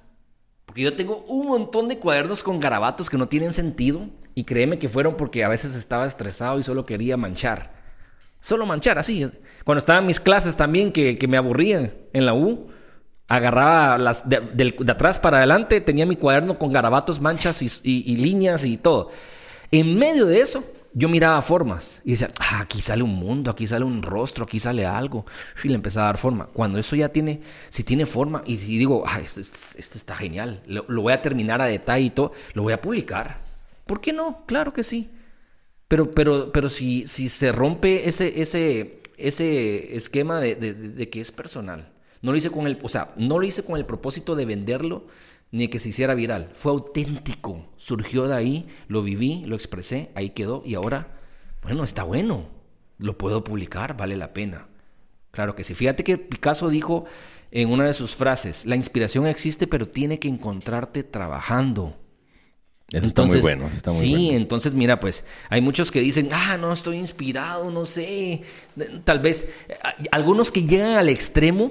Porque 0.67 0.83
yo 0.83 0.97
tengo 0.97 1.25
un 1.29 1.49
montón 1.49 1.89
de 1.89 1.99
cuadernos 1.99 2.43
con 2.43 2.59
garabatos 2.59 3.11
que 3.11 3.19
no 3.19 3.29
tienen 3.29 3.53
sentido. 3.53 4.09
Y 4.35 4.45
créeme 4.45 4.79
que 4.79 4.89
fueron 4.89 5.17
porque 5.17 5.45
a 5.45 5.49
veces 5.49 5.75
estaba 5.75 6.07
estresado 6.07 6.59
y 6.59 6.63
solo 6.63 6.87
quería 6.87 7.17
manchar. 7.17 7.83
Solo 8.41 8.67
manchar, 8.67 8.99
así. 8.99 9.31
Cuando 9.65 9.79
estaba 9.79 10.01
en 10.01 10.07
mis 10.07 10.19
clases 10.19 10.57
también, 10.57 10.91
que, 10.91 11.17
me 11.29 11.37
aburrían 11.37 11.95
en 12.13 12.27
la 12.27 12.35
U, 12.35 12.69
agarraba 13.29 13.99
las 13.99 14.29
de, 14.29 14.75
atrás 14.89 15.19
para 15.19 15.39
adelante, 15.39 15.81
tenía 15.81 16.07
mi 16.07 16.17
cuaderno 16.17 16.59
con 16.59 16.73
garabatos, 16.73 17.21
manchas 17.21 17.63
y, 17.85 18.17
líneas 18.17 18.65
y 18.65 18.79
todo. 18.79 19.11
En 19.71 19.97
medio 19.97 20.27
de 20.27 20.41
eso, 20.41 20.65
yo 20.95 21.09
miraba 21.09 21.41
formas 21.41 22.01
y 22.05 22.13
decía, 22.13 22.29
ah, 22.39 22.61
aquí 22.61 22.83
sale 22.83 23.03
un 23.03 23.15
mundo, 23.15 23.51
aquí 23.51 23.67
sale 23.67 23.85
un 23.85 24.03
rostro, 24.03 24.45
aquí 24.45 24.61
sale 24.61 24.85
algo. 24.85 25.25
Y 25.65 25.69
le 25.69 25.75
empezaba 25.75 26.07
a 26.07 26.09
dar 26.09 26.19
forma. 26.19 26.47
Cuando 26.47 26.79
eso 26.79 26.97
ya 26.97 27.09
tiene, 27.09 27.41
si 27.71 27.83
tiene 27.83 28.05
forma, 28.05 28.43
y 28.47 28.59
si 28.59 28.77
digo, 28.79 29.05
ah, 29.07 29.21
esto, 29.21 29.41
está 29.41 30.15
genial, 30.15 30.63
lo, 30.67 30.85
voy 30.85 31.13
a 31.13 31.23
terminar 31.23 31.63
a 31.63 31.67
detalle 31.67 32.07
y 32.07 32.11
todo, 32.11 32.33
lo 32.55 32.63
voy 32.63 32.75
a 32.75 32.81
publicar. 32.81 33.41
¿Por 33.87 34.01
qué 34.01 34.13
no? 34.13 34.45
Claro 34.47 34.73
que 34.73 34.83
sí. 34.83 35.11
Pero, 35.89 36.11
pero, 36.11 36.53
pero 36.53 36.69
si, 36.69 37.07
si 37.07 37.29
se 37.29 37.53
rompe 37.53 38.09
ese, 38.09 38.41
ese, 38.43 39.03
ese 39.17 39.97
esquema 39.97 40.41
de, 40.41 41.09
que 41.11 41.21
es 41.21 41.33
personal. 41.33 41.91
No 42.21 42.33
lo 42.33 42.39
hice 42.39 42.51
con 42.51 42.67
el, 42.67 42.79
o 42.83 42.89
sea, 42.89 43.13
no 43.17 43.39
lo 43.39 43.47
hice 43.47 43.65
con 43.65 43.77
el 43.77 43.85
propósito 43.85 44.37
de 44.37 44.47
venderlo 44.47 45.07
ni 45.53 45.69
que 45.69 45.79
se 45.79 45.91
hiciera 45.91 46.15
viral. 46.15 46.51
Fue 46.55 46.73
auténtico. 46.73 47.67
Surgió 47.77 48.27
de 48.27 48.35
ahí, 48.35 48.67
lo 48.89 49.03
viví, 49.03 49.45
lo 49.45 49.55
expresé, 49.55 50.11
ahí 50.15 50.31
quedó 50.31 50.63
y 50.67 50.75
ahora, 50.75 51.21
bueno, 51.63 51.85
está 51.85 52.03
bueno. 52.03 52.49
Lo 52.99 53.19
puedo 53.19 53.45
publicar, 53.45 53.97
vale 53.97 54.17
la 54.17 54.33
pena. 54.33 54.69
Claro 55.31 55.55
que 55.55 55.63
sí. 55.63 55.75
Fíjate 55.75 56.05
que 56.05 56.19
Picasso 56.19 56.69
dijo 56.69 57.05
en 57.51 57.71
una 57.71 57.85
de 57.85 57.93
sus 57.93 58.17
frases, 58.17 58.65
la 58.65 58.77
inspiración 58.77 59.27
existe 59.27 59.67
pero 59.67 59.87
tiene 59.87 60.19
que 60.19 60.29
encontrarte 60.29 61.05
trabajando. 61.05 61.99
Eso 62.91 63.07
está 63.07 63.23
muy 63.23 63.41
bueno. 63.41 63.71
sí, 63.99 64.31
entonces 64.33 64.75
mira, 64.75 65.01
pues 65.01 65.25
hay 65.49 65.63
muchos 65.63 65.91
que 65.91 66.01
dicen, 66.01 66.29
ah, 66.33 66.59
no, 66.59 66.73
estoy 66.73 66.99
inspirado, 66.99 67.71
no 67.71 67.87
sé. 67.87 68.43
Tal 69.05 69.19
vez 69.21 69.55
eh, 69.69 69.77
algunos 70.11 70.53
que 70.53 70.65
llegan 70.65 70.97
al 70.97 71.09
extremo 71.09 71.71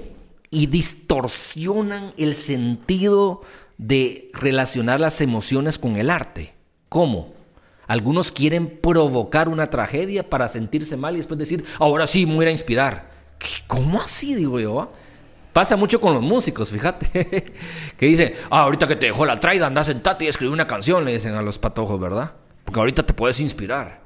y 0.50 0.66
distorsionan 0.66 2.12
el 2.18 2.34
sentido 2.34 3.42
de 3.82 4.28
relacionar 4.32 5.00
las 5.00 5.20
emociones 5.20 5.78
con 5.78 5.96
el 5.96 6.08
arte. 6.08 6.54
¿Cómo? 6.88 7.34
Algunos 7.88 8.30
quieren 8.30 8.68
provocar 8.68 9.48
una 9.48 9.70
tragedia 9.70 10.28
para 10.28 10.46
sentirse 10.46 10.96
mal 10.96 11.14
y 11.14 11.16
después 11.18 11.38
decir, 11.38 11.64
ahora 11.80 12.06
sí, 12.06 12.24
me 12.24 12.36
voy 12.36 12.46
a 12.46 12.52
inspirar. 12.52 13.10
¿Cómo 13.66 14.00
así, 14.00 14.36
digo 14.36 14.60
yo? 14.60 14.80
Ah? 14.80 14.88
Pasa 15.52 15.76
mucho 15.76 16.00
con 16.00 16.14
los 16.14 16.22
músicos, 16.22 16.70
fíjate. 16.70 17.52
que 17.98 18.06
dicen, 18.06 18.34
ah, 18.50 18.62
ahorita 18.62 18.86
que 18.86 18.96
te 18.96 19.06
dejó 19.06 19.26
la 19.26 19.40
traida, 19.40 19.66
anda 19.66 19.82
sentate 19.82 20.26
y 20.26 20.28
escribe 20.28 20.52
una 20.52 20.68
canción, 20.68 21.04
le 21.04 21.12
dicen 21.12 21.34
a 21.34 21.42
los 21.42 21.58
patojos, 21.58 21.98
¿verdad? 21.98 22.34
Porque 22.64 22.78
ahorita 22.78 23.04
te 23.04 23.12
puedes 23.12 23.40
inspirar. 23.40 24.00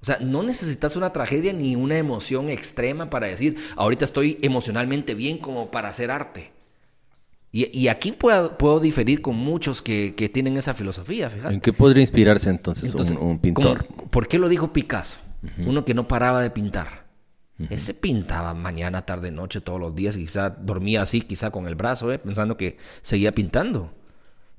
O 0.00 0.04
sea, 0.06 0.18
no 0.20 0.44
necesitas 0.44 0.94
una 0.94 1.12
tragedia 1.12 1.52
ni 1.52 1.74
una 1.74 1.98
emoción 1.98 2.48
extrema 2.48 3.10
para 3.10 3.26
decir, 3.26 3.56
ahorita 3.74 4.04
estoy 4.04 4.38
emocionalmente 4.40 5.14
bien 5.14 5.38
como 5.38 5.72
para 5.72 5.88
hacer 5.88 6.12
arte. 6.12 6.53
Y, 7.56 7.86
aquí 7.86 8.10
puedo, 8.10 8.58
puedo, 8.58 8.80
diferir 8.80 9.22
con 9.22 9.36
muchos 9.36 9.80
que, 9.80 10.10
tienen 10.34 10.56
esa 10.56 10.74
filosofía, 10.74 11.30
fíjate. 11.30 11.54
¿En 11.54 11.60
qué 11.60 11.72
podría 11.72 12.00
inspirarse 12.00 12.50
entonces, 12.50 12.92
un, 13.12 13.38
pintor? 13.38 13.86
¿Por 14.10 14.26
qué 14.26 14.40
lo 14.40 14.48
dijo 14.48 14.72
Picasso? 14.72 15.18
Uno 15.58 15.84
que 15.84 15.94
no 15.94 16.08
paraba 16.08 16.42
de 16.42 16.50
pintar. 16.50 17.06
Ese 17.70 17.94
pintaba 17.94 18.54
mañana, 18.54 19.06
tarde, 19.06 19.30
noche, 19.30 19.60
todos 19.60 19.78
los 19.78 19.94
días. 19.94 20.16
Quizá 20.16 20.50
dormía 20.50 21.02
así, 21.02 21.20
quizá 21.20 21.52
con 21.52 21.68
el 21.68 21.76
brazo, 21.76 22.10
¿eh? 22.10 22.18
pensando 22.18 22.56
que 22.56 22.76
seguía 23.02 23.32
pintando. 23.32 23.94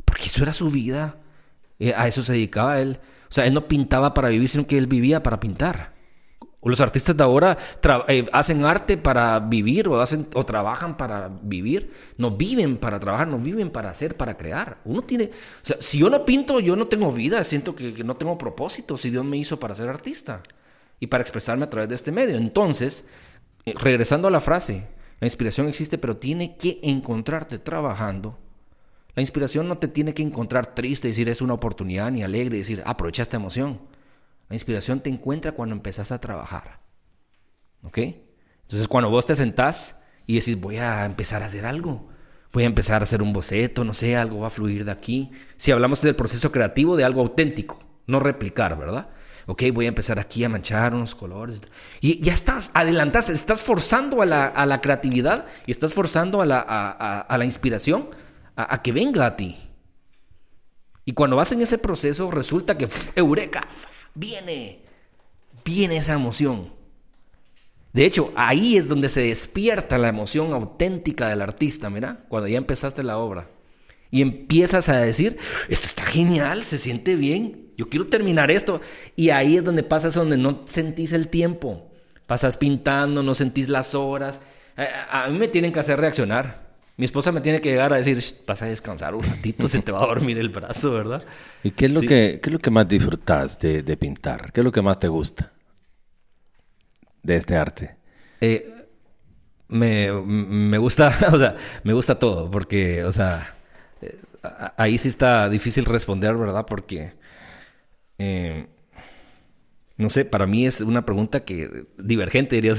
Porque 0.06 0.28
eso 0.28 0.44
era 0.44 0.54
su 0.54 0.70
vida. 0.70 1.18
Eh, 1.80 1.94
a 1.98 2.08
eso 2.08 2.24
se 2.24 2.32
dedicaba 2.32 2.80
él. 2.80 3.00
O 3.30 3.34
sea, 3.34 3.46
él 3.46 3.54
no 3.54 3.68
pintaba 3.68 4.14
para 4.14 4.30
vivir, 4.30 4.48
sino 4.48 4.68
que 4.68 4.78
él 4.78 4.88
vivía 4.88 5.22
para 5.22 5.42
pintar. 5.42 5.95
Los 6.66 6.82
artistas 6.82 7.16
de 7.16 7.24
ahora 7.24 7.58
eh, 8.08 8.26
hacen 8.34 8.66
arte 8.66 8.98
para 8.98 9.40
vivir 9.40 9.88
o, 9.88 10.02
hacen, 10.02 10.28
o 10.34 10.44
trabajan 10.46 10.98
para 10.98 11.30
vivir. 11.30 11.92
No 12.18 12.32
viven 12.32 12.78
para 12.78 13.00
trabajar, 13.00 13.28
no 13.28 13.38
viven 13.38 13.70
para 13.70 13.92
hacer, 13.92 14.18
para 14.18 14.36
crear. 14.36 14.80
Uno 14.84 15.04
tiene... 15.04 15.26
O 15.26 15.66
sea, 15.66 15.78
si 15.80 16.00
yo 16.00 16.10
no 16.10 16.26
pinto, 16.26 16.60
yo 16.60 16.76
no 16.76 16.88
tengo 16.88 17.12
vida. 17.12 17.44
Siento 17.44 17.76
que 17.76 18.04
no 18.04 18.18
tengo 18.18 18.38
propósito 18.38 18.98
si 18.98 19.12
Dios 19.12 19.24
me 19.24 19.38
hizo 19.38 19.60
para 19.60 19.76
ser 19.76 19.90
artista 19.90 20.42
y 21.00 21.08
para 21.08 21.22
expresarme 21.22 21.66
a 21.66 21.70
través 21.70 21.90
de 21.90 21.96
este 21.96 22.12
medio. 22.12 22.36
Entonces, 22.36 23.06
eh, 23.66 23.74
regresando 23.78 24.28
a 24.28 24.32
la 24.32 24.42
frase, 24.42 24.88
la 25.20 25.28
inspiración 25.28 25.68
existe, 25.68 25.98
pero 25.98 26.18
tiene 26.18 26.58
que 26.58 26.80
encontrarte 26.84 27.60
trabajando. 27.60 28.40
La 29.16 29.22
inspiración 29.22 29.68
no 29.68 29.78
te 29.78 29.88
tiene 29.88 30.14
que 30.14 30.24
encontrar 30.24 30.74
triste, 30.74 31.08
decir 31.08 31.30
es 31.30 31.42
una 31.42 31.54
oportunidad, 31.54 32.12
ni 32.12 32.24
alegre, 32.24 32.58
decir 32.58 32.84
aprovecha 32.86 33.22
esta 33.22 33.38
emoción. 33.38 33.80
La 34.50 34.56
inspiración 34.56 35.00
te 35.00 35.10
encuentra 35.10 35.54
cuando 35.54 35.76
empezás 35.76 36.12
a 36.12 36.20
trabajar. 36.20 36.80
¿Ok? 37.84 37.98
Entonces, 38.64 38.88
cuando 38.88 39.10
vos 39.10 39.26
te 39.26 39.36
sentás 39.36 39.96
y 40.26 40.36
decís, 40.36 40.60
voy 40.60 40.78
a 40.78 41.06
empezar 41.06 41.44
a 41.44 41.48
hacer 41.48 41.66
algo, 41.66 42.10
voy 42.52 42.64
a 42.64 42.68
empezar 42.68 43.02
a 43.02 43.04
hacer 43.04 43.22
un 43.22 43.34
boceto, 43.34 43.84
no 43.84 43.94
sé, 43.94 44.16
algo 44.16 44.40
va 44.40 44.48
a 44.48 44.52
fluir 44.52 44.86
de 44.86 44.92
aquí. 44.92 45.32
Si 45.58 45.72
hablamos 45.72 46.02
del 46.02 46.16
proceso 46.16 46.52
creativo 46.52 46.96
de 46.96 47.04
algo 47.04 47.22
auténtico, 47.22 47.84
no 48.08 48.20
replicar, 48.20 48.78
¿verdad? 48.78 49.10
ok, 49.48 49.64
voy 49.74 49.86
a 49.86 49.90
empezar 49.90 50.20
aquí 50.20 50.44
a 50.44 50.50
manchar 50.50 50.94
unos 50.94 51.16
colores. 51.16 51.62
Y 52.02 52.22
ya 52.22 52.34
estás, 52.34 52.72
adelantas, 52.74 53.30
estás 53.30 53.64
forzando 53.64 54.22
a 54.22 54.26
la, 54.26 54.82
creatividad 54.82 55.46
y 55.66 55.72
estás 55.72 55.94
forzando 55.94 56.42
a 56.42 56.46
la, 56.46 57.46
inspiración 57.46 58.10
a, 58.56 58.82
que 58.82 58.92
venga 58.92 59.26
a 59.26 59.36
ti. 59.36 59.58
Y 61.06 61.14
cuando 61.14 61.36
vas 61.36 61.52
en 61.52 61.62
ese 61.62 61.78
proceso, 61.78 62.32
resulta 62.32 62.78
que, 62.78 62.88
eureka, 63.16 63.68
viene, 64.16 64.80
viene 65.64 65.98
esa 65.98 66.14
emoción. 66.14 66.74
De 67.94 68.06
hecho, 68.06 68.34
ahí 68.36 68.76
es 68.76 68.90
donde 68.90 69.08
se 69.08 69.22
despierta 69.22 69.98
la 69.98 70.10
emoción 70.10 70.52
auténtica 70.52 71.30
del 71.30 71.42
artista, 71.42 71.90
mira, 71.90 72.20
cuando 72.28 72.48
ya 72.48 72.58
empezaste 72.58 73.04
la 73.04 73.18
obra. 73.18 73.50
Y 74.12 74.22
empiezas 74.22 74.90
a 74.90 74.98
decir, 74.98 75.38
esto 75.70 75.86
está 75.86 76.04
genial, 76.04 76.64
se 76.64 76.78
siente 76.78 77.16
bien, 77.16 77.66
yo 77.78 77.90
quiero 77.90 78.08
terminar 78.08 78.52
esto. 78.52 78.82
Y 79.16 79.30
ahí 79.30 79.58
es 79.58 79.64
donde 79.64 79.84
pasa 79.84 80.10
eso, 80.10 80.22
donde 80.22 80.38
no 80.38 80.62
sentís 80.66 81.12
el 81.12 81.28
tiempo. 81.28 81.90
Pasas 82.26 82.58
pintando, 82.58 83.24
no 83.24 83.36
sentís 83.36 83.70
las 83.70 83.96
horas. 83.96 84.42
A, 85.10 85.30
mí 85.30 85.38
me 85.38 85.48
tienen 85.48 85.72
que 85.72 85.80
hacer 85.80 86.00
reaccionar. 86.00 86.65
Mi 86.98 87.06
esposa 87.06 87.32
me 87.32 87.42
tiene 87.42 87.60
que 87.60 87.70
llegar 87.70 87.92
a 87.92 87.98
decir, 87.98 88.24
vas 88.48 88.62
a 88.62 88.68
descansar 88.68 89.16
un 89.16 89.24
ratito, 89.24 89.68
se 89.68 89.82
te 89.82 89.92
va 89.92 90.04
a 90.04 90.08
dormir 90.08 90.38
el 90.38 90.50
brazo, 90.50 90.94
¿verdad? 90.94 91.24
¿Y 91.62 91.72
qué 91.72 91.88
es 91.88 91.92
lo, 91.92 92.02
que, 92.02 92.40
es 92.42 92.52
lo 92.52 92.60
que 92.60 92.72
más 92.72 92.88
disfrutas 92.88 93.60
de, 93.60 93.98
pintar? 93.98 94.52
¿Qué 94.54 94.62
es 94.62 94.64
lo 94.64 94.72
que 94.72 94.82
más 94.82 95.00
te 95.00 95.10
gusta 95.10 95.52
de 97.22 97.36
este 97.36 97.58
arte? 97.58 97.96
Eh, 98.40 98.74
me, 99.68 100.12
me, 100.12 100.78
gusta, 100.78 101.08
o 101.34 101.38
sea, 101.38 101.56
me 101.84 101.92
gusta 101.92 102.18
todo, 102.18 102.50
porque, 102.50 103.04
o 103.04 103.12
sea, 103.12 103.56
eh, 104.02 104.18
ahí 104.78 104.98
sí 104.98 105.10
está 105.10 105.50
difícil 105.50 105.84
responder, 105.84 106.36
¿verdad? 106.38 106.66
Porque 106.66 107.12
eh, 108.18 108.68
no 109.98 110.10
sé, 110.10 110.26
para 110.26 110.46
mí 110.46 110.66
es 110.66 110.82
una 110.82 111.06
pregunta 111.06 111.46
que 111.46 111.86
divergente, 111.98 112.56
diría 112.56 112.76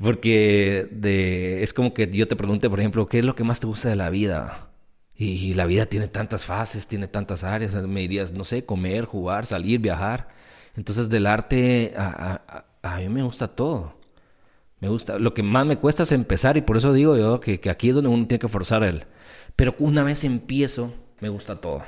Porque 0.00 0.88
de, 0.92 1.62
es 1.62 1.74
como 1.74 1.94
que 1.94 2.08
yo 2.10 2.28
te 2.28 2.36
pregunte, 2.36 2.70
por 2.70 2.78
ejemplo, 2.78 3.06
¿qué 3.06 3.18
es 3.18 3.24
lo 3.24 3.34
que 3.34 3.44
más 3.44 3.60
te 3.60 3.66
gusta 3.66 3.88
de 3.88 3.96
la 3.96 4.10
vida? 4.10 4.70
Y, 5.14 5.54
la 5.54 5.66
vida 5.66 5.86
tiene 5.86 6.08
tantas 6.08 6.44
fases, 6.44 6.86
tiene 6.86 7.06
tantas 7.06 7.44
áreas. 7.44 7.74
Me 7.74 8.00
dirías, 8.00 8.32
no 8.32 8.44
sé, 8.44 8.64
comer, 8.64 9.04
jugar, 9.04 9.46
salir, 9.46 9.80
viajar. 9.80 10.28
Entonces, 10.76 11.08
del 11.10 11.26
arte, 11.26 11.94
a, 11.96 12.98
mí 12.98 13.08
me 13.08 13.22
gusta 13.22 13.48
todo. 13.48 13.94
Me 14.80 14.88
gusta. 14.88 15.18
Lo 15.18 15.34
que 15.34 15.42
más 15.42 15.66
me 15.66 15.76
cuesta 15.76 16.02
es 16.04 16.12
empezar, 16.12 16.56
y 16.56 16.62
por 16.62 16.76
eso 16.76 16.92
digo 16.92 17.16
yo 17.16 17.40
que, 17.40 17.60
que 17.60 17.70
aquí 17.70 17.90
es 17.90 17.94
donde 17.94 18.10
uno 18.10 18.26
tiene 18.26 18.40
que 18.40 18.48
forzar 18.48 18.82
él. 18.82 19.04
Pero 19.54 19.74
una 19.78 20.02
vez 20.02 20.24
empiezo, 20.24 20.92
me 21.20 21.28
gusta 21.28 21.60
todo. 21.60 21.82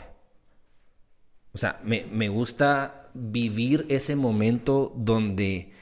O 1.54 1.58
sea, 1.58 1.80
me, 1.84 2.06
me 2.10 2.28
gusta 2.28 3.10
vivir 3.14 3.86
ese 3.88 4.16
momento 4.16 4.92
donde 4.96 5.72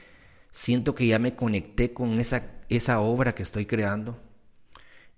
siento 0.51 0.95
que 0.95 1.07
ya 1.07 1.19
me 1.19 1.35
conecté 1.35 1.93
con 1.93 2.19
esa, 2.19 2.51
esa 2.69 3.01
obra 3.01 3.35
que 3.35 3.43
estoy 3.43 3.65
creando. 3.65 4.19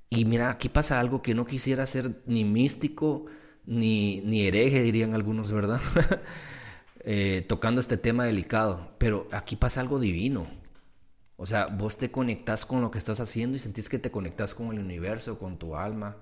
Y 0.09 0.25
mira, 0.25 0.49
aquí 0.49 0.69
pasa 0.69 0.99
algo 0.99 1.21
que 1.21 1.33
no 1.35 1.45
quisiera 1.45 1.85
ser 1.85 2.21
ni 2.25 2.45
místico 2.45 3.25
ni, 3.65 4.21
ni 4.21 4.45
hereje, 4.47 4.81
dirían 4.81 5.13
algunos, 5.13 5.51
¿verdad? 5.51 5.81
Eh, 7.07 7.45
tocando 7.47 7.81
este 7.81 7.97
tema 7.97 8.25
delicado. 8.25 8.95
Pero 8.97 9.27
aquí 9.31 9.55
pasa 9.55 9.79
algo 9.79 9.99
divino. 9.99 10.47
O 11.37 11.45
sea, 11.45 11.67
vos 11.67 11.99
te 11.99 12.09
conectás 12.09 12.65
con 12.65 12.81
lo 12.81 12.89
que 12.89 12.97
estás 12.97 13.19
haciendo 13.19 13.55
y 13.55 13.59
sentís 13.59 13.89
que 13.89 13.99
te 13.99 14.09
conectás 14.09 14.55
con 14.55 14.71
el 14.71 14.79
universo, 14.79 15.37
con 15.37 15.59
tu 15.59 15.75
alma. 15.75 16.17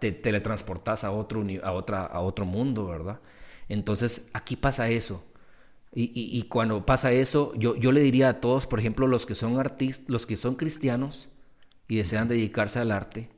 Te 0.00 0.12
teletransportás 0.12 1.04
a 1.04 1.10
otro, 1.10 1.44
a, 1.62 1.72
otra, 1.72 2.06
a 2.06 2.20
otro 2.20 2.46
mundo, 2.46 2.86
¿verdad? 2.86 3.20
Entonces, 3.68 4.28
aquí 4.32 4.56
pasa 4.56 4.88
eso. 4.88 5.24
Y, 5.94 6.42
cuando 6.44 6.84
pasa 6.84 7.12
eso, 7.12 7.52
yo, 7.56 7.74
yo 7.74 7.92
le 7.92 8.00
diría 8.02 8.28
a 8.28 8.40
todos, 8.40 8.66
por 8.66 8.78
ejemplo, 8.78 9.06
los 9.06 9.26
que 9.26 9.34
son 9.34 9.58
artistas, 9.58 10.08
los 10.08 10.26
que 10.26 10.36
son 10.36 10.54
cristianos 10.54 11.30
y 11.88 11.96
desean 11.96 12.28
dedicarse 12.28 12.78
al 12.78 12.92
arte, 12.92 13.30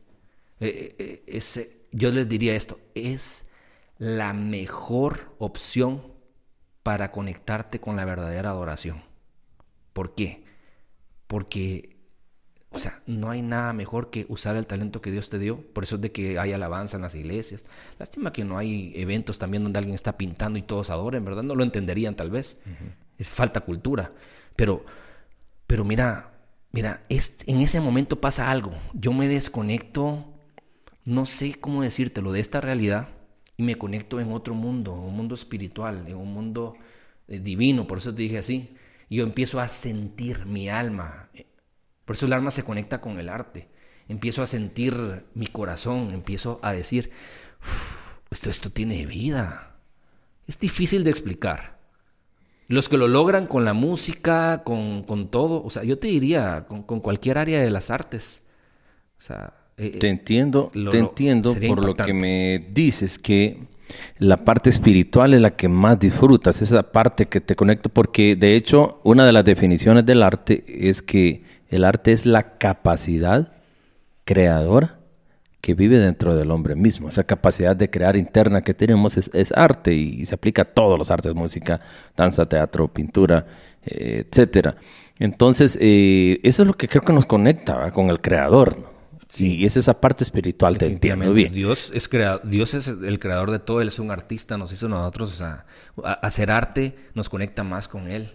eh, 0.58 0.94
eh, 0.98 1.22
eh, 1.26 1.86
yo 1.92 2.10
les 2.10 2.28
diría 2.28 2.54
esto, 2.54 2.78
es 2.94 3.46
la 3.98 4.32
mejor 4.32 5.34
opción 5.38 6.02
para 6.82 7.12
conectarte 7.12 7.80
con 7.80 7.96
la 7.96 8.04
verdadera 8.04 8.50
adoración. 8.50 9.02
¿Por 9.92 10.14
qué? 10.14 10.44
Porque 11.26 11.99
o 12.72 12.78
sea, 12.78 13.02
no 13.06 13.30
hay 13.30 13.42
nada 13.42 13.72
mejor 13.72 14.10
que 14.10 14.26
usar 14.28 14.54
el 14.54 14.66
talento 14.66 15.02
que 15.02 15.10
Dios 15.10 15.28
te 15.28 15.40
dio. 15.40 15.60
Por 15.72 15.82
eso 15.82 15.96
es 15.96 16.02
de 16.02 16.12
que 16.12 16.38
hay 16.38 16.52
alabanza 16.52 16.96
en 16.96 17.02
las 17.02 17.16
iglesias. 17.16 17.64
Lástima 17.98 18.32
que 18.32 18.44
no 18.44 18.58
hay 18.58 18.92
eventos 18.94 19.38
también 19.38 19.64
donde 19.64 19.78
alguien 19.78 19.96
está 19.96 20.16
pintando 20.16 20.56
y 20.56 20.62
todos 20.62 20.88
adoren, 20.90 21.24
¿verdad? 21.24 21.42
No 21.42 21.56
lo 21.56 21.64
entenderían 21.64 22.14
tal 22.14 22.30
vez. 22.30 22.58
Es 23.18 23.28
falta 23.30 23.62
cultura. 23.62 24.12
Pero, 24.54 24.84
pero 25.66 25.84
mira, 25.84 26.30
mira, 26.70 27.02
en 27.08 27.60
ese 27.60 27.80
momento 27.80 28.20
pasa 28.20 28.52
algo. 28.52 28.72
Yo 28.94 29.12
me 29.12 29.26
desconecto, 29.26 30.32
no 31.04 31.26
sé 31.26 31.54
cómo 31.54 31.82
decírtelo, 31.82 32.30
de 32.30 32.38
esta 32.38 32.60
realidad 32.60 33.08
y 33.56 33.64
me 33.64 33.74
conecto 33.74 34.20
en 34.20 34.30
otro 34.30 34.54
mundo, 34.54 34.92
un 34.92 35.16
mundo 35.16 35.34
espiritual, 35.34 36.04
en 36.06 36.16
un 36.16 36.32
mundo 36.32 36.76
eh, 37.26 37.40
divino. 37.40 37.88
Por 37.88 37.98
eso 37.98 38.14
te 38.14 38.22
dije 38.22 38.38
así. 38.38 38.76
Yo 39.10 39.24
empiezo 39.24 39.58
a 39.58 39.66
sentir 39.66 40.46
mi 40.46 40.68
alma 40.68 41.30
por 42.10 42.16
eso 42.16 42.26
el 42.26 42.32
alma 42.32 42.50
se 42.50 42.64
conecta 42.64 43.00
con 43.00 43.20
el 43.20 43.28
arte. 43.28 43.68
Empiezo 44.08 44.42
a 44.42 44.46
sentir 44.46 45.22
mi 45.34 45.46
corazón, 45.46 46.10
empiezo 46.12 46.58
a 46.60 46.72
decir, 46.72 47.12
esto, 48.32 48.50
esto 48.50 48.70
tiene 48.70 49.06
vida. 49.06 49.76
Es 50.48 50.58
difícil 50.58 51.04
de 51.04 51.10
explicar. 51.10 51.78
Los 52.66 52.88
que 52.88 52.96
lo 52.96 53.06
logran 53.06 53.46
con 53.46 53.64
la 53.64 53.74
música, 53.74 54.64
con, 54.64 55.28
todo, 55.30 55.62
o 55.62 55.70
sea, 55.70 55.84
yo 55.84 56.00
te 56.00 56.08
diría, 56.08 56.66
con, 56.66 56.82
cualquier 56.82 57.38
área 57.38 57.60
de 57.60 57.70
las 57.70 57.92
artes. 57.92 58.42
O 59.16 59.22
sea, 59.22 59.54
eh, 59.76 59.90
te 59.90 60.08
entiendo, 60.08 60.72
te 60.90 60.98
entiendo 60.98 61.54
por 61.68 61.84
lo 61.84 61.94
que 61.94 62.12
me 62.12 62.58
dices 62.72 63.20
que 63.20 63.68
la 64.18 64.38
parte 64.38 64.68
espiritual 64.68 65.34
es 65.34 65.40
la 65.40 65.54
que 65.54 65.68
más 65.68 66.00
disfrutas, 66.00 66.60
esa 66.60 66.90
parte 66.90 67.26
que 67.26 67.40
te 67.40 67.54
conecta, 67.54 67.88
porque 67.88 68.34
de 68.34 68.56
hecho 68.56 69.00
una 69.04 69.24
de 69.24 69.32
las 69.32 69.44
definiciones 69.44 70.04
del 70.04 70.24
arte 70.24 70.64
es 70.66 71.02
que 71.02 71.44
el 71.70 71.84
arte 71.84 72.12
es 72.12 72.26
la 72.26 72.58
capacidad 72.58 73.52
creadora 74.24 74.98
que 75.60 75.74
vive 75.74 75.98
dentro 75.98 76.34
del 76.34 76.50
hombre 76.50 76.74
mismo. 76.74 77.08
Esa 77.08 77.24
capacidad 77.24 77.76
de 77.76 77.90
crear 77.90 78.16
interna 78.16 78.62
que 78.62 78.74
tenemos 78.74 79.16
es, 79.16 79.52
arte 79.52 79.94
y, 79.94 80.24
se 80.26 80.34
aplica 80.34 80.62
a 80.62 80.64
todos 80.64 80.98
los 80.98 81.10
artes, 81.10 81.34
música, 81.34 81.80
danza, 82.16 82.46
teatro, 82.46 82.88
pintura, 82.88 83.46
eh, 83.84 84.24
etc. 84.30 84.74
Entonces, 85.18 85.78
eh, 85.80 86.40
eso 86.42 86.62
es 86.62 86.66
lo 86.66 86.76
que 86.76 86.88
creo 86.88 87.02
que 87.02 87.12
nos 87.12 87.26
conecta 87.26 87.90
con 87.92 88.10
el 88.10 88.20
creador. 88.20 88.90
Sí. 89.28 89.58
Y 89.58 89.64
es 89.64 89.76
esa 89.76 90.00
parte 90.00 90.24
espiritual, 90.24 90.76
te 90.76 90.86
entiendo 90.86 91.32
bien. 91.32 91.52
Dios 91.52 91.92
es, 91.94 92.10
Dios 92.44 92.74
es 92.74 92.88
el 92.88 93.18
creador 93.20 93.52
de 93.52 93.60
todo, 93.60 93.80
Él 93.80 93.86
es 93.88 94.00
un 94.00 94.10
artista, 94.10 94.58
nos 94.58 94.72
hizo 94.72 94.88
nosotros, 94.88 95.40
o 95.94 96.04
hacer 96.04 96.50
arte 96.50 96.96
nos 97.14 97.28
conecta 97.28 97.62
más 97.62 97.86
con 97.86 98.10
Él, 98.10 98.30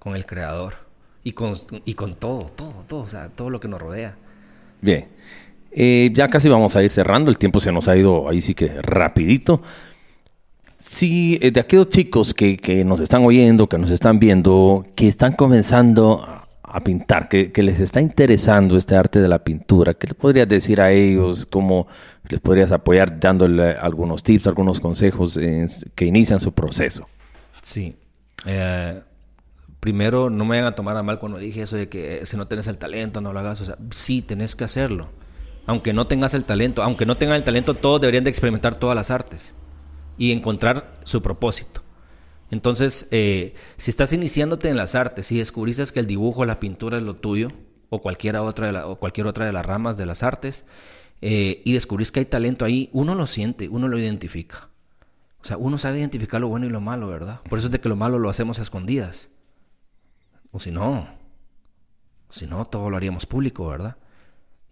con 0.00 0.16
el 0.16 0.26
creador. 0.26 0.89
Y 1.22 1.32
con, 1.32 1.54
y 1.84 1.94
con 1.94 2.14
todo, 2.14 2.46
todo, 2.56 2.84
todo, 2.86 3.00
o 3.00 3.08
sea, 3.08 3.28
todo 3.28 3.50
lo 3.50 3.60
que 3.60 3.68
nos 3.68 3.80
rodea. 3.80 4.16
Bien. 4.80 5.08
Eh, 5.72 6.10
ya 6.12 6.28
casi 6.28 6.48
vamos 6.48 6.74
a 6.74 6.82
ir 6.82 6.90
cerrando, 6.90 7.30
el 7.30 7.38
tiempo 7.38 7.60
se 7.60 7.70
nos 7.70 7.86
ha 7.88 7.96
ido 7.96 8.28
ahí 8.28 8.42
sí 8.42 8.54
que 8.54 8.80
rapidito. 8.82 9.62
Si 10.78 11.38
eh, 11.42 11.50
de 11.50 11.60
aquellos 11.60 11.90
chicos 11.90 12.34
que, 12.34 12.56
que, 12.56 12.84
nos 12.84 13.00
están 13.00 13.24
oyendo, 13.24 13.68
que 13.68 13.78
nos 13.78 13.90
están 13.90 14.18
viendo, 14.18 14.86
que 14.96 15.06
están 15.06 15.34
comenzando 15.34 16.26
a, 16.62 16.80
pintar, 16.82 17.28
que, 17.28 17.52
que, 17.52 17.62
les 17.62 17.78
está 17.80 18.00
interesando 18.00 18.76
este 18.76 18.96
arte 18.96 19.20
de 19.20 19.28
la 19.28 19.44
pintura, 19.44 19.94
¿qué 19.94 20.08
les 20.08 20.14
podrías 20.14 20.48
decir 20.48 20.80
a 20.80 20.90
ellos? 20.90 21.46
¿Cómo 21.46 21.86
les 22.28 22.40
podrías 22.40 22.72
apoyar 22.72 23.20
dándole 23.20 23.72
algunos 23.72 24.22
tips, 24.22 24.46
algunos 24.46 24.80
consejos 24.80 25.38
que 25.94 26.04
inician 26.04 26.40
su 26.40 26.52
proceso? 26.52 27.06
Sí. 27.60 27.94
Eh, 28.46 29.00
primero 29.80 30.30
no 30.30 30.44
me 30.44 30.50
vayan 30.50 30.66
a 30.66 30.74
tomar 30.74 30.96
a 30.96 31.02
mal 31.02 31.18
cuando 31.18 31.38
dije 31.38 31.62
eso 31.62 31.76
de 31.76 31.88
que 31.88 32.18
eh, 32.18 32.26
si 32.26 32.36
no 32.36 32.46
tienes 32.46 32.66
el 32.68 32.78
talento 32.78 33.20
no 33.20 33.32
lo 33.32 33.40
hagas. 33.40 33.60
O 33.60 33.64
sea, 33.64 33.76
sí, 33.90 34.22
tenés 34.22 34.54
que 34.54 34.64
hacerlo. 34.64 35.08
Aunque 35.66 35.92
no 35.92 36.06
tengas 36.06 36.34
el 36.34 36.44
talento, 36.44 36.82
aunque 36.82 37.06
no 37.06 37.14
tengan 37.14 37.36
el 37.36 37.44
talento, 37.44 37.74
todos 37.74 38.00
deberían 38.00 38.24
de 38.24 38.30
experimentar 38.30 38.74
todas 38.74 38.94
las 38.94 39.10
artes 39.10 39.54
y 40.18 40.32
encontrar 40.32 40.94
su 41.04 41.22
propósito. 41.22 41.82
Entonces, 42.50 43.06
eh, 43.10 43.54
si 43.76 43.90
estás 43.90 44.12
iniciándote 44.12 44.68
en 44.68 44.76
las 44.76 44.94
artes 44.94 45.30
y 45.30 45.38
descubriste 45.38 45.84
que 45.92 46.00
el 46.00 46.06
dibujo, 46.06 46.44
la 46.44 46.58
pintura 46.58 46.98
es 46.98 47.02
lo 47.02 47.14
tuyo, 47.14 47.48
o, 47.88 48.00
cualquiera 48.00 48.42
otra 48.42 48.72
de 48.72 48.78
o 48.80 48.96
cualquier 48.96 49.26
otra 49.26 49.46
de 49.46 49.52
las 49.52 49.64
ramas 49.64 49.96
de 49.96 50.06
las 50.06 50.22
artes, 50.22 50.64
eh, 51.22 51.62
y 51.64 51.74
descubrís 51.74 52.10
que 52.10 52.20
hay 52.20 52.26
talento 52.26 52.64
ahí, 52.64 52.90
uno 52.92 53.14
lo 53.14 53.26
siente, 53.26 53.68
uno 53.68 53.86
lo 53.86 53.98
identifica. 53.98 54.68
O 55.42 55.46
sea, 55.46 55.56
uno 55.56 55.78
sabe 55.78 55.98
identificar 56.00 56.40
lo 56.40 56.48
bueno 56.48 56.66
y 56.66 56.70
lo 56.70 56.80
malo, 56.80 57.08
¿verdad? 57.08 57.40
Por 57.48 57.58
eso 57.58 57.68
es 57.68 57.72
de 57.72 57.80
que 57.80 57.88
lo 57.88 57.96
malo 57.96 58.18
lo 58.18 58.28
hacemos 58.28 58.58
a 58.58 58.62
escondidas. 58.62 59.30
O 60.52 60.60
si 60.60 60.70
no, 60.70 61.08
si 62.30 62.46
no, 62.46 62.64
todo 62.64 62.90
lo 62.90 62.96
haríamos 62.96 63.26
público, 63.26 63.68
¿verdad? 63.68 63.96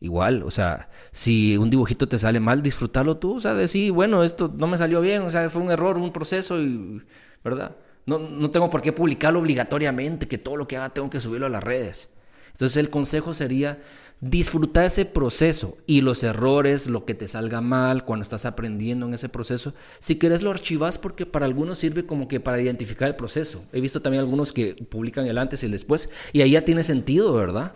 Igual, 0.00 0.42
o 0.44 0.50
sea, 0.50 0.88
si 1.10 1.56
un 1.56 1.70
dibujito 1.70 2.08
te 2.08 2.18
sale 2.18 2.38
mal, 2.38 2.62
disfrutarlo 2.62 3.16
tú, 3.16 3.36
o 3.36 3.40
sea, 3.40 3.54
decir, 3.54 3.90
bueno, 3.92 4.22
esto 4.22 4.52
no 4.56 4.68
me 4.68 4.78
salió 4.78 5.00
bien, 5.00 5.22
o 5.22 5.30
sea, 5.30 5.50
fue 5.50 5.62
un 5.62 5.72
error, 5.72 5.98
un 5.98 6.12
proceso, 6.12 6.60
y, 6.60 7.02
¿verdad? 7.42 7.76
No, 8.06 8.18
no 8.18 8.50
tengo 8.50 8.70
por 8.70 8.80
qué 8.80 8.92
publicarlo 8.92 9.40
obligatoriamente, 9.40 10.28
que 10.28 10.38
todo 10.38 10.56
lo 10.56 10.68
que 10.68 10.76
haga 10.76 10.90
tengo 10.90 11.10
que 11.10 11.20
subirlo 11.20 11.46
a 11.46 11.50
las 11.50 11.64
redes. 11.64 12.10
Entonces 12.52 12.76
el 12.76 12.90
consejo 12.90 13.34
sería 13.34 13.80
disfrutar 14.20 14.86
ese 14.86 15.04
proceso 15.04 15.76
y 15.86 16.00
los 16.00 16.24
errores, 16.24 16.88
lo 16.88 17.04
que 17.04 17.14
te 17.14 17.28
salga 17.28 17.60
mal 17.60 18.04
cuando 18.04 18.22
estás 18.22 18.46
aprendiendo 18.46 19.06
en 19.06 19.14
ese 19.14 19.28
proceso. 19.28 19.74
Si 20.00 20.18
quieres 20.18 20.42
lo 20.42 20.50
archivas 20.50 20.98
porque 20.98 21.26
para 21.26 21.46
algunos 21.46 21.78
sirve 21.78 22.04
como 22.04 22.26
que 22.26 22.40
para 22.40 22.60
identificar 22.60 23.08
el 23.08 23.16
proceso. 23.16 23.62
He 23.72 23.80
visto 23.80 24.02
también 24.02 24.22
algunos 24.22 24.52
que 24.52 24.74
publican 24.74 25.26
el 25.26 25.38
antes 25.38 25.62
y 25.62 25.66
el 25.66 25.72
después 25.72 26.10
y 26.32 26.42
ahí 26.42 26.52
ya 26.52 26.64
tiene 26.64 26.82
sentido, 26.82 27.32
¿verdad? 27.32 27.72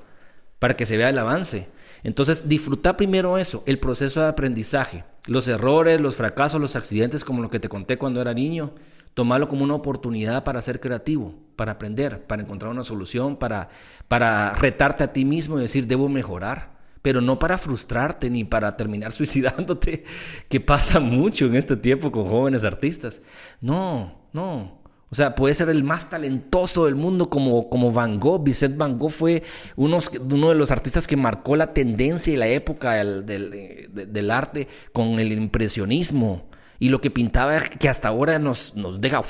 Para 0.59 0.77
que 0.77 0.87
se 0.87 0.97
vea 0.97 1.11
el 1.11 1.19
avance. 1.19 1.69
Entonces 2.03 2.49
disfruta 2.49 2.97
primero 2.97 3.39
eso, 3.39 3.63
el 3.67 3.79
proceso 3.79 4.21
de 4.21 4.27
aprendizaje, 4.27 5.05
los 5.27 5.47
errores, 5.47 6.01
los 6.01 6.17
fracasos, 6.17 6.61
los 6.61 6.75
accidentes 6.75 7.25
como 7.25 7.43
lo 7.43 7.51
que 7.51 7.61
te 7.61 7.69
conté 7.69 7.99
cuando 7.99 8.21
era 8.21 8.35
niño 8.35 8.73
tomarlo 9.15 9.49
como 9.49 9.65
una 9.65 9.75
oportunidad 9.75 10.45
para 10.45 10.63
ser 10.63 10.81
creativo, 10.81 11.35
para 11.57 11.73
aprender, 11.73 12.27
para 12.27 12.43
encontrar 12.43 12.71
una 12.71 12.83
solución, 12.83 13.37
para, 13.37 13.69
para 14.09 14.53
retarte 14.55 15.05
a 15.05 15.13
ti 15.13 15.25
mismo 15.25 15.59
y 15.59 15.63
decir, 15.63 15.87
debo 15.87 16.09
mejorar, 16.09 16.73
pero 17.03 17.21
no 17.21 17.39
para 17.39 17.59
frustrarte 17.59 18.31
ni 18.31 18.45
para 18.45 18.77
terminar 18.77 19.13
suicidándote, 19.13 20.05
que 20.49 20.61
pasa 20.61 21.01
mucho 21.01 21.47
en 21.47 21.57
este 21.57 21.77
tiempo 21.77 22.11
con 22.11 22.27
jóvenes 22.27 22.65
artistas. 22.65 23.21
No, 23.61 24.15
no. 24.33 24.81
O 25.11 25.15
sea, 25.15 25.35
puede 25.35 25.55
ser 25.55 25.69
el 25.69 25.85
más 25.85 26.09
talentoso 26.09 26.87
del 26.87 26.95
mundo 26.95 27.29
como, 27.29 27.69
como 27.69 27.93
Van 27.93 28.19
Gogh. 28.19 28.43
Vicente 28.43 28.79
Van 28.79 28.99
Gogh 28.99 29.11
fue 29.11 29.43
uno 29.77 29.99
de 30.01 30.55
los 30.55 30.71
artistas 30.71 31.07
que 31.07 31.19
marcó 31.19 31.55
la 31.55 31.75
tendencia 31.75 32.33
y 32.33 32.37
la 32.37 32.47
época 32.47 32.95
del, 32.95 33.27
del 33.27 34.31
arte 34.31 34.69
con 34.95 35.21
el 35.21 35.33
impresionismo 35.33 36.47
y 36.83 36.89
lo 36.89 37.01
que 37.01 37.13
pintaba 37.13 37.61
que 37.61 37.89
hasta 37.89 38.09
ahora 38.09 38.41
nos, 38.41 38.75
nos 38.75 39.01
deja 39.01 39.23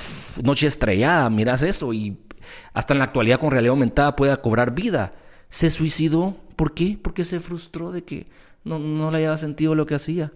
noche 0.42 0.66
estrellada, 0.66 1.28
miras 1.28 1.62
eso, 1.62 1.92
y 1.92 2.16
hasta 2.72 2.94
en 2.94 2.98
la 2.98 3.04
actualidad 3.04 3.38
con 3.38 3.50
realidad 3.50 3.72
aumentada 3.72 4.16
pueda 4.16 4.40
cobrar 4.40 4.74
vida. 4.74 5.12
Se 5.50 5.68
suicidó, 5.68 6.34
¿por 6.56 6.72
qué? 6.72 6.98
Porque 7.02 7.26
se 7.26 7.40
frustró 7.40 7.92
de 7.92 8.04
que 8.04 8.26
no, 8.64 8.78
no 8.78 9.10
le 9.10 9.18
haya 9.18 9.36
sentido 9.36 9.74
lo 9.74 9.84
que 9.84 9.94
hacía. 9.94 10.32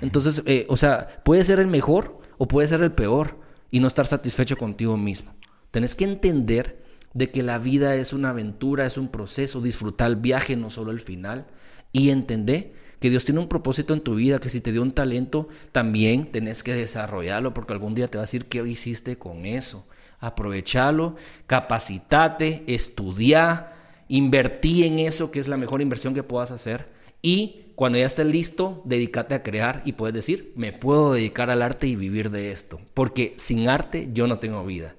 Entonces, 0.00 0.42
eh, 0.46 0.66
o 0.68 0.76
sea, 0.76 1.22
puede 1.24 1.44
ser 1.44 1.60
el 1.60 1.68
mejor 1.68 2.18
o 2.38 2.48
puede 2.48 2.66
ser 2.66 2.80
el 2.80 2.90
peor 2.90 3.38
y 3.70 3.78
no 3.78 3.86
estar 3.86 4.08
satisfecho 4.08 4.56
contigo 4.56 4.96
mismo. 4.96 5.32
Tenés 5.70 5.94
que 5.94 6.06
entender 6.06 6.82
de 7.14 7.30
que 7.30 7.44
la 7.44 7.58
vida 7.58 7.94
es 7.94 8.12
una 8.12 8.30
aventura, 8.30 8.84
es 8.84 8.98
un 8.98 9.12
proceso, 9.12 9.60
disfrutar 9.60 10.08
el 10.08 10.16
viaje, 10.16 10.56
no 10.56 10.70
solo 10.70 10.90
el 10.90 10.98
final, 10.98 11.46
y 11.92 12.10
entender 12.10 12.72
que 13.00 13.10
Dios 13.10 13.24
tiene 13.24 13.40
un 13.40 13.48
propósito 13.48 13.94
en 13.94 14.00
tu 14.00 14.14
vida, 14.14 14.38
que 14.38 14.50
si 14.50 14.60
te 14.60 14.72
dio 14.72 14.82
un 14.82 14.92
talento, 14.92 15.48
también 15.72 16.26
tenés 16.26 16.62
que 16.62 16.74
desarrollarlo, 16.74 17.52
porque 17.54 17.72
algún 17.72 17.94
día 17.94 18.08
te 18.08 18.18
va 18.18 18.22
a 18.22 18.26
decir 18.26 18.46
qué 18.46 18.66
hiciste 18.66 19.16
con 19.16 19.46
eso. 19.46 19.86
Aprovechalo, 20.18 21.16
capacitate, 21.46 22.64
estudia, 22.66 23.72
invertí 24.08 24.84
en 24.84 24.98
eso, 24.98 25.30
que 25.30 25.40
es 25.40 25.48
la 25.48 25.56
mejor 25.56 25.82
inversión 25.82 26.14
que 26.14 26.22
puedas 26.22 26.50
hacer. 26.50 26.86
Y 27.20 27.66
cuando 27.74 27.98
ya 27.98 28.06
estés 28.06 28.26
listo, 28.26 28.82
dedícate 28.86 29.34
a 29.34 29.42
crear 29.42 29.82
y 29.84 29.92
puedes 29.92 30.14
decir, 30.14 30.52
me 30.56 30.72
puedo 30.72 31.12
dedicar 31.12 31.50
al 31.50 31.60
arte 31.60 31.86
y 31.86 31.96
vivir 31.96 32.30
de 32.30 32.50
esto. 32.50 32.80
Porque 32.94 33.34
sin 33.36 33.68
arte 33.68 34.08
yo 34.12 34.26
no 34.26 34.38
tengo 34.38 34.64
vida, 34.64 34.94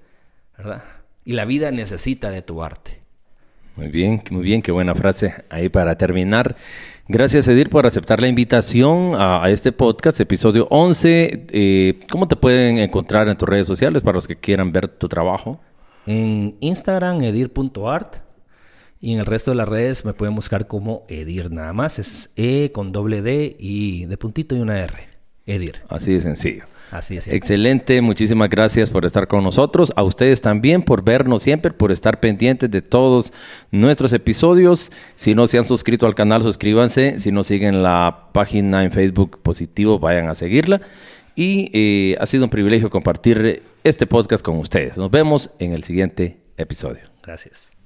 ¿verdad? 0.58 0.84
Y 1.26 1.34
la 1.34 1.46
vida 1.46 1.72
necesita 1.72 2.30
de 2.30 2.44
tu 2.44 2.64
arte. 2.64 3.02
Muy 3.76 3.88
bien, 3.90 4.24
muy 4.32 4.44
bien, 4.44 4.62
qué 4.62 4.72
buena 4.72 4.96
frase 4.96 5.34
ahí 5.50 5.70
para 5.70 5.98
terminar. 5.98 6.56
Gracias, 7.10 7.48
Edir, 7.48 7.70
por 7.70 7.88
aceptar 7.88 8.20
la 8.20 8.28
invitación 8.28 9.14
a, 9.16 9.50
este 9.50 9.72
podcast, 9.72 10.20
episodio 10.20 10.68
11. 10.70 11.48
Eh, 11.52 12.00
¿Cómo 12.12 12.28
te 12.28 12.36
pueden 12.36 12.80
encontrar 12.80 13.30
en 13.30 13.38
tus 13.38 13.48
redes 13.48 13.66
sociales 13.66 14.04
para 14.04 14.16
los 14.16 14.28
que 14.28 14.36
quieran 14.36 14.74
ver 14.74 14.90
tu 14.90 15.08
trabajo? 15.08 15.58
En 16.06 16.58
Instagram, 16.60 17.24
edir.art. 17.24 18.18
Y 19.00 19.14
en 19.14 19.20
el 19.20 19.26
resto 19.26 19.52
de 19.52 19.56
las 19.56 19.70
redes 19.70 20.04
me 20.04 20.14
pueden 20.14 20.36
buscar 20.36 20.68
como 20.68 21.06
Edir 21.08 21.50
nada 21.50 21.72
más. 21.72 21.98
Es 21.98 22.34
E 22.36 22.72
con 22.74 22.92
doble 22.92 23.22
D 23.22 23.56
y 23.58 24.06
de 24.06 24.18
puntito 24.18 24.58
y 24.58 24.60
una 24.60 24.80
R. 24.80 25.08
Edir. 25.46 25.84
Así 25.88 26.12
de 26.12 26.20
sencillo. 26.20 26.66
Así 26.92 27.18
es. 27.18 27.28
Excelente, 27.28 28.02
muchísimas 28.02 28.50
gracias 28.50 28.90
por 28.90 29.06
estar 29.06 29.28
con 29.28 29.44
nosotros. 29.44 29.92
A 29.96 30.04
ustedes 30.04 30.42
también 30.42 30.84
por 30.84 31.04
vernos 31.04 31.42
siempre, 31.42 31.72
por 31.72 31.92
estar 31.92 32.20
pendientes 32.20 32.72
de 32.72 32.82
todos 32.82 33.34
nuestros 33.72 34.14
episodios. 34.14 34.92
Si 35.16 35.36
no 35.36 35.48
se 35.48 35.58
han 35.58 35.66
suscrito 35.66 36.06
al 36.06 36.16
canal, 36.16 36.42
suscríbanse. 36.42 37.20
Si 37.20 37.32
no 37.32 37.44
siguen 37.44 37.84
la 37.84 38.30
página 38.32 38.84
en 38.84 38.92
Facebook 38.92 39.40
Positivo, 39.42 40.00
vayan 40.00 40.30
a 40.30 40.36
seguirla. 40.36 40.82
Y 41.36 41.70
eh, 41.74 42.18
ha 42.20 42.26
sido 42.26 42.46
un 42.46 42.50
privilegio 42.50 42.90
compartir 42.90 43.64
este 43.84 44.08
podcast 44.08 44.44
con 44.44 44.58
ustedes. 44.58 44.98
Nos 44.98 45.12
vemos 45.12 45.52
en 45.60 45.74
el 45.74 45.84
siguiente 45.84 46.38
episodio. 46.58 47.04
Gracias. 47.22 47.74